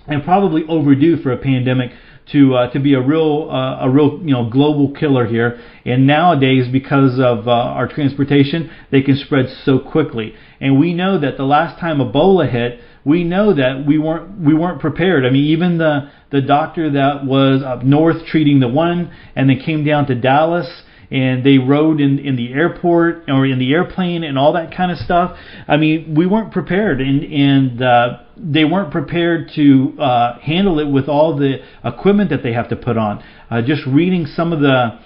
and 0.07 0.25
probably 0.25 0.65
overdue 0.69 1.23
for 1.23 1.31
a 1.33 1.37
pandemic 1.37 1.93
to 2.33 2.55
uh, 2.55 2.71
to 2.73 2.81
be 2.81 2.95
a 2.95 3.01
real 3.01 3.49
uh, 3.51 3.85
a 3.85 3.91
real 3.91 4.21
you 4.23 4.33
know 4.33 4.49
global 4.49 4.93
killer 4.93 5.27
here. 5.27 5.61
And 5.85 6.07
nowadays, 6.07 6.67
because 6.71 7.21
of 7.21 7.47
uh, 7.47 7.53
our 7.53 7.89
transportation, 7.89 8.71
they 8.91 9.03
can 9.03 9.17
spread 9.17 9.47
so 9.65 9.79
quickly. 9.79 10.35
And 10.61 10.79
we 10.79 10.95
know 10.95 11.19
that 11.19 11.37
the 11.37 11.45
last 11.45 11.79
time 11.81 11.99
Ebola 11.99 12.51
hit, 12.51 12.81
we 13.05 13.25
know 13.25 13.55
that 13.55 13.85
we 13.87 13.99
weren't 13.99 14.41
we 14.41 14.55
weren't 14.55 14.81
prepared. 14.81 15.25
I 15.25 15.31
mean, 15.31 15.47
even 15.47 15.79
the 15.79 16.11
the 16.31 16.41
doctor 16.41 16.93
that 16.93 17.25
was 17.25 17.63
up 17.63 17.83
north 17.83 18.27
treating 18.27 18.61
the 18.61 18.69
one, 18.69 19.13
and 19.35 19.49
then 19.49 19.61
came 19.61 19.85
down 19.85 20.07
to 20.07 20.15
Dallas, 20.15 20.69
and 21.11 21.45
they 21.45 21.59
rode 21.59 22.01
in 22.01 22.19
in 22.19 22.37
the 22.37 22.53
airport 22.53 23.25
or 23.29 23.47
in 23.47 23.59
the 23.59 23.73
airplane 23.73 24.23
and 24.23 24.39
all 24.39 24.53
that 24.53 24.75
kind 24.75 24.93
of 24.93 24.99
stuff. 24.99 25.37
I 25.67 25.77
mean, 25.77 26.15
we 26.15 26.27
weren't 26.27 26.53
prepared, 26.53 27.01
and 27.01 27.23
and 27.25 27.83
uh, 27.83 28.21
they 28.37 28.65
weren't 28.65 28.93
prepared 28.93 29.51
to 29.57 29.95
uh, 29.99 30.39
handle 30.41 30.79
it 30.79 30.91
with 30.91 31.09
all 31.09 31.37
the 31.37 31.59
equipment 31.85 32.31
that 32.31 32.43
they 32.43 32.53
have 32.53 32.69
to 32.69 32.77
put 32.77 32.97
on. 32.97 33.25
Uh, 33.51 33.63
just 33.63 33.87
reading 33.87 34.27
some 34.27 34.53
of 34.53 34.61
the, 34.61 34.99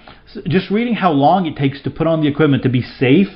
just 0.47 0.69
reading 0.69 0.93
how 0.93 1.11
long 1.11 1.45
it 1.45 1.55
takes 1.55 1.81
to 1.83 1.89
put 1.89 2.07
on 2.07 2.21
the 2.21 2.27
equipment 2.27 2.63
to 2.63 2.69
be 2.69 2.81
safe 2.81 3.27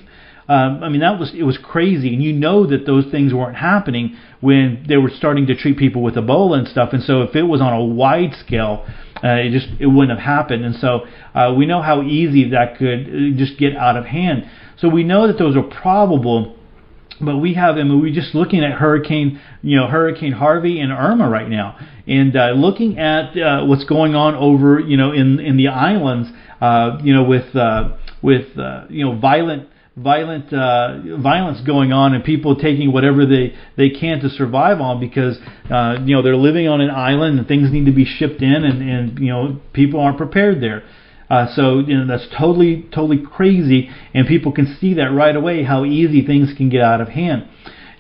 Um, 0.50 0.84
I 0.84 0.90
mean, 0.90 1.02
that 1.02 1.20
was 1.20 1.32
it 1.36 1.44
was 1.44 1.60
crazy, 1.60 2.12
and 2.12 2.24
you 2.24 2.34
know 2.34 2.66
that 2.66 2.88
those 2.88 3.06
things 3.12 3.34
weren't 3.34 3.58
happening 3.58 4.18
when 4.42 4.84
they 4.88 4.98
were 4.98 5.12
starting 5.12 5.46
to 5.46 5.56
treat 5.56 5.78
people 5.78 6.02
with 6.02 6.16
Ebola 6.16 6.58
and 6.58 6.68
stuff. 6.68 6.90
And 6.92 7.04
so, 7.04 7.22
if 7.22 7.36
it 7.36 7.44
was 7.44 7.62
on 7.62 7.72
a 7.72 7.86
wide 7.86 8.34
scale, 8.34 8.84
uh, 9.24 9.28
it 9.28 9.52
just 9.52 9.68
it 9.80 9.86
wouldn't 9.86 10.18
have 10.18 10.26
happened. 10.26 10.66
And 10.66 10.76
so, 10.76 11.06
uh, 11.36 11.54
we 11.56 11.68
know 11.68 11.84
how 11.84 12.02
easy 12.02 12.50
that 12.50 12.80
could 12.80 13.08
uh, 13.08 13.38
just 13.38 13.60
get 13.60 13.76
out 13.76 13.96
of 13.96 14.06
hand. 14.06 14.50
So 14.78 14.90
we 14.90 15.04
know 15.04 15.28
that 15.28 15.38
those 15.38 15.56
are 15.56 15.62
probable 15.62 16.56
but 17.22 17.38
we 17.38 17.54
have 17.56 17.76
them. 17.76 18.02
We're 18.02 18.14
just 18.14 18.34
looking 18.34 18.64
at 18.64 18.72
Hurricane, 18.72 19.42
you 19.62 19.76
know, 19.76 19.88
Hurricane 19.88 20.32
Harvey 20.32 20.80
and 20.80 20.92
Irma 20.92 21.30
right 21.30 21.50
now, 21.50 21.78
and 22.08 22.36
uh, 22.36 22.52
looking 22.52 22.98
at 22.98 23.38
uh, 23.38 23.66
what's 23.66 23.84
going 23.84 24.16
on 24.16 24.36
over, 24.36 24.80
you 24.80 24.96
know, 24.96 25.12
in 25.12 25.40
in 25.40 25.58
the 25.58 25.68
islands, 25.68 26.30
uh, 26.62 26.98
you 27.04 27.14
know, 27.14 27.24
with 27.24 27.54
uh, 27.56 27.98
with 28.22 28.58
uh, 28.58 28.86
you 28.90 29.06
know 29.06 29.20
violent 29.20 29.68
violent 30.02 30.54
uh, 30.54 31.18
violence 31.18 31.60
going 31.66 31.92
on 31.92 32.14
and 32.14 32.24
people 32.24 32.56
taking 32.56 32.92
whatever 32.92 33.26
they 33.26 33.54
they 33.78 33.90
can 33.90 34.20
to 34.20 34.30
survive 34.30 34.80
on 34.80 35.00
because 35.00 35.38
uh, 35.70 35.98
you 36.04 36.16
know 36.16 36.22
they're 36.22 36.36
living 36.36 36.68
on 36.68 36.82
an 36.82 36.90
island 36.90 37.38
and 37.38 37.48
things 37.48 37.72
need 37.72 37.86
to 37.86 37.92
be 37.92 38.06
shipped 38.06 38.42
in 38.42 38.64
and 38.64 38.82
and 38.82 39.20
you 39.20 39.28
know 39.28 39.60
people 39.74 40.00
aren't 40.00 40.18
prepared 40.18 40.62
there. 40.62 40.84
Uh, 41.30 41.46
so 41.56 41.80
you 41.80 41.96
know 41.96 42.08
that's 42.08 42.28
totally 42.38 42.88
totally 42.94 43.24
crazy, 43.24 43.90
and 44.14 44.28
people 44.28 44.52
can 44.52 44.78
see 44.80 44.96
that 44.96 45.12
right 45.12 45.36
away 45.36 45.64
how 45.64 45.86
easy 45.86 46.26
things 46.26 46.52
can 46.58 46.70
get 46.70 46.82
out 46.82 47.02
of 47.02 47.10
hand. 47.10 47.48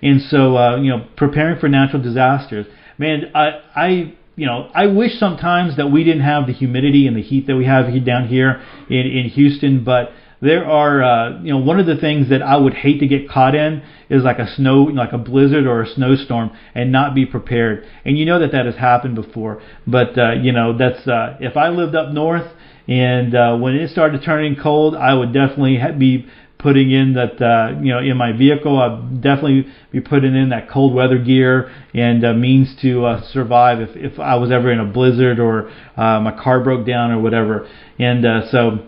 And 0.01 0.21
so 0.21 0.57
uh, 0.57 0.77
you 0.77 0.89
know 0.89 1.05
preparing 1.15 1.59
for 1.59 1.67
natural 1.67 2.01
disasters, 2.01 2.65
man, 2.97 3.31
I 3.35 3.61
I 3.75 3.87
you 4.35 4.45
know 4.47 4.69
I 4.73 4.87
wish 4.87 5.19
sometimes 5.19 5.77
that 5.77 5.91
we 5.91 6.03
didn't 6.03 6.23
have 6.23 6.47
the 6.47 6.53
humidity 6.53 7.05
and 7.05 7.15
the 7.15 7.21
heat 7.21 7.45
that 7.47 7.55
we 7.55 7.65
have 7.65 7.87
here 7.87 8.03
down 8.03 8.27
here 8.27 8.63
in 8.89 9.05
in 9.05 9.25
Houston, 9.29 9.83
but 9.83 10.11
there 10.41 10.65
are 10.65 11.03
uh, 11.03 11.41
you 11.41 11.51
know 11.51 11.59
one 11.59 11.79
of 11.79 11.85
the 11.85 11.97
things 11.97 12.29
that 12.29 12.41
I 12.41 12.57
would 12.57 12.73
hate 12.73 12.99
to 12.99 13.07
get 13.07 13.29
caught 13.29 13.55
in 13.55 13.83
is 14.09 14.23
like 14.23 14.39
a 14.39 14.53
snow 14.55 14.83
like 14.83 15.13
a 15.13 15.17
blizzard 15.17 15.65
or 15.65 15.81
a 15.81 15.87
snowstorm 15.87 16.51
and 16.73 16.91
not 16.91 17.13
be 17.13 17.25
prepared 17.25 17.85
and 18.05 18.17
you 18.17 18.25
know 18.25 18.39
that 18.39 18.51
that 18.51 18.65
has 18.65 18.75
happened 18.75 19.15
before 19.15 19.61
but 19.85 20.17
uh, 20.17 20.33
you 20.33 20.51
know 20.51 20.77
that's 20.77 21.07
uh, 21.07 21.37
if 21.39 21.57
I 21.57 21.69
lived 21.69 21.95
up 21.95 22.13
north 22.13 22.51
and 22.89 23.35
uh, 23.35 23.55
when 23.55 23.75
it 23.75 23.91
started 23.91 24.23
turning 24.25 24.55
cold, 24.55 24.95
I 24.95 25.13
would 25.13 25.31
definitely 25.31 25.77
be 25.99 26.25
putting 26.57 26.89
in 26.89 27.13
that 27.13 27.39
uh, 27.39 27.79
you 27.79 27.93
know 27.93 27.99
in 27.99 28.17
my 28.17 28.31
vehicle. 28.31 28.79
I'd 28.79 29.21
definitely 29.21 29.67
be 29.91 30.01
putting 30.01 30.35
in 30.35 30.49
that 30.49 30.71
cold 30.71 30.95
weather 30.95 31.19
gear 31.19 31.71
and 31.93 32.25
uh, 32.25 32.33
means 32.33 32.75
to 32.81 33.05
uh, 33.05 33.21
survive 33.31 33.79
if 33.79 33.95
if 33.95 34.19
I 34.19 34.35
was 34.37 34.49
ever 34.49 34.71
in 34.71 34.79
a 34.79 34.85
blizzard 34.85 35.39
or 35.39 35.69
uh, 35.97 36.19
my 36.19 36.31
car 36.31 36.63
broke 36.63 36.87
down 36.87 37.11
or 37.11 37.21
whatever. 37.21 37.69
And 37.99 38.25
uh, 38.25 38.49
so 38.49 38.79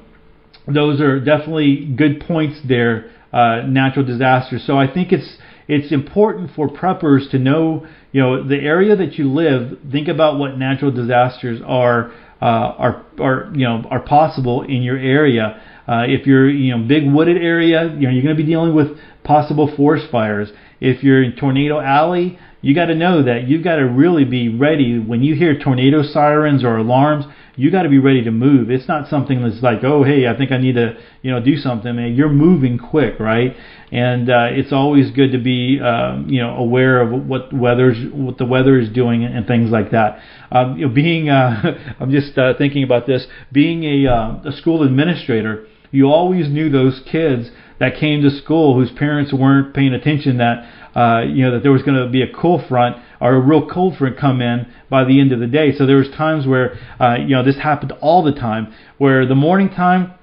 those 0.68 1.02
are 1.02 1.20
definitely 1.20 1.86
good 1.96 2.22
points 2.22 2.60
there. 2.68 3.12
Uh, 3.34 3.62
natural 3.66 4.06
disasters. 4.06 4.62
So 4.68 4.78
I 4.78 4.94
think 4.94 5.14
it's 5.14 5.38
it's 5.70 5.94
important 5.94 6.52
for 6.54 6.68
preppers 6.68 7.32
to 7.32 7.40
know 7.40 7.88
you 8.12 8.22
know 8.22 8.46
the 8.46 8.58
area 8.58 8.94
that 8.98 9.14
you 9.14 9.32
live. 9.32 9.80
Think 9.90 10.10
about 10.10 10.38
what 10.38 10.58
natural 10.58 10.92
disasters 10.92 11.62
are 11.66 12.12
uh, 12.42 12.46
are 12.46 13.06
are 13.22 13.50
you 13.54 13.66
know 13.66 13.86
are 13.90 14.02
possible 14.02 14.64
in 14.64 14.84
your 14.84 14.98
area. 14.98 15.62
Uh, 15.88 16.04
if 16.10 16.28
you're 16.28 16.50
you 16.50 16.76
know 16.76 16.86
big 16.86 17.10
wooded 17.10 17.38
area, 17.38 17.84
you 17.86 18.02
know 18.02 18.10
you're 18.10 18.24
going 18.24 18.36
to 18.36 18.44
be 18.44 18.50
dealing 18.50 18.76
with 18.76 18.98
possible 19.24 19.74
forest 19.78 20.08
fires. 20.12 20.50
If 20.82 21.02
you're 21.02 21.24
in 21.24 21.38
Tornado 21.38 21.80
Alley, 21.80 22.38
you 22.60 22.76
got 22.76 22.88
to 22.88 22.96
know 22.96 23.24
that 23.24 23.48
you've 23.48 23.64
got 23.64 23.78
to 23.78 23.86
really 23.86 24.26
be 24.26 24.50
ready 24.50 25.00
when 25.00 25.24
you 25.24 25.36
hear 25.36 25.58
tornado 25.58 26.04
sirens 26.04 26.66
or 26.66 26.76
alarms 26.76 27.24
you 27.56 27.72
got 27.72 27.84
to 27.84 27.90
be 27.90 28.00
ready 28.00 28.24
to 28.24 28.32
move. 28.32 28.70
It's 28.70 28.88
not 28.88 29.10
something 29.10 29.42
that's 29.42 29.62
like, 29.62 29.84
oh, 29.84 30.04
hey, 30.04 30.28
I 30.28 30.38
think 30.38 30.52
I 30.52 30.58
need 30.58 30.76
to, 30.76 30.98
you 31.22 31.32
know, 31.32 31.42
do 31.42 31.58
something. 31.58 31.96
Man, 31.96 32.16
you're 32.16 32.30
moving 32.30 32.78
quick, 32.78 33.20
right? 33.20 33.56
And 33.92 34.30
uh, 34.30 34.48
it's 34.52 34.72
always 34.72 35.12
good 35.12 35.32
to 35.34 35.38
be, 35.38 35.80
uh, 35.84 36.22
you 36.26 36.42
know, 36.42 36.56
aware 36.56 37.02
of 37.02 37.26
what 37.26 37.52
weather's, 37.54 37.98
what 38.14 38.38
the 38.38 38.46
weather 38.46 38.80
is 38.80 38.90
doing 38.90 39.26
and 39.26 39.46
things 39.46 39.70
like 39.70 39.92
that. 39.92 40.20
Um, 40.52 40.78
you 40.78 40.88
know, 40.88 40.94
being, 40.94 41.30
uh, 41.30 41.78
I'm 42.00 42.12
just 42.12 42.38
uh, 42.38 42.54
thinking 42.58 42.84
about 42.84 43.06
this. 43.06 43.28
Being 43.52 43.84
a, 43.84 44.12
uh, 44.12 44.50
a 44.50 44.52
school 44.54 44.84
administrator, 44.84 45.68
you 45.92 46.06
always 46.06 46.48
knew 46.48 46.70
those 46.70 47.02
kids 47.12 47.50
that 47.82 48.00
came 48.00 48.22
to 48.22 48.30
school 48.30 48.76
whose 48.76 48.92
parents 48.92 49.34
weren't 49.34 49.74
paying 49.74 49.92
attention 49.92 50.38
that 50.38 50.70
uh, 50.96 51.24
you 51.24 51.44
know 51.44 51.52
that 51.52 51.64
there 51.64 51.72
was 51.72 51.82
going 51.82 51.98
to 51.98 52.08
be 52.10 52.22
a 52.22 52.32
cool 52.32 52.64
front 52.70 52.96
or 53.20 53.34
a 53.34 53.40
real 53.40 53.68
cold 53.68 53.98
front 53.98 54.18
come 54.18 54.40
in 54.40 54.68
by 54.90 55.04
the 55.04 55.20
end 55.20 55.32
of 55.32 55.40
the 55.40 55.48
day. 55.48 55.76
So 55.76 55.88
there 55.88 55.98
was 55.98 56.10
times 56.10 56.46
where 56.46 56.78
uh, 57.00 57.16
you 57.16 57.36
know 57.36 57.44
this 57.44 57.58
happened 57.58 57.92
all 58.00 58.24
the 58.24 58.34
time, 58.34 58.72
where 59.00 59.26
the 59.26 59.36
morning 59.36 59.70
time 59.70 60.14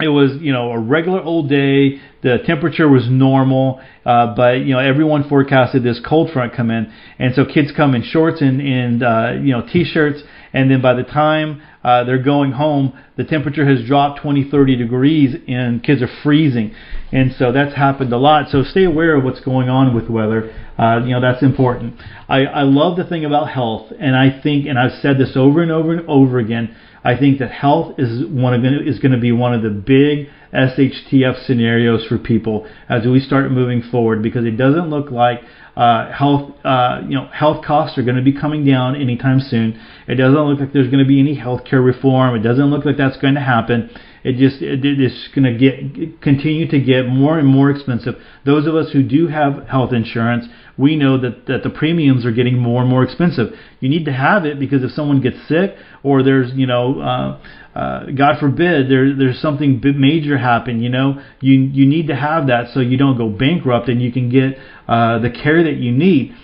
it 0.00 0.08
was 0.08 0.32
you 0.40 0.52
know 0.52 0.72
a 0.72 0.80
regular 0.80 1.22
old 1.22 1.48
day. 1.48 2.00
The 2.22 2.38
temperature 2.44 2.88
was 2.88 3.06
normal, 3.08 3.80
uh, 4.04 4.34
but 4.34 4.58
you 4.58 4.74
know 4.74 4.80
everyone 4.80 5.28
forecasted 5.28 5.84
this 5.84 6.00
cold 6.04 6.32
front 6.32 6.54
come 6.54 6.72
in, 6.72 6.92
and 7.20 7.34
so 7.36 7.44
kids 7.44 7.70
come 7.76 7.94
in 7.94 8.02
shorts 8.02 8.40
and 8.40 8.60
and 8.60 9.02
uh, 9.04 9.32
you 9.40 9.52
know 9.52 9.62
t-shirts, 9.64 10.22
and 10.52 10.68
then 10.68 10.82
by 10.82 10.94
the 10.94 11.04
time 11.04 11.62
uh, 11.82 12.04
they're 12.04 12.22
going 12.22 12.52
home, 12.52 12.92
the 13.16 13.24
temperature 13.24 13.66
has 13.66 13.86
dropped 13.86 14.20
20, 14.20 14.50
30 14.50 14.76
degrees, 14.76 15.34
and 15.48 15.82
kids 15.82 16.02
are 16.02 16.10
freezing, 16.22 16.74
and 17.12 17.32
so 17.38 17.52
that's 17.52 17.74
happened 17.74 18.12
a 18.12 18.18
lot. 18.18 18.50
So 18.50 18.62
stay 18.62 18.84
aware 18.84 19.16
of 19.16 19.24
what's 19.24 19.40
going 19.40 19.68
on 19.68 19.94
with 19.94 20.08
weather. 20.08 20.52
Uh, 20.78 21.00
you 21.04 21.12
know 21.12 21.20
that's 21.20 21.42
important. 21.42 21.94
I 22.28 22.44
I 22.44 22.62
love 22.62 22.96
the 22.96 23.04
thing 23.04 23.24
about 23.24 23.50
health, 23.50 23.92
and 23.98 24.14
I 24.16 24.40
think, 24.42 24.66
and 24.66 24.78
I've 24.78 25.00
said 25.00 25.18
this 25.18 25.32
over 25.36 25.62
and 25.62 25.70
over 25.70 25.92
and 25.92 26.08
over 26.08 26.38
again 26.38 26.76
I 27.04 27.16
think 27.16 27.38
that 27.38 27.50
health 27.50 27.94
is 27.98 28.26
one 28.26 28.52
of 28.54 28.64
is 28.64 28.98
going 28.98 29.12
to 29.12 29.20
be 29.20 29.32
one 29.32 29.54
of 29.54 29.62
the 29.62 29.70
big 29.70 30.28
SHTF 30.52 31.46
scenarios 31.46 32.04
for 32.06 32.18
people 32.18 32.68
as 32.88 33.06
we 33.06 33.20
start 33.20 33.50
moving 33.50 33.82
forward 33.90 34.22
because 34.22 34.44
it 34.44 34.56
doesn't 34.56 34.90
look 34.90 35.10
like 35.10 35.40
uh, 35.80 36.12
health 36.12 36.52
uh, 36.62 37.00
you 37.08 37.14
know 37.14 37.26
health 37.28 37.64
costs 37.64 37.96
are 37.96 38.02
going 38.02 38.16
to 38.16 38.22
be 38.22 38.38
coming 38.38 38.66
down 38.66 38.94
anytime 38.94 39.40
soon. 39.40 39.80
It 40.06 40.16
doesn't 40.16 40.38
look 40.38 40.60
like 40.60 40.74
there's 40.74 40.90
going 40.90 41.02
to 41.02 41.08
be 41.08 41.18
any 41.18 41.34
health 41.34 41.64
care 41.64 41.80
reform. 41.80 42.34
It 42.34 42.40
doesn't 42.40 42.66
look 42.66 42.84
like 42.84 42.98
that's 42.98 43.16
going 43.16 43.34
to 43.34 43.40
happen. 43.40 43.88
It 44.22 44.36
just 44.36 44.60
it, 44.60 44.80
it's 44.84 45.28
going 45.34 45.50
to 45.50 45.58
get 45.58 46.20
continue 46.20 46.68
to 46.70 46.78
get 46.78 47.06
more 47.06 47.38
and 47.38 47.48
more 47.48 47.70
expensive. 47.70 48.16
Those 48.44 48.66
of 48.66 48.74
us 48.74 48.92
who 48.92 49.02
do 49.02 49.28
have 49.28 49.68
health 49.68 49.94
insurance, 49.94 50.44
we 50.76 50.96
know 50.96 51.18
that 51.18 51.46
that 51.46 51.62
the 51.62 51.70
premiums 51.70 52.26
are 52.26 52.32
getting 52.32 52.58
more 52.58 52.82
and 52.82 52.90
more 52.90 53.02
expensive. 53.02 53.54
You 53.80 53.88
need 53.88 54.04
to 54.04 54.12
have 54.12 54.44
it 54.44 54.60
because 54.60 54.84
if 54.84 54.90
someone 54.90 55.22
gets 55.22 55.38
sick 55.48 55.76
or 56.02 56.22
there's 56.22 56.52
you 56.52 56.66
know 56.66 57.00
uh, 57.00 57.40
uh, 57.74 58.06
God 58.06 58.38
forbid 58.40 58.90
there 58.90 59.14
there's 59.14 59.40
something 59.40 59.80
major 59.96 60.36
happen, 60.38 60.82
you 60.82 60.88
know 60.88 61.22
you 61.40 61.54
you 61.54 61.86
need 61.86 62.08
to 62.08 62.16
have 62.16 62.48
that 62.48 62.72
so 62.74 62.80
you 62.80 62.96
don't 62.96 63.16
go 63.16 63.28
bankrupt 63.28 63.88
and 63.88 64.02
you 64.02 64.12
can 64.12 64.28
get 64.28 64.58
uh, 64.88 65.18
the 65.20 65.30
care 65.30 65.62
that 65.62 65.76
you 65.76 65.92
need. 65.92 66.34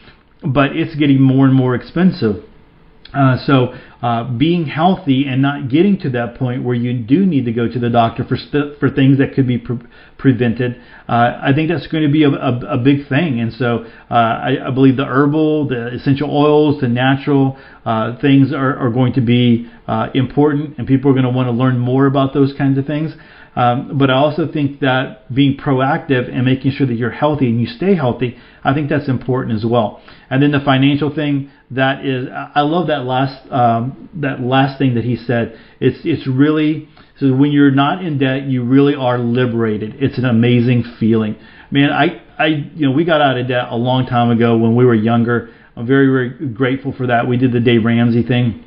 But 0.42 0.76
it's 0.76 0.94
getting 0.94 1.20
more 1.20 1.46
and 1.46 1.54
more 1.54 1.74
expensive. 1.74 2.44
Uh, 3.16 3.38
so 3.46 3.74
uh, 4.02 4.24
being 4.36 4.66
healthy 4.66 5.24
and 5.26 5.40
not 5.40 5.70
getting 5.70 5.98
to 5.98 6.10
that 6.10 6.36
point 6.38 6.62
where 6.62 6.74
you 6.74 6.92
do 6.92 7.24
need 7.24 7.46
to 7.46 7.52
go 7.52 7.66
to 7.66 7.78
the 7.78 7.88
doctor 7.88 8.24
for 8.24 8.36
for 8.78 8.90
things 8.90 9.18
that 9.18 9.34
could 9.34 9.46
be 9.46 9.56
pre- 9.58 9.78
prevented, 10.18 10.80
uh, 11.08 11.38
I 11.40 11.52
think 11.54 11.70
that's 11.70 11.86
going 11.86 12.04
to 12.04 12.12
be 12.12 12.24
a, 12.24 12.30
a, 12.30 12.74
a 12.74 12.78
big 12.78 13.08
thing. 13.08 13.40
And 13.40 13.52
so 13.52 13.86
uh, 14.10 14.14
I, 14.14 14.68
I, 14.68 14.70
believe 14.70 14.96
the 14.96 15.04
herbal, 15.04 15.68
the 15.68 15.94
essential 15.94 16.30
oils, 16.30 16.80
the 16.80 16.88
natural 16.88 17.56
uh, 17.84 18.18
things 18.20 18.52
are, 18.52 18.76
are, 18.76 18.90
going 18.90 19.14
to 19.14 19.20
be 19.20 19.70
uh, 19.86 20.08
important, 20.14 20.78
and 20.78 20.86
people 20.86 21.10
are 21.10 21.14
going 21.14 21.24
to 21.24 21.30
want 21.30 21.46
to 21.46 21.52
learn 21.52 21.78
more 21.78 22.06
about 22.06 22.34
those 22.34 22.52
kinds 22.58 22.78
of 22.78 22.86
things. 22.86 23.12
Um, 23.56 23.96
but 23.96 24.10
I 24.10 24.14
also 24.14 24.50
think 24.52 24.80
that 24.80 25.34
being 25.34 25.56
proactive 25.56 26.28
and 26.30 26.44
making 26.44 26.72
sure 26.72 26.86
that 26.86 26.94
you're 26.94 27.10
healthy 27.10 27.46
and 27.46 27.58
you 27.58 27.66
stay 27.66 27.94
healthy, 27.94 28.36
I 28.62 28.74
think 28.74 28.90
that's 28.90 29.08
important 29.08 29.56
as 29.56 29.64
well. 29.64 30.02
And 30.28 30.42
then 30.42 30.52
the 30.52 30.60
financial 30.60 31.14
thing 31.14 31.50
that 31.70 32.04
is, 32.04 32.28
I 32.32 32.60
love 32.60 32.86
that 32.88 33.04
last 33.04 33.50
um, 33.50 34.08
that 34.14 34.40
last 34.40 34.78
thing 34.78 34.94
that 34.94 35.04
he 35.04 35.16
said. 35.16 35.58
It's 35.80 35.98
it's 36.04 36.26
really 36.26 36.88
so 37.18 37.34
when 37.34 37.50
you're 37.50 37.72
not 37.72 38.04
in 38.04 38.18
debt, 38.18 38.44
you 38.44 38.62
really 38.62 38.94
are 38.94 39.18
liberated. 39.18 39.96
It's 39.98 40.18
an 40.18 40.26
amazing 40.26 40.84
feeling, 41.00 41.36
man. 41.70 41.90
I 41.90 42.22
I 42.38 42.46
you 42.46 42.86
know 42.86 42.92
we 42.92 43.04
got 43.04 43.20
out 43.20 43.36
of 43.36 43.48
debt 43.48 43.66
a 43.70 43.76
long 43.76 44.06
time 44.06 44.30
ago 44.30 44.56
when 44.56 44.76
we 44.76 44.84
were 44.84 44.94
younger. 44.94 45.50
I'm 45.74 45.86
very 45.86 46.06
very 46.06 46.48
grateful 46.48 46.92
for 46.92 47.08
that. 47.08 47.26
We 47.26 47.36
did 47.36 47.52
the 47.52 47.60
Dave 47.60 47.84
Ramsey 47.84 48.22
thing 48.22 48.64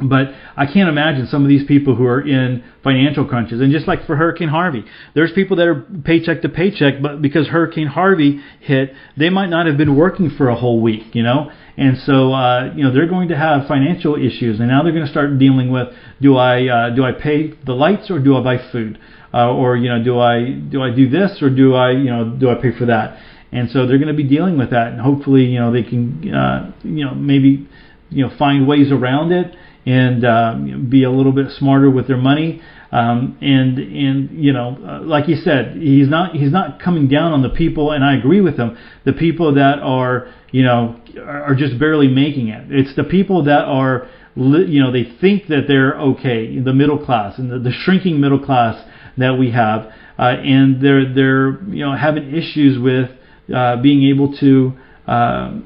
but 0.00 0.28
I 0.56 0.66
can't 0.66 0.88
imagine 0.88 1.26
some 1.26 1.42
of 1.42 1.48
these 1.48 1.66
people 1.66 1.94
who 1.94 2.04
are 2.04 2.20
in 2.20 2.62
financial 2.84 3.24
crunches. 3.24 3.60
And 3.60 3.72
just 3.72 3.88
like 3.88 4.06
for 4.06 4.16
Hurricane 4.16 4.48
Harvey, 4.48 4.84
there's 5.14 5.32
people 5.32 5.56
that 5.56 5.66
are 5.66 5.86
paycheck 6.04 6.42
to 6.42 6.48
paycheck, 6.48 7.00
but 7.00 7.22
because 7.22 7.48
Hurricane 7.48 7.86
Harvey 7.86 8.40
hit, 8.60 8.92
they 9.16 9.30
might 9.30 9.48
not 9.48 9.66
have 9.66 9.78
been 9.78 9.96
working 9.96 10.30
for 10.30 10.48
a 10.48 10.54
whole 10.54 10.82
week, 10.82 11.14
you 11.14 11.22
know? 11.22 11.50
And 11.78 11.98
so, 11.98 12.32
uh, 12.32 12.72
you 12.74 12.84
know, 12.84 12.92
they're 12.92 13.08
going 13.08 13.28
to 13.28 13.36
have 13.36 13.66
financial 13.68 14.16
issues. 14.16 14.60
And 14.60 14.68
now 14.68 14.82
they're 14.82 14.92
going 14.92 15.04
to 15.04 15.10
start 15.10 15.38
dealing 15.38 15.70
with, 15.70 15.88
do 16.20 16.36
I, 16.36 16.66
uh, 16.66 16.90
do 16.94 17.04
I 17.04 17.12
pay 17.12 17.52
the 17.64 17.72
lights 17.72 18.10
or 18.10 18.18
do 18.18 18.36
I 18.36 18.42
buy 18.42 18.70
food? 18.70 18.98
Uh, 19.32 19.52
or, 19.52 19.76
you 19.76 19.88
know, 19.88 20.02
do 20.02 20.18
I, 20.18 20.50
do 20.50 20.82
I 20.82 20.94
do 20.94 21.08
this 21.08 21.42
or 21.42 21.50
do 21.50 21.74
I, 21.74 21.90
you 21.90 22.10
know, 22.10 22.36
do 22.38 22.50
I 22.50 22.54
pay 22.54 22.76
for 22.78 22.86
that? 22.86 23.18
And 23.52 23.70
so 23.70 23.86
they're 23.86 23.98
going 23.98 24.08
to 24.08 24.14
be 24.14 24.28
dealing 24.28 24.58
with 24.58 24.70
that. 24.70 24.88
And 24.88 25.00
hopefully, 25.00 25.44
you 25.44 25.58
know, 25.58 25.72
they 25.72 25.82
can, 25.82 26.34
uh, 26.34 26.72
you 26.82 27.04
know, 27.04 27.14
maybe, 27.14 27.68
you 28.10 28.26
know, 28.26 28.36
find 28.38 28.66
ways 28.66 28.90
around 28.92 29.32
it 29.32 29.54
and 29.86 30.24
uh, 30.24 30.56
be 30.88 31.04
a 31.04 31.10
little 31.10 31.32
bit 31.32 31.52
smarter 31.52 31.88
with 31.88 32.08
their 32.08 32.16
money. 32.16 32.60
Um, 32.92 33.38
and 33.40 33.78
and 33.78 34.44
you 34.44 34.52
know, 34.52 34.78
uh, 34.86 35.00
like 35.02 35.24
he 35.24 35.36
said, 35.36 35.76
he's 35.76 36.08
not 36.08 36.34
he's 36.34 36.52
not 36.52 36.80
coming 36.80 37.08
down 37.08 37.32
on 37.32 37.42
the 37.42 37.50
people, 37.50 37.92
and 37.92 38.04
I 38.04 38.16
agree 38.16 38.40
with 38.40 38.56
him. 38.56 38.76
The 39.04 39.12
people 39.12 39.54
that 39.54 39.78
are 39.80 40.32
you 40.50 40.62
know 40.62 41.00
are 41.24 41.54
just 41.54 41.78
barely 41.78 42.08
making 42.08 42.48
it. 42.48 42.70
It's 42.70 42.94
the 42.96 43.04
people 43.04 43.44
that 43.44 43.64
are 43.64 44.08
you 44.36 44.80
know 44.82 44.92
they 44.92 45.04
think 45.20 45.48
that 45.48 45.64
they're 45.66 45.98
okay, 45.98 46.58
the 46.58 46.72
middle 46.72 47.04
class 47.04 47.38
and 47.38 47.50
the, 47.50 47.58
the 47.58 47.72
shrinking 47.72 48.20
middle 48.20 48.44
class 48.44 48.82
that 49.18 49.36
we 49.38 49.50
have, 49.50 49.92
uh, 50.18 50.22
and 50.22 50.80
they're 50.80 51.12
they're 51.12 51.62
you 51.64 51.84
know 51.84 51.96
having 51.96 52.34
issues 52.34 52.78
with 52.78 53.10
uh, 53.54 53.80
being 53.82 54.04
able 54.04 54.36
to. 54.38 54.72
Uh, 55.06 55.60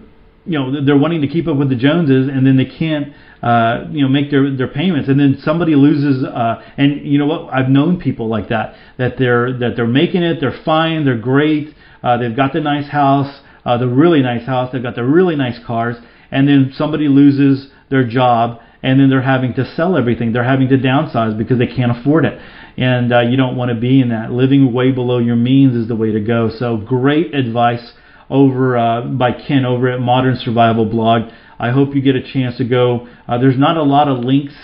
you 0.46 0.58
know 0.58 0.84
they're 0.84 0.96
wanting 0.96 1.20
to 1.20 1.28
keep 1.28 1.46
up 1.46 1.56
with 1.56 1.68
the 1.68 1.76
Joneses, 1.76 2.28
and 2.28 2.46
then 2.46 2.56
they 2.56 2.64
can't 2.64 3.12
uh, 3.42 3.84
you 3.90 4.02
know 4.02 4.08
make 4.08 4.30
their 4.30 4.54
their 4.54 4.68
payments, 4.68 5.08
and 5.08 5.18
then 5.18 5.38
somebody 5.42 5.74
loses. 5.74 6.24
Uh, 6.24 6.62
and 6.76 7.06
you 7.06 7.18
know 7.18 7.26
what? 7.26 7.52
I've 7.52 7.68
known 7.68 8.00
people 8.00 8.28
like 8.28 8.48
that 8.48 8.74
that 8.98 9.16
they're 9.18 9.58
that 9.58 9.76
they're 9.76 9.86
making 9.86 10.22
it, 10.22 10.40
they're 10.40 10.60
fine, 10.64 11.04
they're 11.04 11.18
great, 11.18 11.74
uh, 12.02 12.18
they've 12.18 12.36
got 12.36 12.52
the 12.52 12.60
nice 12.60 12.88
house, 12.88 13.40
uh, 13.64 13.78
the 13.78 13.88
really 13.88 14.20
nice 14.20 14.46
house, 14.46 14.70
they've 14.72 14.82
got 14.82 14.94
the 14.94 15.04
really 15.04 15.36
nice 15.36 15.58
cars, 15.66 15.96
and 16.30 16.46
then 16.46 16.72
somebody 16.74 17.08
loses 17.08 17.70
their 17.88 18.06
job, 18.06 18.60
and 18.82 19.00
then 19.00 19.10
they're 19.10 19.22
having 19.22 19.54
to 19.54 19.64
sell 19.74 19.96
everything. 19.96 20.32
They're 20.32 20.44
having 20.44 20.68
to 20.68 20.76
downsize 20.76 21.36
because 21.36 21.58
they 21.58 21.66
can't 21.66 21.98
afford 21.98 22.24
it. 22.24 22.38
And 22.76 23.12
uh, 23.12 23.20
you 23.20 23.36
don't 23.36 23.56
want 23.56 23.70
to 23.70 23.74
be 23.74 24.00
in 24.00 24.10
that. 24.10 24.30
Living 24.30 24.72
way 24.72 24.92
below 24.92 25.18
your 25.18 25.36
means 25.36 25.74
is 25.74 25.88
the 25.88 25.96
way 25.96 26.12
to 26.12 26.20
go. 26.20 26.50
So 26.58 26.76
great 26.76 27.34
advice 27.34 27.92
over 28.30 28.78
uh, 28.78 29.02
by 29.02 29.32
Ken 29.32 29.64
over 29.64 29.90
at 29.90 30.00
Modern 30.00 30.36
Survival 30.36 30.86
Blog. 30.86 31.30
I 31.60 31.70
hope 31.70 31.94
you 31.94 32.00
get 32.00 32.16
a 32.16 32.32
chance 32.32 32.56
to 32.58 32.64
go. 32.64 33.06
Uh, 33.28 33.38
there's 33.38 33.58
not 33.58 33.76
a 33.76 33.82
lot 33.82 34.08
of 34.08 34.24
links. 34.24 34.54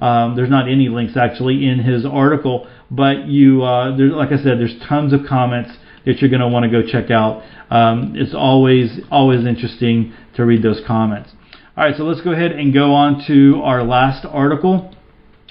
Um, 0.00 0.36
there's 0.36 0.50
not 0.50 0.68
any 0.68 0.88
links 0.88 1.16
actually 1.16 1.66
in 1.66 1.80
his 1.80 2.06
article, 2.06 2.68
but 2.90 3.26
you, 3.26 3.62
uh, 3.62 3.90
like 3.96 4.32
I 4.32 4.36
said, 4.36 4.58
there's 4.58 4.76
tons 4.88 5.12
of 5.12 5.20
comments 5.28 5.70
that 6.06 6.18
you're 6.18 6.30
going 6.30 6.42
to 6.42 6.48
want 6.48 6.64
to 6.64 6.70
go 6.70 6.86
check 6.86 7.10
out. 7.10 7.42
Um, 7.70 8.14
it's 8.16 8.34
always 8.34 9.00
always 9.10 9.46
interesting 9.46 10.14
to 10.36 10.44
read 10.44 10.62
those 10.62 10.80
comments. 10.86 11.30
All 11.76 11.84
right, 11.84 11.96
so 11.96 12.04
let's 12.04 12.20
go 12.20 12.32
ahead 12.32 12.52
and 12.52 12.72
go 12.72 12.94
on 12.94 13.24
to 13.26 13.60
our 13.62 13.82
last 13.82 14.24
article. 14.24 14.94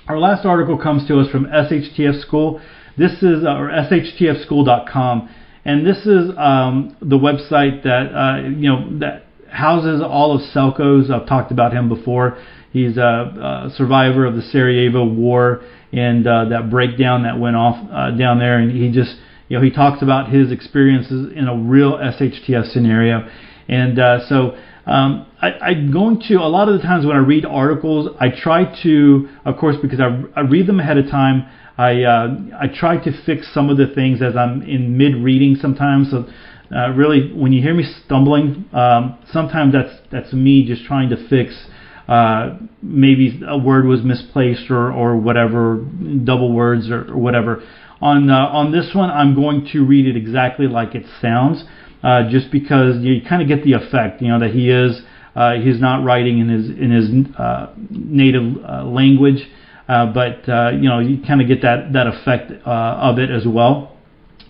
Our 0.08 0.20
last 0.20 0.46
article 0.46 0.78
comes 0.78 1.08
to 1.08 1.20
us 1.20 1.30
from 1.30 1.46
SHTF 1.46 2.22
School. 2.22 2.62
This 2.98 3.24
is 3.24 3.44
uh, 3.44 3.58
or 3.58 3.70
shtfschool.com 3.70 5.30
and 5.66 5.86
this 5.86 6.06
is 6.06 6.32
um, 6.38 6.96
the 7.02 7.18
website 7.18 7.84
that 7.84 8.14
uh, 8.14 8.48
you 8.48 8.70
know 8.70 9.00
that 9.00 9.23
houses 9.54 10.02
all 10.02 10.36
of 10.36 10.42
Selco's. 10.52 11.10
I've 11.12 11.28
talked 11.28 11.52
about 11.52 11.74
him 11.74 11.88
before. 11.88 12.38
He's 12.72 12.98
a, 12.98 13.70
a 13.70 13.74
survivor 13.76 14.26
of 14.26 14.36
the 14.36 14.42
Sarajevo 14.42 15.06
War 15.06 15.62
and 15.92 16.26
uh, 16.26 16.46
that 16.46 16.72
breakdown 16.72 17.24
that 17.24 17.40
went 17.40 17.56
off 17.56 17.78
uh, 17.92 18.12
down 18.18 18.40
there, 18.40 18.58
and 18.58 18.72
he 18.72 18.92
just 18.92 19.16
you 19.48 19.58
know 19.58 19.64
he 19.64 19.70
talks 19.70 20.02
about 20.02 20.32
his 20.32 20.52
experiences 20.52 21.32
in 21.36 21.48
a 21.48 21.56
real 21.56 21.94
SHTF 21.94 22.72
scenario, 22.72 23.30
and 23.68 24.00
uh, 24.00 24.28
so. 24.28 24.58
Um, 24.86 25.28
I, 25.42 25.72
am 25.72 25.94
going 25.94 26.22
to 26.28 26.36
a 26.40 26.48
lot 26.48 26.68
of 26.68 26.76
the 26.76 26.82
times 26.86 27.06
when 27.06 27.16
I 27.16 27.20
read 27.20 27.46
articles, 27.46 28.10
I 28.20 28.28
try 28.30 28.66
to, 28.84 29.30
of 29.46 29.56
course, 29.58 29.78
because 29.82 30.02
I, 30.02 30.24
I 30.36 30.42
read 30.42 30.68
them 30.68 30.82
ahead 30.82 30.98
of 30.98 31.10
time. 31.10 31.46
I 31.78 32.04
uh, 32.04 32.36
I 32.60 32.68
try 32.68 32.98
to 32.98 33.24
fix 33.26 33.48
some 33.54 33.70
of 33.70 33.78
the 33.78 33.88
things 33.96 34.22
as 34.22 34.36
I'm 34.36 34.62
in 34.62 34.98
mid 34.98 35.16
reading 35.16 35.56
sometimes. 35.56 36.12
So 36.12 36.26
uh, 36.74 36.90
really, 36.92 37.32
when 37.34 37.54
you 37.54 37.62
hear 37.62 37.74
me 37.74 37.84
stumbling, 38.06 38.66
um, 38.74 39.18
sometimes 39.32 39.74
that's 39.74 39.94
that's 40.12 40.34
me 40.34 40.66
just 40.66 40.86
trying 40.86 41.10
to 41.10 41.28
fix. 41.28 41.68
Uh, 42.08 42.58
maybe 42.82 43.42
a 43.48 43.58
word 43.58 43.86
was 43.86 44.02
misplaced 44.04 44.70
or 44.72 44.92
or 44.92 45.16
whatever, 45.18 45.86
double 46.24 46.52
words 46.54 46.90
or, 46.90 47.12
or 47.12 47.18
whatever. 47.18 47.64
On 48.02 48.30
uh, 48.30 48.48
on 48.48 48.72
this 48.72 48.92
one, 48.94 49.12
I'm 49.12 49.36
going 49.36 49.68
to 49.74 49.86
read 49.86 50.08
it 50.08 50.18
exactly 50.18 50.68
like 50.68 50.96
it 50.96 51.06
sounds, 51.22 51.64
uh, 52.02 52.30
just 52.30 52.52
because 52.52 52.98
you 53.04 53.22
kind 53.28 53.42
of 53.42 53.48
get 53.48 53.64
the 53.64 53.74
effect, 53.74 54.22
you 54.22 54.30
know, 54.30 54.40
that 54.40 54.52
he 54.52 54.70
is. 54.70 55.02
Uh, 55.36 55.56
he's 55.56 55.80
not 55.80 56.04
writing 56.04 56.40
in 56.40 56.50
his 56.50 56.70
in 56.70 56.92
his 56.92 57.36
uh, 57.38 57.74
native 57.90 58.58
uh, 58.64 58.84
language. 58.84 59.48
But 59.88 60.48
you 60.82 60.90
know 60.90 61.00
you 61.00 61.22
kind 61.26 61.40
of 61.42 61.48
get 61.48 61.62
that 61.62 61.94
that 61.94 62.08
effect 62.08 62.52
of 62.66 63.20
it 63.20 63.30
as 63.30 63.46
well. 63.46 63.96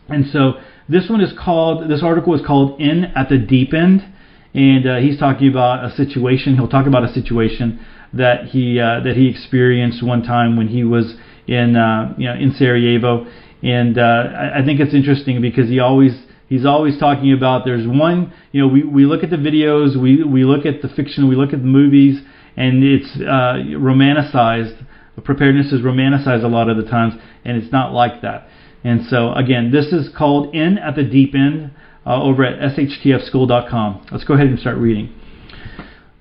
And 0.07 0.25
so 0.31 0.53
this 0.89 1.09
one 1.09 1.21
is 1.21 1.33
called 1.37 1.89
this 1.89 2.03
article 2.03 2.33
is 2.35 2.45
called 2.45 2.79
"In 2.79 3.05
at 3.15 3.29
the 3.29 3.37
Deep 3.37 3.73
End," 3.73 4.05
and 4.53 4.87
uh, 4.87 4.97
he's 4.97 5.17
talking 5.17 5.47
about 5.47 5.85
a 5.85 5.95
situation. 5.95 6.55
He'll 6.55 6.67
talk 6.67 6.87
about 6.87 7.03
a 7.03 7.13
situation 7.13 7.85
that 8.13 8.45
he 8.45 8.79
uh, 8.79 9.01
that 9.01 9.15
he 9.15 9.27
experienced 9.27 10.03
one 10.03 10.23
time 10.23 10.57
when 10.57 10.67
he 10.67 10.83
was 10.83 11.15
in 11.47 11.69
you 12.17 12.27
know 12.27 12.35
in 12.35 12.53
Sarajevo, 12.57 13.25
and 13.61 13.97
I, 13.97 14.59
I 14.59 14.65
think 14.65 14.79
it's 14.79 14.93
interesting 14.93 15.41
because 15.41 15.69
he 15.69 15.79
always 15.79 16.13
he's 16.49 16.65
always 16.65 16.99
talking 16.99 17.33
about 17.33 17.65
there's 17.65 17.87
one 17.87 18.33
you 18.51 18.61
know 18.61 18.67
we, 18.67 18.83
we 18.83 19.05
look 19.05 19.23
at 19.23 19.29
the 19.29 19.37
videos 19.37 19.99
we 19.99 20.23
we 20.23 20.43
look 20.43 20.65
at 20.65 20.81
the 20.81 20.89
fiction 20.89 21.27
we 21.27 21.35
look 21.35 21.53
at 21.53 21.59
the 21.59 21.65
movies 21.65 22.21
and 22.55 22.83
it's 22.83 23.09
uh, 23.21 23.57
romanticized 23.79 24.82
preparedness 25.21 25.71
is 25.71 25.81
romanticized 25.81 26.43
a 26.43 26.47
lot 26.47 26.69
of 26.69 26.77
the 26.77 26.83
times, 26.83 27.13
and 27.45 27.57
it's 27.57 27.71
not 27.71 27.93
like 27.93 28.21
that. 28.21 28.47
And 28.83 29.05
so, 29.05 29.33
again, 29.33 29.71
this 29.71 29.87
is 29.87 30.09
called 30.15 30.53
In 30.53 30.77
at 30.77 30.95
the 30.95 31.03
Deep 31.03 31.35
End 31.35 31.71
uh, 32.05 32.21
over 32.21 32.43
at 32.43 32.59
shtfschool.com. 32.75 34.07
Let's 34.11 34.25
go 34.25 34.33
ahead 34.33 34.47
and 34.47 34.59
start 34.59 34.77
reading. 34.77 35.13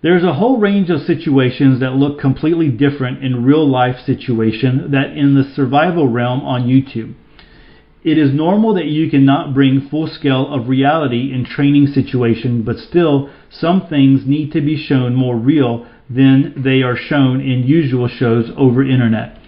There's 0.03 0.24
a 0.24 0.34
whole 0.34 0.59
range 0.59 0.90
of 0.90 1.03
situations 1.03 1.80
that 1.80 1.93
look 1.93 2.20
completely 2.20 2.68
different 2.68 3.22
in 3.24 3.45
real 3.45 3.68
life 3.68 3.97
situation 4.05 4.90
that 4.90 5.16
in 5.16 5.34
the 5.34 5.45
survival 5.55 6.09
realm 6.09 6.40
on 6.40 6.66
YouTube. 6.66 7.14
It 8.03 8.18
is 8.18 8.34
normal 8.34 8.74
that 8.74 8.86
you 8.86 9.09
cannot 9.09 9.55
bring 9.55 9.88
full 9.88 10.09
scale 10.09 10.53
of 10.53 10.68
reality 10.68 11.32
in 11.32 11.45
training 11.45 11.86
situation, 11.86 12.64
but 12.64 12.78
still 12.78 13.30
some 13.49 13.86
things 13.86 14.26
need 14.26 14.51
to 14.53 14.61
be 14.61 14.76
shown 14.76 15.14
more 15.14 15.36
real 15.36 15.86
than 16.09 16.63
they 16.63 16.83
are 16.83 16.97
shown 16.97 17.41
in 17.41 17.65
usual 17.67 18.09
shows 18.09 18.51
over 18.57 18.83
internet. 18.83 19.39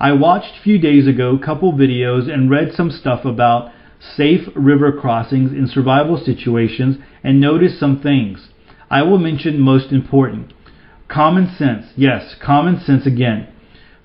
I 0.00 0.12
watched 0.12 0.58
a 0.58 0.62
few 0.62 0.78
days 0.78 1.06
ago 1.06 1.38
couple 1.38 1.72
videos 1.72 2.32
and 2.32 2.50
read 2.50 2.72
some 2.72 2.90
stuff 2.90 3.24
about 3.24 3.72
safe 4.00 4.48
river 4.54 4.92
crossings 4.92 5.52
in 5.52 5.66
survival 5.66 6.16
situations 6.16 6.98
and 7.24 7.40
noticed 7.40 7.80
some 7.80 8.00
things. 8.00 8.48
I 8.90 9.02
will 9.02 9.18
mention 9.18 9.60
most 9.60 9.92
important. 9.92 10.52
Common 11.08 11.52
sense. 11.56 11.86
Yes, 11.96 12.36
common 12.40 12.80
sense 12.80 13.06
again. 13.06 13.48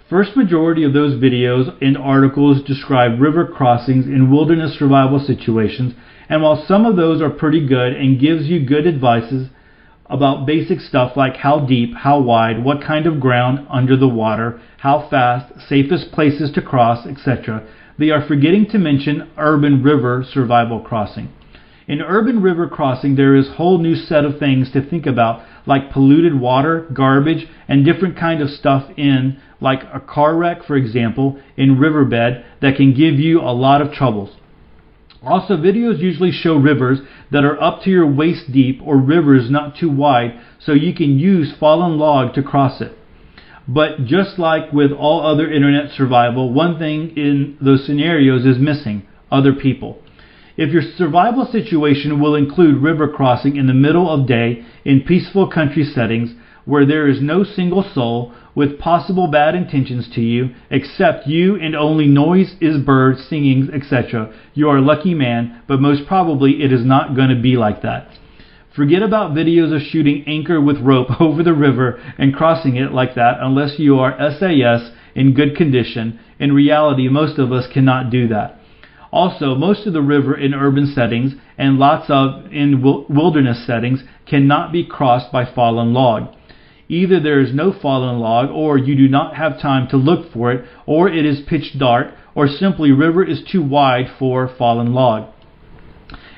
First 0.10 0.36
majority 0.36 0.84
of 0.84 0.94
those 0.94 1.22
videos 1.22 1.76
and 1.82 1.98
articles 1.98 2.64
describe 2.64 3.20
river 3.20 3.48
crossings 3.48 4.06
in 4.06 4.32
wilderness 4.32 4.78
survival 4.78 5.20
situations, 5.20 5.94
and 6.30 6.42
while 6.42 6.66
some 6.68 6.86
of 6.86 6.96
those 6.96 7.22
are 7.22 7.30
pretty 7.30 7.66
good 7.68 7.94
and 7.94 8.20
gives 8.20 8.48
you 8.48 8.66
good 8.66 8.88
advices 8.88 9.50
about 10.14 10.46
basic 10.46 10.80
stuff 10.80 11.18
like 11.18 11.38
how 11.38 11.60
deep, 11.66 11.96
how 11.96 12.20
wide, 12.20 12.64
what 12.64 12.84
kind 12.84 13.08
of 13.08 13.20
ground 13.20 13.66
under 13.68 13.98
the 13.98 14.08
water, 14.08 14.62
how 14.78 15.08
fast, 15.10 15.52
safest 15.68 16.12
places 16.12 16.52
to 16.52 16.62
cross, 16.62 17.08
etc., 17.08 17.68
they 17.98 18.12
are 18.12 18.26
forgetting 18.28 18.68
to 18.68 18.78
mention 18.78 19.30
urban 19.38 19.82
river 19.82 20.24
survival 20.24 20.80
crossing. 20.80 21.30
In 21.88 22.00
urban 22.00 22.42
river 22.42 22.68
crossing, 22.68 23.16
there 23.16 23.36
is 23.36 23.50
a 23.50 23.54
whole 23.54 23.80
new 23.80 23.96
set 23.96 24.24
of 24.24 24.38
things 24.38 24.72
to 24.72 24.88
think 24.88 25.08
about, 25.08 25.44
like 25.66 25.92
polluted 25.92 26.40
water, 26.40 26.88
garbage, 26.94 27.48
and 27.68 27.84
different 27.84 28.18
kind 28.18 28.42
of 28.42 28.50
stuff 28.50 28.90
in, 28.96 29.40
like 29.60 29.82
a 29.94 30.00
car 30.00 30.36
wreck, 30.36 30.64
for 30.64 30.76
example, 30.76 31.40
in 31.58 31.80
riverbed 31.80 32.46
that 32.62 32.76
can 32.76 32.94
give 32.94 33.16
you 33.16 33.42
a 33.42 33.52
lot 33.52 33.82
of 33.82 33.92
troubles. 33.92 34.30
Also, 35.26 35.56
videos 35.56 36.00
usually 36.00 36.32
show 36.32 36.56
rivers 36.56 37.00
that 37.32 37.46
are 37.46 37.62
up 37.62 37.82
to 37.84 37.90
your 37.90 38.08
waist 38.08 38.52
deep 38.52 38.82
or 38.84 38.98
rivers 38.98 39.50
not 39.50 39.78
too 39.78 39.90
wide 39.90 40.40
so 40.60 40.74
you 40.74 40.94
can 40.94 41.18
use 41.18 41.54
fallen 41.60 41.98
log 41.98 42.34
to 42.34 42.44
cross 42.44 42.82
it. 42.82 42.98
But 43.68 44.06
just 44.06 44.38
like 44.38 44.74
with 44.74 44.92
all 44.92 45.26
other 45.26 45.50
internet 45.50 45.92
survival, 45.92 46.52
one 46.52 46.78
thing 46.78 47.16
in 47.16 47.58
those 47.62 47.86
scenarios 47.86 48.46
is 48.46 48.58
missing 48.60 49.08
other 49.32 49.54
people. 49.54 50.00
If 50.58 50.72
your 50.72 50.84
survival 50.98 51.48
situation 51.50 52.22
will 52.22 52.36
include 52.36 52.84
river 52.84 53.08
crossing 53.08 53.56
in 53.56 53.68
the 53.68 53.74
middle 53.74 54.10
of 54.10 54.28
day 54.28 54.66
in 54.84 55.02
peaceful 55.02 55.50
country 55.50 55.86
settings 55.86 56.36
where 56.66 56.86
there 56.86 57.08
is 57.08 57.22
no 57.22 57.44
single 57.44 57.84
soul, 57.96 58.34
with 58.56 58.80
possible 58.80 59.28
bad 59.28 59.56
intentions 59.56 60.08
to 60.14 60.22
you, 60.22 60.50
except 60.70 61.28
you 61.28 61.56
and 61.56 61.76
only 61.76 62.08
noise 62.08 62.56
is 62.62 62.84
birds 62.84 63.26
singing, 63.28 63.70
etc. 63.74 64.34
You 64.54 64.70
are 64.70 64.78
a 64.78 64.82
lucky 64.82 65.14
man, 65.14 65.62
but 65.68 65.82
most 65.82 66.08
probably 66.08 66.64
it 66.64 66.72
is 66.72 66.86
not 66.86 67.16
going 67.16 67.30
to 67.30 67.42
be 67.42 67.58
like 67.58 67.82
that. 67.82 68.10
Forget 68.76 69.04
about 69.04 69.34
videos 69.34 69.76
of 69.76 69.82
shooting 69.84 70.24
anchor 70.26 70.60
with 70.60 70.80
rope 70.80 71.10
over 71.22 71.44
the 71.44 71.54
river 71.54 72.02
and 72.18 72.36
crossing 72.36 72.76
it 72.76 72.92
like 72.92 73.16
that 73.16 73.38
unless 73.40 73.78
you 73.78 74.00
are 74.00 74.18
SAS 74.18 74.92
in 75.16 75.34
good 75.34 75.56
condition. 75.56 76.20
In 76.40 76.54
reality, 76.54 77.08
most 77.08 77.38
of 77.38 77.52
us 77.52 77.68
cannot 77.72 78.10
do 78.10 78.28
that. 78.30 78.60
Also, 79.12 79.54
most 79.54 79.86
of 79.86 79.94
the 79.94 80.02
river 80.02 80.36
in 80.36 80.56
urban 80.56 80.88
settings 80.88 81.34
and 81.56 81.78
lots 81.78 82.10
of 82.10 82.52
in 82.52 82.82
wilderness 82.82 83.64
settings 83.68 84.04
cannot 84.26 84.72
be 84.72 84.84
crossed 84.84 85.32
by 85.32 85.46
fallen 85.46 85.94
log. 85.94 86.34
Either 86.94 87.20
there 87.20 87.40
is 87.40 87.52
no 87.52 87.74
fallen 87.74 88.20
log, 88.20 88.52
or 88.52 88.78
you 88.78 88.96
do 88.96 89.08
not 89.08 89.36
have 89.36 89.60
time 89.60 89.88
to 89.88 89.98
look 89.98 90.32
for 90.32 90.52
it, 90.52 90.64
or 90.86 91.10
it 91.10 91.26
is 91.26 91.42
pitch 91.48 91.74
dark, 91.80 92.14
or 92.36 92.48
simply 92.48 92.92
river 92.92 93.24
is 93.24 93.42
too 93.52 93.64
wide 93.64 94.06
for 94.20 94.48
fallen 94.60 94.94
log. 94.94 95.28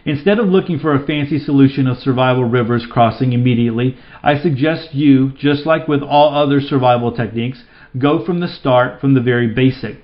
Instead 0.06 0.39
of 0.39 0.47
looking 0.47 0.80
for 0.80 0.93
a 0.93 1.06
fancy 1.06 1.38
solution 1.38 1.88
of 1.88 1.97
survival 1.97 2.45
rivers 2.45 2.86
crossing 2.89 3.34
immediately, 3.34 3.97
I 4.24 4.39
suggest 4.39 4.95
you, 4.95 5.34
just 5.38 5.66
like 5.66 5.89
with 5.89 6.01
all 6.01 6.34
other 6.34 6.62
survival 6.62 7.12
techniques, 7.12 7.64
go 7.97 8.26
from 8.26 8.39
the 8.39 8.47
start, 8.47 9.01
from 9.01 9.14
the 9.14 9.22
very 9.22 9.53
basic. 9.53 9.97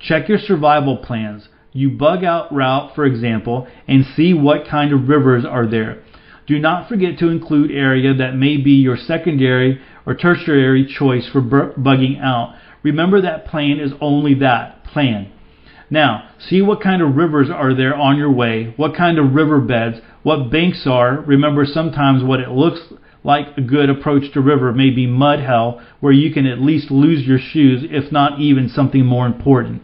Check 0.00 0.26
your 0.26 0.38
survival 0.38 0.96
plans. 0.96 1.48
You 1.74 1.90
bug 1.90 2.24
out 2.24 2.50
route, 2.54 2.94
for 2.94 3.04
example, 3.04 3.66
and 3.86 4.06
see 4.16 4.32
what 4.32 4.68
kind 4.70 4.90
of 4.90 5.06
rivers 5.06 5.44
are 5.44 5.66
there. 5.66 6.02
Do 6.46 6.58
not 6.58 6.88
forget 6.88 7.18
to 7.18 7.28
include 7.28 7.70
area 7.70 8.14
that 8.14 8.34
may 8.34 8.56
be 8.56 8.70
your 8.70 8.96
secondary 8.96 9.82
or 10.08 10.14
tertiary 10.14 10.86
choice 10.86 11.28
for 11.30 11.42
bugging 11.42 12.18
out. 12.18 12.54
Remember 12.82 13.20
that 13.20 13.44
plan 13.44 13.78
is 13.78 13.92
only 14.00 14.32
that 14.32 14.82
plan. 14.82 15.30
Now, 15.90 16.30
see 16.38 16.62
what 16.62 16.80
kind 16.80 17.02
of 17.02 17.14
rivers 17.14 17.48
are 17.50 17.74
there 17.74 17.94
on 17.94 18.16
your 18.16 18.32
way, 18.32 18.72
what 18.78 18.96
kind 18.96 19.18
of 19.18 19.34
river 19.34 19.60
beds, 19.60 19.98
what 20.22 20.50
banks 20.50 20.86
are. 20.86 21.20
Remember 21.20 21.66
sometimes 21.66 22.24
what 22.24 22.40
it 22.40 22.48
looks 22.48 22.80
like 23.22 23.48
a 23.58 23.60
good 23.60 23.90
approach 23.90 24.32
to 24.32 24.40
river 24.40 24.72
may 24.72 24.88
be 24.88 25.06
mud 25.06 25.40
hell 25.40 25.82
where 26.00 26.12
you 26.12 26.32
can 26.32 26.46
at 26.46 26.58
least 26.58 26.90
lose 26.90 27.26
your 27.26 27.38
shoes 27.38 27.84
if 27.90 28.10
not 28.10 28.40
even 28.40 28.66
something 28.66 29.04
more 29.04 29.26
important. 29.26 29.82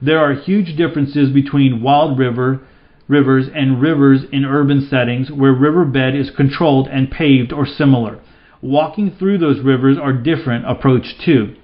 There 0.00 0.18
are 0.18 0.34
huge 0.34 0.76
differences 0.76 1.30
between 1.30 1.82
wild 1.82 2.18
river 2.18 2.66
rivers 3.06 3.46
and 3.54 3.80
rivers 3.80 4.22
in 4.32 4.44
urban 4.44 4.88
settings 4.88 5.30
where 5.30 5.52
riverbed 5.52 6.16
is 6.16 6.30
controlled 6.36 6.88
and 6.88 7.12
paved 7.12 7.52
or 7.52 7.64
similar. 7.64 8.18
Walking 8.62 9.10
through 9.18 9.38
those 9.38 9.58
rivers 9.58 9.98
are 9.98 10.12
different 10.12 10.70
approach 10.70 11.18
too. 11.24 11.56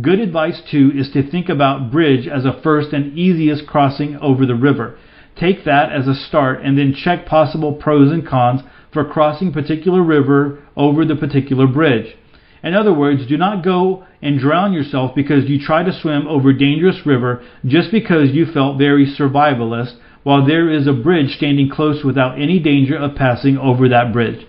Good 0.00 0.18
advice 0.18 0.62
too 0.70 0.90
is 0.94 1.10
to 1.10 1.30
think 1.30 1.50
about 1.50 1.90
bridge 1.90 2.26
as 2.26 2.46
a 2.46 2.58
first 2.62 2.94
and 2.94 3.18
easiest 3.18 3.66
crossing 3.66 4.16
over 4.16 4.46
the 4.46 4.54
river. 4.54 4.96
Take 5.36 5.66
that 5.66 5.92
as 5.92 6.08
a 6.08 6.14
start 6.14 6.62
and 6.62 6.78
then 6.78 6.94
check 6.94 7.26
possible 7.26 7.74
pros 7.74 8.10
and 8.10 8.26
cons 8.26 8.62
for 8.94 9.04
crossing 9.04 9.52
particular 9.52 10.02
river 10.02 10.62
over 10.74 11.04
the 11.04 11.16
particular 11.16 11.66
bridge. 11.66 12.16
In 12.62 12.72
other 12.72 12.94
words, 12.94 13.26
do 13.26 13.36
not 13.36 13.62
go 13.62 14.06
and 14.22 14.40
drown 14.40 14.72
yourself 14.72 15.14
because 15.14 15.50
you 15.50 15.60
try 15.60 15.82
to 15.82 15.92
swim 15.92 16.26
over 16.26 16.54
dangerous 16.54 17.04
river 17.04 17.42
just 17.66 17.90
because 17.92 18.30
you 18.30 18.46
felt 18.46 18.78
very 18.78 19.04
survivalist 19.04 19.96
while 20.22 20.46
there 20.46 20.70
is 20.70 20.86
a 20.86 20.94
bridge 20.94 21.36
standing 21.36 21.68
close 21.68 22.02
without 22.02 22.40
any 22.40 22.58
danger 22.58 22.96
of 22.96 23.16
passing 23.16 23.58
over 23.58 23.90
that 23.90 24.14
bridge. 24.14 24.46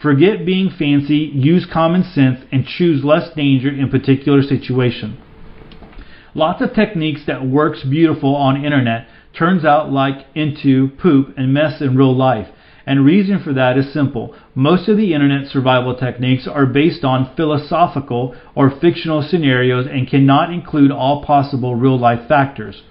Forget 0.00 0.46
being 0.46 0.70
fancy, 0.70 1.30
use 1.34 1.66
common 1.66 2.04
sense, 2.04 2.40
and 2.52 2.64
choose 2.64 3.04
less 3.04 3.34
danger 3.34 3.68
in 3.68 3.90
particular 3.90 4.42
situation. 4.42 5.18
Lots 6.34 6.62
of 6.62 6.72
techniques 6.72 7.22
that 7.26 7.46
works 7.46 7.82
beautiful 7.82 8.36
on 8.36 8.64
internet 8.64 9.08
turns 9.36 9.64
out 9.64 9.90
like 9.90 10.26
into 10.36 10.90
poop 11.00 11.34
and 11.36 11.52
mess 11.52 11.80
in 11.80 11.96
real 11.96 12.16
life. 12.16 12.48
And 12.86 13.04
reason 13.04 13.42
for 13.42 13.52
that 13.54 13.76
is 13.76 13.92
simple. 13.92 14.34
Most 14.54 14.88
of 14.88 14.96
the 14.96 15.14
internet 15.14 15.48
survival 15.48 15.96
techniques 15.96 16.46
are 16.46 16.64
based 16.64 17.04
on 17.04 17.34
philosophical 17.36 18.36
or 18.54 18.70
fictional 18.70 19.22
scenarios 19.22 19.86
and 19.86 20.08
cannot 20.08 20.52
include 20.52 20.92
all 20.92 21.24
possible 21.24 21.74
real 21.74 21.98
life 21.98 22.28
factors. 22.28 22.82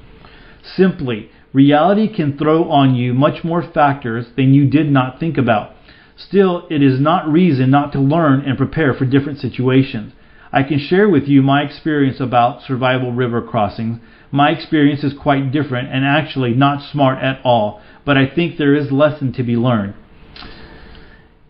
Simply, 0.61 1.31
reality 1.53 2.13
can 2.13 2.37
throw 2.37 2.69
on 2.69 2.95
you 2.95 3.13
much 3.13 3.43
more 3.43 3.63
factors 3.63 4.27
than 4.35 4.53
you 4.53 4.69
did 4.69 4.91
not 4.91 5.19
think 5.19 5.37
about. 5.37 5.76
Still, 6.17 6.65
it 6.71 6.81
is 6.81 6.99
not 6.99 7.31
reason 7.31 7.69
not 7.69 7.91
to 7.93 7.99
learn 7.99 8.41
and 8.41 8.57
prepare 8.57 8.93
for 8.93 9.05
different 9.05 9.39
situations. 9.39 10.13
I 10.51 10.63
can 10.63 10.79
share 10.79 11.07
with 11.07 11.27
you 11.27 11.43
my 11.43 11.61
experience 11.61 12.19
about 12.19 12.63
survival 12.63 13.11
river 13.11 13.41
crossings. 13.41 13.99
My 14.31 14.49
experience 14.49 15.03
is 15.03 15.13
quite 15.13 15.51
different 15.51 15.89
and 15.89 16.03
actually 16.03 16.53
not 16.53 16.81
smart 16.81 17.21
at 17.21 17.39
all, 17.43 17.81
but 18.03 18.17
I 18.17 18.25
think 18.25 18.57
there 18.57 18.73
is 18.73 18.91
lesson 18.91 19.31
to 19.33 19.43
be 19.43 19.55
learned. 19.55 19.93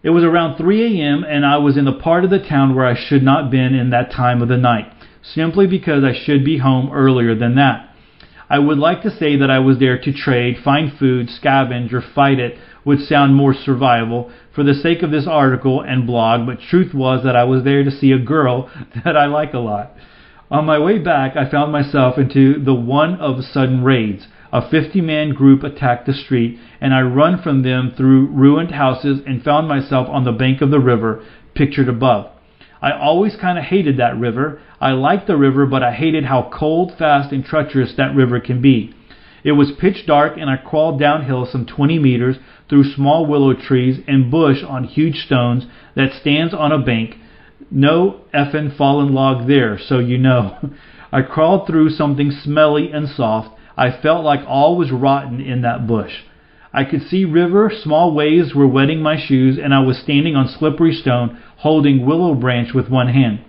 It 0.03 0.09
was 0.09 0.23
around 0.23 0.57
3 0.57 1.01
a.m. 1.01 1.23
and 1.23 1.45
I 1.45 1.57
was 1.57 1.77
in 1.77 1.85
the 1.85 1.93
part 1.93 2.25
of 2.25 2.29
the 2.29 2.39
town 2.39 2.75
where 2.75 2.85
I 2.85 2.95
should 2.95 3.23
not 3.23 3.49
been 3.49 3.73
in 3.73 3.89
that 3.91 4.11
time 4.11 4.41
of 4.41 4.49
the 4.49 4.57
night, 4.57 4.91
simply 5.21 5.67
because 5.67 6.03
I 6.03 6.13
should 6.13 6.43
be 6.43 6.57
home 6.57 6.91
earlier 6.91 7.35
than 7.35 7.55
that. 7.55 7.89
I 8.49 8.59
would 8.59 8.77
like 8.77 9.01
to 9.01 9.11
say 9.11 9.37
that 9.37 9.49
I 9.49 9.59
was 9.59 9.79
there 9.79 9.97
to 9.97 10.13
trade, 10.13 10.57
find 10.63 10.97
food, 10.97 11.27
scavenge, 11.27 11.91
or 11.91 12.01
fight 12.01 12.39
it 12.39 12.57
would 12.87 13.01
sound 13.01 13.35
more 13.35 13.53
survival 13.53 14.31
for 14.55 14.63
the 14.63 14.73
sake 14.73 15.03
of 15.03 15.11
this 15.11 15.27
article 15.27 15.81
and 15.81 16.07
blog, 16.07 16.47
but 16.47 16.59
truth 16.59 16.93
was 16.93 17.23
that 17.23 17.35
I 17.35 17.43
was 17.43 17.63
there 17.63 17.83
to 17.83 17.91
see 17.91 18.11
a 18.13 18.17
girl 18.17 18.71
that 19.05 19.15
I 19.15 19.27
like 19.27 19.53
a 19.53 19.59
lot. 19.59 19.91
On 20.49 20.65
my 20.65 20.79
way 20.79 20.97
back, 20.97 21.35
I 21.35 21.51
found 21.51 21.73
myself 21.73 22.17
into 22.17 22.63
the 22.63 22.73
one 22.73 23.15
of 23.15 23.43
sudden 23.43 23.83
raids. 23.83 24.27
A 24.53 24.67
50 24.67 25.01
man 25.01 25.33
group 25.33 25.63
attacked 25.63 26.05
the 26.05 26.13
street, 26.13 26.57
and 26.79 26.93
I 26.93 27.01
run 27.01 27.41
from 27.41 27.63
them 27.63 27.93
through 27.95 28.27
ruined 28.27 28.71
houses 28.71 29.19
and 29.27 29.43
found 29.43 29.67
myself 29.67 30.07
on 30.09 30.23
the 30.23 30.31
bank 30.31 30.61
of 30.61 30.71
the 30.71 30.79
river, 30.79 31.25
pictured 31.53 31.89
above. 31.89 32.31
I 32.81 32.91
always 32.91 33.35
kind 33.35 33.57
of 33.57 33.65
hated 33.65 33.97
that 33.97 34.17
river. 34.17 34.61
I 34.79 34.91
liked 34.91 35.27
the 35.27 35.35
river, 35.35 35.65
but 35.65 35.83
I 35.83 35.91
hated 35.91 36.23
how 36.23 36.49
cold, 36.57 36.93
fast, 36.97 37.33
and 37.33 37.43
treacherous 37.43 37.95
that 37.97 38.15
river 38.15 38.39
can 38.39 38.61
be. 38.61 38.93
It 39.43 39.53
was 39.53 39.71
pitch 39.79 40.05
dark, 40.05 40.37
and 40.37 40.49
I 40.49 40.57
crawled 40.57 40.99
downhill 40.99 41.45
some 41.45 41.65
20 41.65 41.99
meters 41.99 42.37
through 42.69 42.93
small 42.93 43.25
willow 43.25 43.53
trees 43.53 43.99
and 44.07 44.31
bush 44.31 44.63
on 44.67 44.83
huge 44.83 45.25
stones 45.25 45.65
that 45.95 46.13
stands 46.19 46.53
on 46.53 46.71
a 46.71 46.83
bank. 46.83 47.15
No 47.71 48.21
effin' 48.33 48.75
fallen 48.77 49.13
log 49.13 49.47
there, 49.47 49.77
so 49.77 49.99
you 49.99 50.17
know. 50.17 50.57
I 51.11 51.21
crawled 51.21 51.67
through 51.67 51.91
something 51.91 52.31
smelly 52.31 52.91
and 52.91 53.07
soft. 53.07 53.57
I 53.77 53.91
felt 54.01 54.25
like 54.25 54.41
all 54.47 54.77
was 54.77 54.91
rotten 54.91 55.39
in 55.39 55.61
that 55.61 55.87
bush. 55.87 56.11
I 56.73 56.83
could 56.83 57.01
see 57.03 57.25
river, 57.25 57.71
small 57.73 58.13
waves 58.13 58.53
were 58.53 58.67
wetting 58.67 59.01
my 59.01 59.17
shoes, 59.17 59.57
and 59.61 59.73
I 59.73 59.79
was 59.79 59.97
standing 59.97 60.35
on 60.35 60.47
slippery 60.47 60.93
stone, 60.93 61.41
holding 61.57 62.05
willow 62.05 62.35
branch 62.35 62.73
with 62.73 62.89
one 62.89 63.07
hand. 63.07 63.39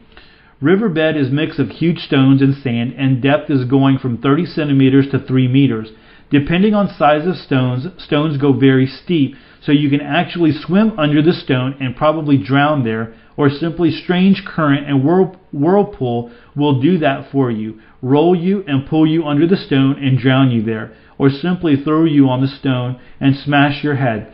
Riverbed 0.61 1.16
is 1.16 1.31
mix 1.31 1.59
of 1.59 1.69
huge 1.69 1.99
stones 1.99 2.43
and 2.43 2.55
sand, 2.55 2.95
and 2.97 3.23
depth 3.23 3.51
is 3.51 3.64
going 3.64 3.99
from 3.99 4.19
30 4.19 4.47
centimeters 4.47 5.09
to 5.11 5.19
3 5.19 5.49
meters. 5.49 5.89
Depending 6.31 6.74
on 6.74 6.89
size 6.89 7.26
of 7.26 7.37
stones, 7.37 7.87
stones 8.03 8.37
go 8.37 8.53
very 8.53 8.87
steep, 8.87 9.35
so 9.62 9.72
you 9.72 9.89
can 9.89 10.01
actually 10.01 10.53
swim 10.53 10.99
under 10.99 11.22
the 11.22 11.33
stone 11.33 11.74
and 11.81 11.97
probably 11.97 12.37
drown 12.37 12.85
there, 12.85 13.14
or 13.37 13.49
simply 13.49 13.91
strange 13.91 14.45
current 14.45 14.87
and 14.87 15.05
whirlpool 15.53 16.31
will 16.55 16.81
do 16.81 16.99
that 16.99 17.31
for 17.31 17.51
you, 17.51 17.81
roll 18.03 18.37
you 18.37 18.62
and 18.66 18.89
pull 18.89 19.07
you 19.07 19.24
under 19.26 19.47
the 19.47 19.57
stone 19.57 19.97
and 20.03 20.18
drown 20.18 20.51
you 20.51 20.62
there, 20.62 20.93
or 21.16 21.31
simply 21.31 21.76
throw 21.76 22.05
you 22.05 22.29
on 22.29 22.41
the 22.43 22.49
stone 22.49 23.01
and 23.20 23.35
smash 23.37 23.83
your 23.83 23.97
head. 23.97 24.33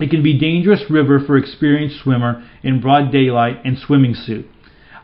It 0.00 0.10
can 0.10 0.22
be 0.22 0.38
dangerous 0.38 0.90
river 0.90 1.20
for 1.20 1.36
experienced 1.36 2.00
swimmer 2.00 2.42
in 2.62 2.80
broad 2.80 3.12
daylight 3.12 3.60
and 3.64 3.78
swimming 3.78 4.14
suit. 4.14 4.48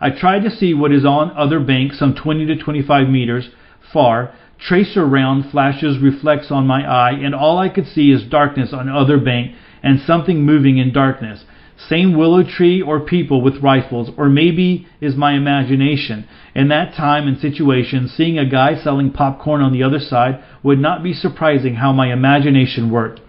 I 0.01 0.11
tried 0.11 0.43
to 0.43 0.51
see 0.51 0.75
what 0.75 0.93
is 0.93 1.05
on 1.05 1.31
other 1.37 1.61
banks 1.61 1.99
some 1.99 2.15
20 2.15 2.47
to 2.47 2.57
25 2.57 3.09
meters 3.09 3.49
far, 3.93 4.35
Tracer 4.59 5.05
round 5.05 5.51
flashes 5.51 5.99
reflects 5.99 6.51
on 6.51 6.67
my 6.67 6.85
eye, 6.89 7.13
and 7.13 7.35
all 7.35 7.59
I 7.59 7.69
could 7.69 7.87
see 7.87 8.11
is 8.11 8.25
darkness 8.25 8.73
on 8.73 8.89
other 8.89 9.19
bank 9.19 9.55
and 9.83 10.01
something 10.01 10.43
moving 10.43 10.79
in 10.79 10.93
darkness. 10.93 11.45
Same 11.77 12.17
willow 12.17 12.43
tree 12.43 12.81
or 12.81 13.01
people 13.01 13.43
with 13.43 13.63
rifles, 13.63 14.11
or 14.17 14.31
maybe 14.31 14.87
is 15.01 15.15
my 15.15 15.35
imagination. 15.35 16.27
In 16.55 16.69
that 16.69 16.95
time 16.95 17.29
and 17.29 17.39
situation, 17.39 18.09
seeing 18.09 18.39
a 18.39 18.49
guy 18.49 18.77
selling 18.77 19.13
popcorn 19.13 19.61
on 19.61 19.73
the 19.73 19.83
other 19.83 19.99
side 19.99 20.43
would 20.63 20.79
not 20.79 21.03
be 21.03 21.13
surprising 21.13 21.75
how 21.75 21.93
my 21.93 22.11
imagination 22.11 22.91
worked. 22.91 23.21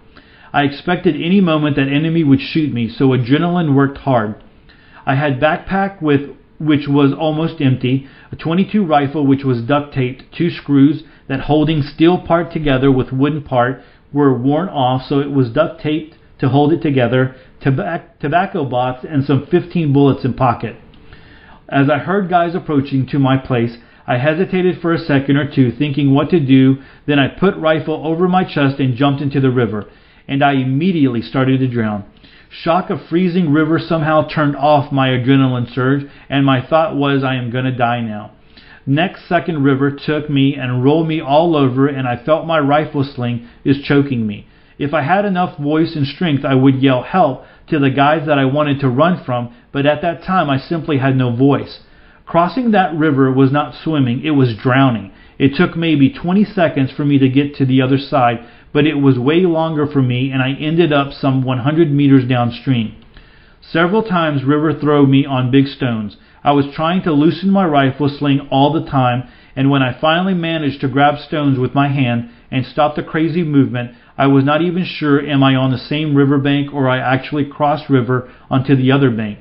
I 0.50 0.62
expected 0.62 1.14
any 1.14 1.42
moment 1.42 1.76
that 1.76 1.88
enemy 1.88 2.24
would 2.24 2.40
shoot 2.40 2.72
me, 2.72 2.88
so 2.88 3.08
adrenaline 3.08 3.74
worked 3.74 3.98
hard. 3.98 4.42
I 5.04 5.14
had 5.14 5.40
backpack 5.40 6.00
with 6.00 6.30
which 6.58 6.88
was 6.88 7.12
almost 7.12 7.60
empty, 7.60 8.08
a 8.32 8.36
22 8.36 8.84
rifle 8.84 9.26
which 9.26 9.44
was 9.44 9.62
duct 9.62 9.94
taped, 9.94 10.24
two 10.36 10.50
screws 10.50 11.04
that 11.28 11.40
holding 11.40 11.82
steel 11.82 12.18
part 12.18 12.52
together 12.52 12.90
with 12.90 13.12
wooden 13.12 13.42
part 13.42 13.82
were 14.12 14.36
worn 14.36 14.68
off 14.68 15.02
so 15.08 15.20
it 15.20 15.30
was 15.30 15.50
duct 15.50 15.80
taped 15.82 16.16
to 16.38 16.48
hold 16.48 16.72
it 16.72 16.80
together, 16.80 17.34
tobacco 17.60 18.64
box 18.64 19.04
and 19.08 19.24
some 19.24 19.46
15 19.50 19.92
bullets 19.92 20.24
in 20.24 20.34
pocket. 20.34 20.76
As 21.68 21.90
I 21.90 21.98
heard 21.98 22.30
guys 22.30 22.54
approaching 22.54 23.06
to 23.08 23.18
my 23.18 23.36
place, 23.36 23.76
I 24.06 24.16
hesitated 24.16 24.80
for 24.80 24.94
a 24.94 24.98
second 24.98 25.36
or 25.36 25.52
two 25.52 25.70
thinking 25.70 26.14
what 26.14 26.30
to 26.30 26.40
do, 26.40 26.76
then 27.06 27.18
I 27.18 27.28
put 27.28 27.56
rifle 27.56 28.06
over 28.06 28.26
my 28.26 28.42
chest 28.44 28.78
and 28.78 28.96
jumped 28.96 29.20
into 29.20 29.40
the 29.40 29.50
river, 29.50 29.86
and 30.26 30.42
I 30.42 30.52
immediately 30.52 31.20
started 31.20 31.60
to 31.60 31.68
drown. 31.68 32.04
Shock 32.48 32.88
of 32.88 33.06
freezing 33.10 33.52
river 33.52 33.78
somehow 33.78 34.26
turned 34.26 34.56
off 34.56 34.90
my 34.90 35.08
adrenaline 35.08 35.74
surge, 35.74 36.06
and 36.30 36.46
my 36.46 36.66
thought 36.66 36.96
was, 36.96 37.22
I 37.22 37.34
am 37.34 37.50
going 37.50 37.66
to 37.66 37.76
die 37.76 38.00
now. 38.00 38.30
Next 38.88 39.28
second 39.28 39.64
river 39.64 39.90
took 39.90 40.30
me 40.30 40.54
and 40.54 40.82
rolled 40.82 41.06
me 41.06 41.20
all 41.20 41.54
over, 41.54 41.88
and 41.88 42.08
I 42.08 42.16
felt 42.16 42.46
my 42.46 42.58
rifle 42.58 43.04
sling 43.04 43.46
is 43.62 43.82
choking 43.82 44.26
me. 44.26 44.46
If 44.78 44.94
I 44.94 45.02
had 45.02 45.26
enough 45.26 45.58
voice 45.58 45.94
and 45.94 46.06
strength, 46.06 46.42
I 46.42 46.54
would 46.54 46.82
yell 46.82 47.02
help 47.02 47.44
to 47.66 47.78
the 47.78 47.90
guys 47.90 48.26
that 48.26 48.38
I 48.38 48.46
wanted 48.46 48.80
to 48.80 48.88
run 48.88 49.22
from, 49.26 49.54
but 49.72 49.84
at 49.84 50.00
that 50.00 50.22
time 50.22 50.48
I 50.48 50.56
simply 50.56 50.96
had 50.96 51.18
no 51.18 51.36
voice. 51.36 51.80
Crossing 52.24 52.70
that 52.70 52.96
river 52.96 53.30
was 53.30 53.52
not 53.52 53.74
swimming, 53.74 54.24
it 54.24 54.30
was 54.30 54.56
drowning. 54.56 55.12
It 55.38 55.54
took 55.54 55.76
maybe 55.76 56.08
20 56.08 56.46
seconds 56.46 56.90
for 56.90 57.04
me 57.04 57.18
to 57.18 57.28
get 57.28 57.56
to 57.56 57.66
the 57.66 57.82
other 57.82 57.98
side, 57.98 58.38
but 58.72 58.86
it 58.86 58.94
was 58.94 59.18
way 59.18 59.40
longer 59.40 59.86
for 59.86 60.00
me 60.00 60.30
and 60.30 60.40
I 60.40 60.52
ended 60.52 60.94
up 60.94 61.12
some 61.12 61.42
100 61.42 61.92
meters 61.92 62.26
downstream. 62.26 62.94
Several 63.60 64.02
times 64.02 64.44
river 64.44 64.72
threw 64.72 65.06
me 65.06 65.26
on 65.26 65.50
big 65.50 65.66
stones. 65.66 66.16
I 66.48 66.52
was 66.52 66.64
trying 66.74 67.02
to 67.02 67.12
loosen 67.12 67.50
my 67.50 67.66
rifle 67.66 68.08
sling 68.08 68.48
all 68.50 68.72
the 68.72 68.88
time, 68.88 69.28
and 69.54 69.68
when 69.68 69.82
I 69.82 70.00
finally 70.00 70.32
managed 70.32 70.80
to 70.80 70.88
grab 70.88 71.18
stones 71.18 71.58
with 71.58 71.74
my 71.74 71.88
hand 71.88 72.30
and 72.50 72.64
stop 72.64 72.96
the 72.96 73.02
crazy 73.02 73.42
movement, 73.42 73.90
I 74.16 74.28
was 74.28 74.44
not 74.44 74.62
even 74.62 74.86
sure 74.86 75.20
am 75.20 75.42
I 75.42 75.56
on 75.56 75.72
the 75.72 75.76
same 75.76 76.14
river 76.14 76.38
bank 76.38 76.72
or 76.72 76.88
I 76.88 77.00
actually 77.00 77.44
crossed 77.44 77.90
river 77.90 78.32
onto 78.48 78.74
the 78.74 78.90
other 78.90 79.10
bank. 79.10 79.40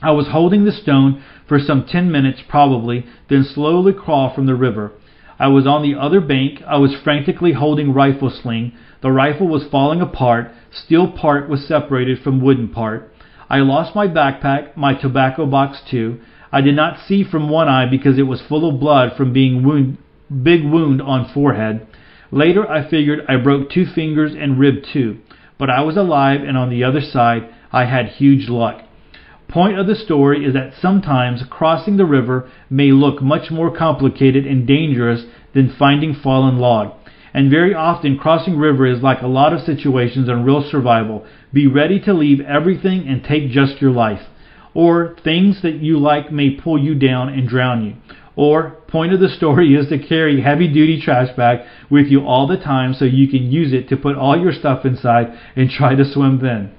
I 0.00 0.12
was 0.12 0.28
holding 0.28 0.64
the 0.64 0.72
stone 0.72 1.22
for 1.46 1.58
some 1.58 1.84
ten 1.84 2.10
minutes 2.10 2.40
probably, 2.48 3.04
then 3.28 3.44
slowly 3.44 3.92
crawl 3.92 4.34
from 4.34 4.46
the 4.46 4.54
river. 4.54 4.92
I 5.38 5.48
was 5.48 5.66
on 5.66 5.82
the 5.82 6.00
other 6.00 6.22
bank. 6.22 6.62
I 6.66 6.78
was 6.78 6.96
frantically 7.04 7.52
holding 7.52 7.92
rifle 7.92 8.30
sling. 8.30 8.72
The 9.02 9.12
rifle 9.12 9.48
was 9.48 9.68
falling 9.70 10.00
apart. 10.00 10.50
Steel 10.70 11.12
part 11.12 11.50
was 11.50 11.68
separated 11.68 12.22
from 12.22 12.40
wooden 12.40 12.70
part. 12.70 13.11
I 13.52 13.58
lost 13.58 13.94
my 13.94 14.08
backpack, 14.08 14.78
my 14.78 14.94
tobacco 14.94 15.44
box 15.44 15.82
too. 15.90 16.20
I 16.50 16.62
did 16.62 16.74
not 16.74 17.06
see 17.06 17.22
from 17.22 17.50
one 17.50 17.68
eye 17.68 17.84
because 17.84 18.18
it 18.18 18.22
was 18.22 18.40
full 18.40 18.66
of 18.66 18.80
blood 18.80 19.12
from 19.14 19.34
being 19.34 19.62
wound, 19.62 19.98
big 20.42 20.64
wound 20.64 21.02
on 21.02 21.30
forehead. 21.34 21.86
Later 22.30 22.66
I 22.66 22.88
figured 22.88 23.26
I 23.28 23.36
broke 23.36 23.68
two 23.68 23.84
fingers 23.84 24.32
and 24.34 24.58
rib 24.58 24.76
too, 24.90 25.18
but 25.58 25.68
I 25.68 25.82
was 25.82 25.98
alive 25.98 26.40
and 26.40 26.56
on 26.56 26.70
the 26.70 26.82
other 26.82 27.02
side 27.02 27.42
I 27.70 27.84
had 27.84 28.06
huge 28.06 28.48
luck. 28.48 28.84
Point 29.48 29.78
of 29.78 29.86
the 29.86 29.96
story 29.96 30.46
is 30.46 30.54
that 30.54 30.72
sometimes 30.80 31.42
crossing 31.50 31.98
the 31.98 32.06
river 32.06 32.48
may 32.70 32.90
look 32.90 33.20
much 33.20 33.50
more 33.50 33.76
complicated 33.76 34.46
and 34.46 34.66
dangerous 34.66 35.24
than 35.52 35.76
finding 35.78 36.14
fallen 36.14 36.56
log. 36.56 36.94
And 37.34 37.50
very 37.50 37.74
often 37.74 38.18
crossing 38.18 38.56
river 38.56 38.86
is 38.86 39.02
like 39.02 39.20
a 39.20 39.26
lot 39.26 39.52
of 39.52 39.60
situations 39.60 40.30
on 40.30 40.44
real 40.44 40.66
survival. 40.70 41.26
Be 41.52 41.66
ready 41.66 42.00
to 42.00 42.12
leave 42.12 42.40
everything 42.40 43.06
and 43.06 43.22
take 43.22 43.50
just 43.50 43.80
your 43.80 43.90
life. 43.90 44.22
Or 44.74 45.16
things 45.22 45.62
that 45.62 45.82
you 45.82 45.98
like 45.98 46.32
may 46.32 46.50
pull 46.50 46.82
you 46.82 46.94
down 46.94 47.28
and 47.28 47.48
drown 47.48 47.84
you. 47.84 47.94
Or, 48.34 48.70
point 48.88 49.12
of 49.12 49.20
the 49.20 49.28
story 49.28 49.74
is 49.74 49.88
to 49.88 49.98
carry 49.98 50.40
heavy 50.40 50.66
duty 50.66 51.00
trash 51.00 51.36
bag 51.36 51.60
with 51.90 52.06
you 52.06 52.26
all 52.26 52.46
the 52.46 52.56
time 52.56 52.94
so 52.94 53.04
you 53.04 53.28
can 53.28 53.52
use 53.52 53.72
it 53.74 53.88
to 53.90 53.96
put 53.96 54.16
all 54.16 54.40
your 54.40 54.52
stuff 54.52 54.86
inside 54.86 55.38
and 55.54 55.68
try 55.68 55.94
to 55.94 56.04
swim 56.04 56.40
then. 56.40 56.72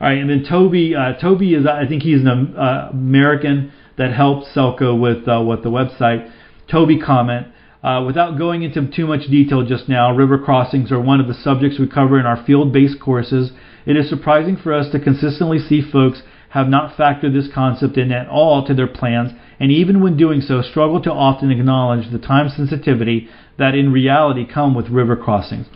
All 0.00 0.08
right, 0.08 0.18
and 0.18 0.28
then 0.28 0.44
Toby, 0.48 0.94
uh, 0.94 1.14
Toby 1.14 1.54
is 1.54 1.64
I 1.66 1.86
think 1.86 2.02
he's 2.02 2.20
an 2.20 2.54
uh, 2.56 2.90
American 2.92 3.72
that 3.96 4.12
helped 4.12 4.48
Selco 4.54 4.98
with 5.00 5.26
uh, 5.26 5.42
with 5.42 5.62
the 5.62 5.70
website. 5.70 6.30
Toby 6.70 6.98
comment. 6.98 7.46
Uh, 7.82 8.02
without 8.04 8.38
going 8.38 8.62
into 8.62 8.86
too 8.90 9.06
much 9.06 9.30
detail 9.30 9.64
just 9.64 9.88
now, 9.88 10.14
river 10.14 10.38
crossings 10.38 10.90
are 10.90 11.00
one 11.00 11.20
of 11.20 11.28
the 11.28 11.34
subjects 11.34 11.78
we 11.78 11.86
cover 11.86 12.18
in 12.18 12.26
our 12.26 12.42
field-based 12.44 13.00
courses. 13.00 13.52
It 13.84 13.96
is 13.96 14.08
surprising 14.08 14.56
for 14.56 14.72
us 14.72 14.90
to 14.92 15.00
consistently 15.00 15.58
see 15.58 15.82
folks 15.82 16.22
have 16.50 16.68
not 16.68 16.96
factored 16.96 17.32
this 17.32 17.48
concept 17.52 17.96
in 17.96 18.10
at 18.10 18.28
all 18.28 18.66
to 18.66 18.74
their 18.74 18.86
plans 18.86 19.32
and 19.58 19.72
even 19.72 20.02
when 20.02 20.16
doing 20.16 20.40
so, 20.40 20.62
struggle 20.62 21.00
to 21.02 21.12
often 21.12 21.50
acknowledge 21.50 22.10
the 22.10 22.18
time 22.18 22.48
sensitivity 22.48 23.28
that 23.58 23.74
in 23.74 23.92
reality 23.92 24.46
come 24.46 24.74
with 24.74 24.88
river 24.88 25.16
crossings. 25.16 25.66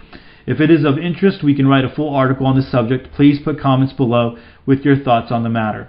If 0.47 0.61
it 0.61 0.71
is 0.71 0.85
of 0.85 0.99
interest, 0.99 1.43
we 1.43 1.55
can 1.55 1.67
write 1.67 1.85
a 1.85 1.95
full 1.95 2.15
article 2.15 2.47
on 2.47 2.57
the 2.57 2.63
subject. 2.63 3.09
Please 3.15 3.41
put 3.43 3.61
comments 3.61 3.95
below 3.95 4.37
with 4.67 4.81
your 4.81 4.99
thoughts 4.99 5.33
on 5.33 5.43
the 5.43 5.49
matter. 5.49 5.89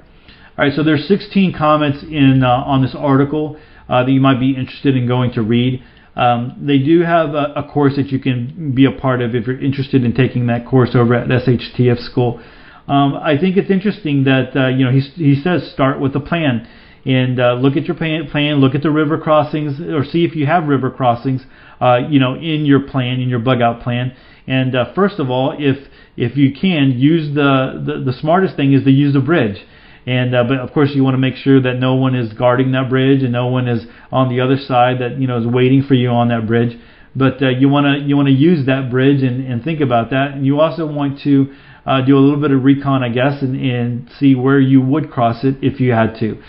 All 0.57 0.66
right, 0.66 0.74
so 0.74 0.84
there's 0.84 1.07
16 1.07 1.53
comments 1.57 2.03
in 2.03 2.43
uh, 2.43 2.49
on 2.49 2.82
this 2.82 2.95
article 2.97 3.57
uh, 3.89 4.03
that 4.03 4.12
you 4.12 4.22
might 4.22 4.39
be 4.39 4.51
interested 4.51 4.95
in 4.95 5.07
going 5.07 5.34
to 5.34 5.41
read. 5.41 5.84
Um, 6.16 6.64
they 6.68 6.80
do 6.80 7.01
have 7.01 7.30
a, 7.30 7.53
a, 7.55 7.64
course 7.72 7.95
that 7.95 8.07
you 8.07 8.20
can 8.20 8.74
be 8.76 8.84
a 8.84 8.91
part 8.91 9.22
of 9.22 9.34
if 9.34 9.47
you're 9.47 9.59
interested 9.59 10.03
in 10.03 10.14
taking 10.14 10.47
that 10.47 10.68
course 10.68 10.89
over 10.93 11.14
at 11.16 11.30
SHTF 11.30 11.99
School. 11.99 12.43
Um, 12.88 13.16
I 13.16 13.38
think 13.39 13.55
it's 13.55 13.72
interesting 13.72 14.26
that 14.26 14.55
uh, 14.55 14.68
you 14.68 14.84
know 14.84 14.91
he, 14.91 14.99
he 14.99 15.41
says 15.41 15.72
start 15.72 16.01
with 16.01 16.14
a 16.16 16.20
plan 16.20 16.68
and 17.05 17.39
uh, 17.39 17.53
look 17.53 17.78
at 17.78 17.86
your 17.86 17.95
plan, 17.95 18.55
look 18.57 18.76
at 18.76 18.84
the 18.84 18.91
river 18.91 19.18
crossings, 19.18 19.80
or 19.80 20.03
see 20.03 20.26
if 20.26 20.36
you 20.36 20.45
have 20.45 20.66
river 20.66 20.91
crossings, 20.91 21.43
uh, 21.80 21.99
you 22.09 22.20
know, 22.20 22.36
in 22.36 22.66
your 22.66 22.82
plan, 22.82 23.20
in 23.20 23.28
your 23.28 23.39
bug 23.39 23.62
out 23.62 23.82
plan. 23.82 24.16
And 24.47 24.76
uh, 24.76 24.93
first 24.93 25.20
of 25.20 25.30
all, 25.30 25.55
if 25.57 25.88
if 26.18 26.36
you 26.36 26.53
can 26.53 26.91
use 26.91 27.34
the, 27.34 27.82
the 27.86 28.12
the 28.12 28.18
smartest 28.20 28.55
thing 28.55 28.74
is 28.74 28.84
to 28.84 28.91
use 28.91 29.14
the 29.14 29.22
bridge. 29.22 29.66
And 30.06 30.36
uh, 30.36 30.43
but 30.43 30.60
of 30.60 30.74
course 30.74 30.91
you 30.93 31.04
want 31.04 31.14
to 31.14 31.20
make 31.20 31.36
sure 31.36 31.62
that 31.62 31.76
no 31.76 31.95
one 31.95 32.16
is 32.16 32.34
guarding 32.34 32.72
that 32.72 32.89
bridge 32.89 33.22
and 33.24 33.32
no 33.32 33.47
one 33.47 33.68
is 33.68 33.86
on 34.12 34.30
the 34.30 34.41
other 34.41 34.58
side 34.58 34.99
that 34.99 35.20
you 35.20 35.28
know 35.28 35.38
is 35.38 35.45
waiting 35.45 35.84
for 35.84 35.93
you 35.93 36.10
on 36.10 36.30
that 36.30 36.47
bridge. 36.47 36.78
But 37.16 37.41
uh, 37.41 37.49
you 37.49 37.70
want 37.70 37.86
to 37.86 38.08
you 38.08 38.16
want 38.16 38.28
to 38.28 38.34
use 38.34 38.66
that 38.66 38.89
bridge 38.89 39.22
and, 39.22 39.45
and 39.45 39.64
think 39.64 39.82
about 39.82 40.10
that. 40.10 40.32
And 40.32 40.45
you 40.45 40.60
also 40.60 40.86
want 40.86 41.22
to 41.22 41.54
uh, 41.86 42.02
do 42.02 42.18
a 42.18 42.22
little 42.22 42.41
bit 42.41 42.52
of 42.52 42.64
recon, 42.64 43.04
I 43.04 43.10
guess, 43.10 43.41
and, 43.41 43.56
and 43.56 44.10
see 44.20 44.36
where 44.36 44.60
you 44.60 44.82
would 44.82 45.12
cross 45.12 45.43
it 45.43 45.56
if 45.62 45.80
you 45.80 45.91
had 45.91 46.16
to 46.20 46.41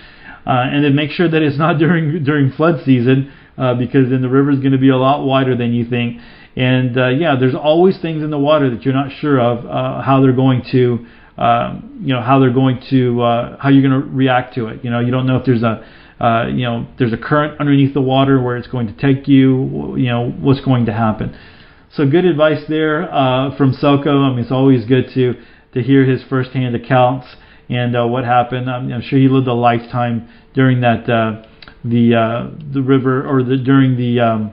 uh, 0.46 0.66
and 0.70 0.84
then 0.84 0.94
make 0.94 1.10
sure 1.10 1.28
that 1.28 1.42
it's 1.42 1.58
not 1.58 1.78
during 1.78 2.24
during 2.24 2.52
flood 2.52 2.84
season 2.84 3.32
uh, 3.58 3.74
because 3.74 4.10
then 4.10 4.22
the 4.22 4.28
river 4.28 4.50
is 4.50 4.58
going 4.58 4.72
to 4.72 4.78
be 4.78 4.90
a 4.90 4.96
lot 4.96 5.24
wider 5.24 5.56
than 5.56 5.72
you 5.72 5.88
think. 5.88 6.20
And 6.54 6.98
uh, 6.98 7.08
yeah, 7.08 7.36
there's 7.38 7.54
always 7.54 7.98
things 8.00 8.22
in 8.22 8.30
the 8.30 8.38
water 8.38 8.70
that 8.70 8.84
you're 8.84 8.94
not 8.94 9.10
sure 9.20 9.40
of 9.40 9.64
uh, 9.64 10.02
how 10.02 10.20
they're 10.20 10.34
going 10.34 10.62
to, 10.72 11.06
uh, 11.38 11.80
you 12.00 12.12
know, 12.12 12.20
how 12.20 12.38
they're 12.38 12.52
going 12.52 12.82
to, 12.90 13.22
uh, 13.22 13.56
how 13.58 13.70
you're 13.70 13.88
going 13.88 14.02
to 14.02 14.08
react 14.08 14.54
to 14.54 14.66
it. 14.66 14.84
You 14.84 14.90
know, 14.90 15.00
you 15.00 15.10
don't 15.10 15.26
know 15.26 15.36
if 15.36 15.46
there's 15.46 15.62
a, 15.62 15.86
uh, 16.20 16.46
you 16.48 16.64
know, 16.64 16.86
there's 16.98 17.12
a 17.12 17.16
current 17.16 17.58
underneath 17.58 17.94
the 17.94 18.02
water 18.02 18.40
where 18.40 18.56
it's 18.56 18.68
going 18.68 18.86
to 18.86 18.92
take 18.92 19.26
you. 19.26 19.96
You 19.96 20.08
know, 20.08 20.30
what's 20.30 20.60
going 20.60 20.86
to 20.86 20.92
happen. 20.92 21.36
So 21.94 22.08
good 22.08 22.24
advice 22.24 22.62
there 22.68 23.12
uh, 23.12 23.56
from 23.56 23.72
Selco. 23.72 24.24
I 24.24 24.30
mean, 24.30 24.40
it's 24.40 24.52
always 24.52 24.84
good 24.84 25.06
to 25.14 25.34
to 25.72 25.82
hear 25.82 26.04
his 26.04 26.22
firsthand 26.28 26.76
accounts 26.76 27.26
and 27.70 27.96
uh, 27.96 28.06
what 28.06 28.24
happened. 28.24 28.70
I'm, 28.70 28.92
I'm, 28.92 29.00
sure 29.00 29.18
he 29.18 29.28
lived 29.28 29.48
a 29.48 29.54
lifetime 29.54 30.28
during 30.54 30.82
that 30.82 31.08
uh, 31.08 31.46
the 31.82 32.52
the 32.72 32.82
river 32.82 33.26
or 33.26 33.42
the 33.42 33.56
during 33.56 33.96
the 33.96 34.20
um, 34.20 34.52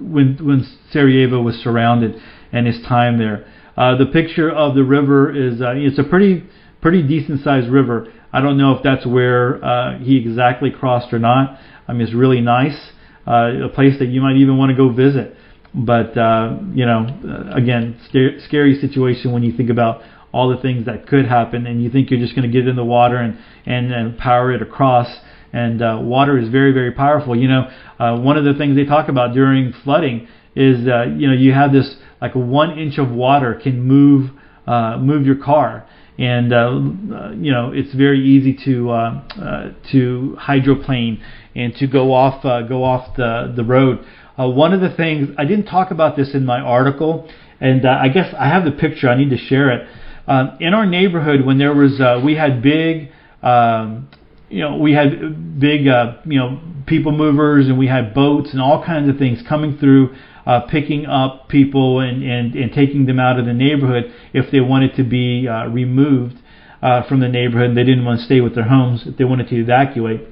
when 0.00 0.38
when 0.42 0.66
Sarajevo 0.90 1.42
was 1.42 1.56
surrounded 1.56 2.20
and 2.50 2.66
his 2.66 2.80
time 2.88 3.18
there. 3.18 3.46
Uh, 3.76 3.96
the 3.96 4.06
picture 4.06 4.50
of 4.50 4.74
the 4.74 4.84
river 4.84 5.34
is 5.34 5.60
uh, 5.60 5.72
it's 5.74 5.98
a 5.98 6.04
pretty 6.04 6.44
pretty 6.80 7.02
decent 7.02 7.42
sized 7.42 7.68
river. 7.68 8.12
I 8.32 8.40
don't 8.40 8.58
know 8.58 8.72
if 8.72 8.82
that's 8.82 9.06
where 9.06 9.62
uh, 9.64 9.98
he 9.98 10.16
exactly 10.18 10.70
crossed 10.70 11.12
or 11.12 11.18
not. 11.18 11.58
I 11.86 11.92
mean, 11.92 12.02
it's 12.02 12.14
really 12.14 12.40
nice, 12.40 12.92
uh, 13.26 13.64
a 13.64 13.68
place 13.68 13.98
that 13.98 14.08
you 14.08 14.20
might 14.20 14.36
even 14.36 14.56
want 14.58 14.70
to 14.70 14.76
go 14.76 14.90
visit. 14.90 15.36
But 15.74 16.16
uh, 16.18 16.58
you 16.74 16.84
know, 16.84 17.06
uh, 17.24 17.54
again, 17.54 17.98
scary, 18.08 18.40
scary 18.46 18.78
situation 18.78 19.32
when 19.32 19.42
you 19.42 19.56
think 19.56 19.70
about 19.70 20.02
all 20.32 20.48
the 20.48 20.60
things 20.60 20.86
that 20.86 21.06
could 21.06 21.26
happen, 21.26 21.66
and 21.66 21.82
you 21.82 21.90
think 21.90 22.10
you're 22.10 22.20
just 22.20 22.34
going 22.34 22.50
to 22.50 22.52
get 22.52 22.68
in 22.68 22.76
the 22.76 22.84
water 22.84 23.16
and 23.16 23.38
and, 23.64 23.92
and 23.92 24.18
power 24.18 24.52
it 24.52 24.60
across. 24.60 25.08
And 25.54 25.82
uh, 25.82 25.98
water 26.00 26.38
is 26.38 26.48
very 26.48 26.72
very 26.72 26.92
powerful. 26.92 27.36
You 27.36 27.48
know, 27.48 27.70
uh, 27.98 28.18
one 28.18 28.36
of 28.36 28.44
the 28.44 28.54
things 28.54 28.76
they 28.76 28.84
talk 28.84 29.08
about 29.08 29.32
during 29.34 29.72
flooding 29.84 30.28
is 30.54 30.86
uh, 30.86 31.04
you 31.16 31.28
know 31.28 31.34
you 31.34 31.52
have 31.52 31.72
this 31.72 31.96
like 32.22 32.34
one 32.34 32.78
inch 32.78 32.96
of 32.96 33.10
water 33.10 33.60
can 33.62 33.82
move 33.82 34.30
uh, 34.66 34.96
move 34.96 35.26
your 35.26 35.36
car 35.36 35.86
and 36.18 36.52
uh, 36.52 37.30
you 37.34 37.50
know 37.50 37.72
it's 37.72 37.92
very 37.94 38.24
easy 38.24 38.56
to 38.64 38.90
uh, 38.90 39.22
uh, 39.40 39.72
to 39.90 40.36
hydroplane 40.38 41.22
and 41.54 41.74
to 41.76 41.86
go 41.86 42.12
off 42.12 42.44
uh, 42.44 42.62
go 42.62 42.84
off 42.84 43.16
the 43.16 43.52
the 43.56 43.64
road. 43.64 44.04
One 44.36 44.72
of 44.72 44.80
the 44.80 44.90
things 44.90 45.28
I 45.38 45.44
didn't 45.44 45.66
talk 45.66 45.92
about 45.92 46.16
this 46.16 46.34
in 46.34 46.44
my 46.44 46.58
article, 46.58 47.28
and 47.60 47.86
I 47.86 48.08
guess 48.08 48.34
I 48.36 48.48
have 48.48 48.64
the 48.64 48.72
picture. 48.72 49.08
I 49.08 49.16
need 49.16 49.30
to 49.30 49.36
share 49.36 49.70
it. 49.70 49.88
Um, 50.26 50.56
in 50.58 50.74
our 50.74 50.84
neighborhood, 50.84 51.44
when 51.44 51.58
there 51.58 51.72
was, 51.72 52.00
we 52.24 52.34
had 52.34 52.60
big, 52.60 53.12
um, 53.42 54.08
you 54.48 54.60
know, 54.60 54.78
we 54.78 54.94
had 54.94 55.60
big, 55.60 55.86
uh, 55.86 56.16
you 56.24 56.40
know, 56.40 56.60
people 56.86 57.12
movers, 57.12 57.68
and 57.68 57.78
we 57.78 57.86
had 57.86 58.14
boats 58.14 58.50
and 58.52 58.60
all 58.60 58.84
kinds 58.84 59.08
of 59.08 59.16
things 59.16 59.40
coming 59.48 59.78
through, 59.78 60.12
uh, 60.46 60.60
picking 60.60 61.06
up 61.06 61.48
people 61.48 62.00
and, 62.00 62.22
and 62.22 62.54
and 62.54 62.72
taking 62.72 63.06
them 63.06 63.18
out 63.18 63.38
of 63.38 63.46
the 63.46 63.52
neighborhood 63.52 64.12
if 64.32 64.50
they 64.50 64.60
wanted 64.60 64.94
to 64.96 65.04
be 65.04 65.46
uh, 65.48 65.66
removed 65.66 66.36
uh, 66.82 67.02
from 67.08 67.20
the 67.20 67.28
neighborhood. 67.28 67.76
They 67.76 67.84
didn't 67.84 68.04
want 68.04 68.20
to 68.20 68.24
stay 68.26 68.40
with 68.40 68.54
their 68.54 68.68
homes 68.68 69.02
if 69.06 69.16
they 69.16 69.24
wanted 69.24 69.48
to 69.48 69.56
evacuate. 69.56 70.28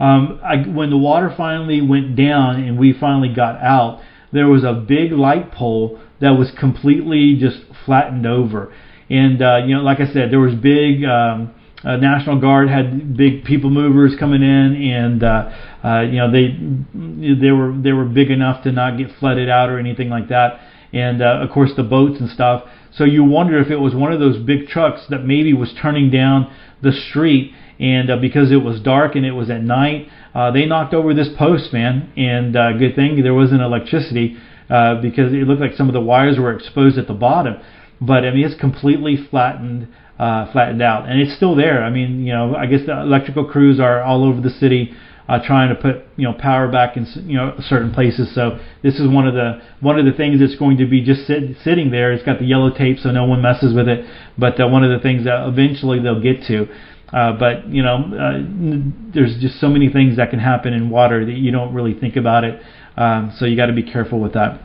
Um, 0.00 0.40
I, 0.44 0.56
when 0.56 0.90
the 0.90 0.98
water 0.98 1.32
finally 1.36 1.80
went 1.80 2.14
down 2.14 2.62
and 2.62 2.78
we 2.78 2.92
finally 2.92 3.34
got 3.34 3.56
out, 3.56 4.00
there 4.32 4.46
was 4.46 4.62
a 4.62 4.72
big 4.72 5.10
light 5.10 5.50
pole 5.50 6.00
that 6.20 6.30
was 6.30 6.52
completely 6.58 7.36
just 7.36 7.58
flattened 7.84 8.26
over. 8.26 8.72
And 9.10 9.42
uh, 9.42 9.60
you 9.64 9.74
know, 9.74 9.82
like 9.82 10.00
I 10.00 10.06
said, 10.12 10.30
there 10.30 10.40
was 10.40 10.54
big. 10.54 11.04
Um, 11.04 11.54
uh, 11.84 11.96
National 11.96 12.40
Guard 12.40 12.68
had 12.68 13.16
big 13.16 13.44
people 13.44 13.70
movers 13.70 14.14
coming 14.18 14.42
in, 14.42 14.74
and 14.76 15.22
uh, 15.22 15.50
uh, 15.84 16.00
you 16.00 16.18
know 16.18 16.30
they 16.30 16.56
they 17.40 17.52
were 17.52 17.72
they 17.76 17.92
were 17.92 18.04
big 18.04 18.30
enough 18.30 18.64
to 18.64 18.72
not 18.72 18.98
get 18.98 19.10
flooded 19.18 19.48
out 19.48 19.70
or 19.70 19.78
anything 19.78 20.08
like 20.08 20.28
that. 20.28 20.60
and 20.92 21.22
uh, 21.22 21.40
of 21.42 21.50
course 21.50 21.70
the 21.76 21.82
boats 21.82 22.20
and 22.20 22.30
stuff. 22.30 22.64
So 22.92 23.04
you 23.04 23.22
wonder 23.24 23.60
if 23.60 23.70
it 23.70 23.76
was 23.76 23.94
one 23.94 24.12
of 24.12 24.20
those 24.20 24.38
big 24.38 24.68
trucks 24.68 25.02
that 25.10 25.24
maybe 25.24 25.52
was 25.52 25.72
turning 25.80 26.10
down 26.10 26.52
the 26.82 26.92
street, 26.92 27.52
and 27.78 28.10
uh, 28.10 28.16
because 28.16 28.50
it 28.50 28.62
was 28.62 28.80
dark 28.80 29.14
and 29.14 29.24
it 29.24 29.32
was 29.32 29.50
at 29.50 29.62
night, 29.62 30.08
uh, 30.34 30.50
they 30.50 30.64
knocked 30.66 30.94
over 30.94 31.14
this 31.14 31.28
post, 31.38 31.72
man. 31.72 32.12
And 32.16 32.56
uh, 32.56 32.72
good 32.72 32.94
thing 32.94 33.22
there 33.22 33.34
wasn't 33.34 33.60
electricity 33.62 34.36
uh, 34.70 35.00
because 35.00 35.32
it 35.32 35.46
looked 35.46 35.60
like 35.60 35.74
some 35.74 35.88
of 35.88 35.92
the 35.94 36.00
wires 36.00 36.38
were 36.38 36.52
exposed 36.52 36.98
at 36.98 37.06
the 37.06 37.14
bottom. 37.14 37.56
But 38.00 38.24
I 38.24 38.30
mean, 38.30 38.44
it's 38.44 38.58
completely 38.60 39.16
flattened, 39.30 39.88
uh, 40.18 40.50
flattened 40.52 40.82
out, 40.82 41.08
and 41.08 41.20
it's 41.20 41.34
still 41.34 41.54
there. 41.54 41.82
I 41.82 41.90
mean, 41.90 42.24
you 42.24 42.32
know, 42.32 42.56
I 42.56 42.66
guess 42.66 42.80
the 42.86 43.00
electrical 43.00 43.44
crews 43.44 43.78
are 43.78 44.02
all 44.02 44.24
over 44.24 44.40
the 44.40 44.50
city 44.50 44.94
uh, 45.28 45.38
trying 45.44 45.68
to 45.68 45.74
put 45.74 45.96
you 46.16 46.24
know 46.24 46.32
power 46.32 46.68
back 46.68 46.96
in 46.96 47.06
you 47.26 47.36
know 47.36 47.54
certain 47.60 47.92
places. 47.92 48.34
So 48.34 48.58
this 48.82 48.94
is 48.98 49.08
one 49.08 49.28
of 49.28 49.34
the 49.34 49.60
one 49.80 49.98
of 49.98 50.06
the 50.06 50.12
things 50.12 50.40
that's 50.40 50.56
going 50.56 50.78
to 50.78 50.86
be 50.86 51.04
just 51.04 51.26
sit, 51.26 51.56
sitting 51.62 51.90
there. 51.90 52.12
It's 52.12 52.24
got 52.24 52.38
the 52.38 52.46
yellow 52.46 52.70
tape 52.70 52.98
so 52.98 53.10
no 53.10 53.26
one 53.26 53.42
messes 53.42 53.74
with 53.74 53.88
it. 53.88 54.06
But 54.38 54.58
uh, 54.60 54.66
one 54.68 54.84
of 54.84 54.90
the 54.90 55.02
things 55.02 55.24
that 55.24 55.46
eventually 55.46 56.00
they'll 56.00 56.22
get 56.22 56.44
to. 56.44 56.66
Uh, 57.12 57.32
but 57.38 57.68
you 57.68 57.82
know, 57.82 57.96
uh, 57.96 59.12
there's 59.14 59.38
just 59.40 59.60
so 59.60 59.68
many 59.68 59.90
things 59.90 60.16
that 60.16 60.30
can 60.30 60.38
happen 60.38 60.72
in 60.72 60.90
water 60.90 61.24
that 61.24 61.36
you 61.36 61.50
don't 61.50 61.74
really 61.74 61.94
think 61.94 62.16
about 62.16 62.44
it. 62.44 62.60
Um, 62.96 63.32
so 63.38 63.44
you 63.44 63.56
got 63.56 63.66
to 63.66 63.72
be 63.72 63.82
careful 63.82 64.20
with 64.20 64.32
that. 64.32 64.60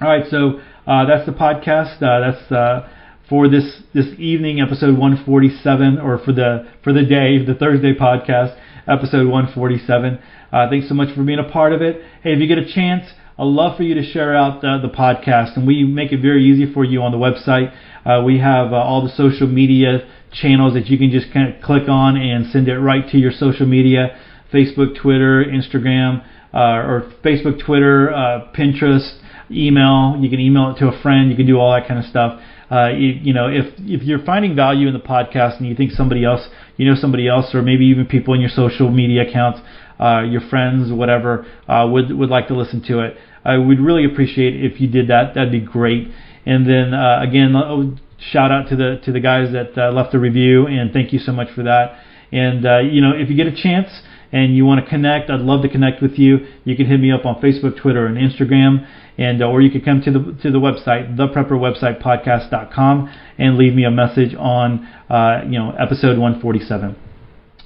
All 0.00 0.08
right, 0.08 0.24
so 0.30 0.60
uh, 0.86 1.04
that's 1.06 1.26
the 1.26 1.32
podcast. 1.32 2.02
Uh, 2.02 2.32
that's 2.32 2.52
uh, 2.52 2.88
for 3.28 3.48
this 3.48 3.82
this 3.94 4.08
evening, 4.18 4.60
episode 4.60 4.98
147, 4.98 5.98
or 5.98 6.18
for 6.18 6.32
the 6.32 6.68
for 6.82 6.92
the 6.92 7.04
day, 7.04 7.44
the 7.44 7.54
Thursday 7.54 7.94
podcast 7.94 8.58
episode 8.86 9.28
147. 9.28 10.18
Uh, 10.52 10.68
thanks 10.68 10.88
so 10.88 10.94
much 10.94 11.14
for 11.14 11.22
being 11.22 11.38
a 11.38 11.48
part 11.48 11.72
of 11.72 11.82
it. 11.82 12.02
Hey, 12.22 12.32
if 12.32 12.40
you 12.40 12.46
get 12.46 12.58
a 12.58 12.72
chance, 12.72 13.06
I'd 13.38 13.44
love 13.44 13.76
for 13.76 13.82
you 13.82 13.94
to 13.94 14.02
share 14.02 14.34
out 14.36 14.60
the, 14.60 14.90
podcast, 14.94 15.56
and 15.56 15.66
we 15.66 15.84
make 15.84 16.12
it 16.12 16.20
very 16.20 16.44
easy 16.44 16.72
for 16.72 16.84
you 16.84 17.02
on 17.02 17.12
the 17.12 17.18
website. 17.18 17.72
Uh, 18.04 18.22
we 18.24 18.38
have 18.38 18.72
uh, 18.72 18.76
all 18.76 19.02
the 19.02 19.14
social 19.14 19.46
media 19.46 20.08
channels 20.32 20.74
that 20.74 20.86
you 20.86 20.98
can 20.98 21.10
just 21.10 21.32
kind 21.32 21.52
of 21.52 21.62
click 21.62 21.88
on 21.88 22.16
and 22.16 22.50
send 22.50 22.68
it 22.68 22.78
right 22.78 23.08
to 23.10 23.18
your 23.18 23.32
social 23.32 23.66
media 23.66 24.18
Facebook, 24.52 25.00
Twitter, 25.00 25.44
Instagram, 25.44 26.22
uh, 26.52 26.58
or 26.58 27.12
Facebook, 27.24 27.64
Twitter, 27.64 28.12
uh, 28.12 28.52
Pinterest, 28.52 29.18
email. 29.50 30.16
You 30.20 30.28
can 30.28 30.40
email 30.40 30.74
it 30.74 30.78
to 30.80 30.88
a 30.88 31.02
friend. 31.02 31.30
You 31.30 31.36
can 31.36 31.46
do 31.46 31.58
all 31.58 31.72
that 31.72 31.88
kind 31.88 31.98
of 31.98 32.04
stuff. 32.06 32.40
Uh, 32.72 32.88
you, 32.88 33.08
you, 33.20 33.32
know, 33.34 33.48
if 33.48 33.66
if 33.80 34.02
you're 34.02 34.24
finding 34.24 34.56
value 34.56 34.88
in 34.88 34.94
the 34.94 35.00
podcast 35.00 35.58
and 35.58 35.66
you 35.66 35.74
think 35.74 35.90
somebody 35.90 36.24
else, 36.24 36.48
you 36.78 36.88
know, 36.88 36.94
somebody 36.94 37.28
else, 37.28 37.54
or 37.54 37.60
maybe 37.60 37.84
even 37.84 38.06
people 38.06 38.32
in 38.32 38.40
your 38.40 38.48
social 38.48 38.90
media 38.90 39.28
accounts, 39.28 39.60
uh, 40.00 40.22
your 40.22 40.40
friends, 40.48 40.90
whatever, 40.90 41.44
uh, 41.68 41.86
would 41.90 42.10
would 42.16 42.30
like 42.30 42.48
to 42.48 42.54
listen 42.56 42.82
to 42.82 43.00
it, 43.00 43.18
I 43.44 43.58
would 43.58 43.78
really 43.78 44.06
appreciate 44.06 44.64
if 44.64 44.80
you 44.80 44.88
did 44.88 45.08
that. 45.08 45.34
That'd 45.34 45.52
be 45.52 45.60
great. 45.60 46.08
And 46.46 46.66
then 46.66 46.94
uh, 46.94 47.20
again, 47.20 47.54
uh, 47.54 47.94
shout 48.18 48.50
out 48.50 48.70
to 48.70 48.76
the 48.76 49.02
to 49.04 49.12
the 49.12 49.20
guys 49.20 49.52
that 49.52 49.76
uh, 49.76 49.92
left 49.92 50.12
the 50.12 50.18
review, 50.18 50.66
and 50.66 50.94
thank 50.94 51.12
you 51.12 51.18
so 51.18 51.32
much 51.32 51.50
for 51.54 51.64
that. 51.64 52.00
And 52.32 52.64
you 52.90 53.02
know, 53.02 53.12
if 53.14 53.28
you 53.28 53.36
get 53.36 53.48
a 53.48 53.54
chance 53.54 53.90
and 54.32 54.56
you 54.56 54.64
want 54.64 54.82
to 54.82 54.88
connect, 54.88 55.28
I'd 55.28 55.40
love 55.40 55.60
to 55.60 55.68
connect 55.68 56.00
with 56.00 56.18
you. 56.18 56.46
You 56.64 56.74
can 56.74 56.86
hit 56.86 56.98
me 56.98 57.12
up 57.12 57.26
on 57.26 57.34
Facebook, 57.42 57.78
Twitter, 57.78 58.06
and 58.06 58.16
Instagram 58.16 58.88
and 59.18 59.42
uh, 59.42 59.46
or 59.46 59.60
you 59.60 59.70
could 59.70 59.84
come 59.84 60.00
to 60.00 60.10
the 60.10 60.18
to 60.42 60.50
the 60.50 60.58
website 60.58 61.16
theprepperwebsitepodcast.com 61.16 63.12
and 63.38 63.56
leave 63.56 63.74
me 63.74 63.84
a 63.84 63.90
message 63.90 64.34
on 64.38 64.86
uh, 65.10 65.42
you 65.44 65.58
know 65.58 65.72
episode 65.78 66.18
147 66.18 66.96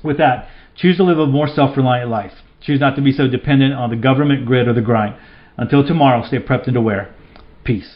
with 0.02 0.18
that 0.18 0.48
choose 0.76 0.96
to 0.98 1.04
live 1.04 1.18
a 1.18 1.26
more 1.26 1.48
self-reliant 1.48 2.10
life. 2.10 2.32
Choose 2.60 2.80
not 2.80 2.96
to 2.96 3.02
be 3.02 3.12
so 3.12 3.28
dependent 3.28 3.74
on 3.74 3.90
the 3.90 3.96
government 3.96 4.46
grid 4.46 4.68
or 4.68 4.72
the 4.72 4.80
grind. 4.80 5.16
Until 5.56 5.86
tomorrow 5.86 6.26
stay 6.26 6.38
prepped 6.38 6.68
and 6.68 6.76
aware. 6.76 7.14
Peace 7.64 7.94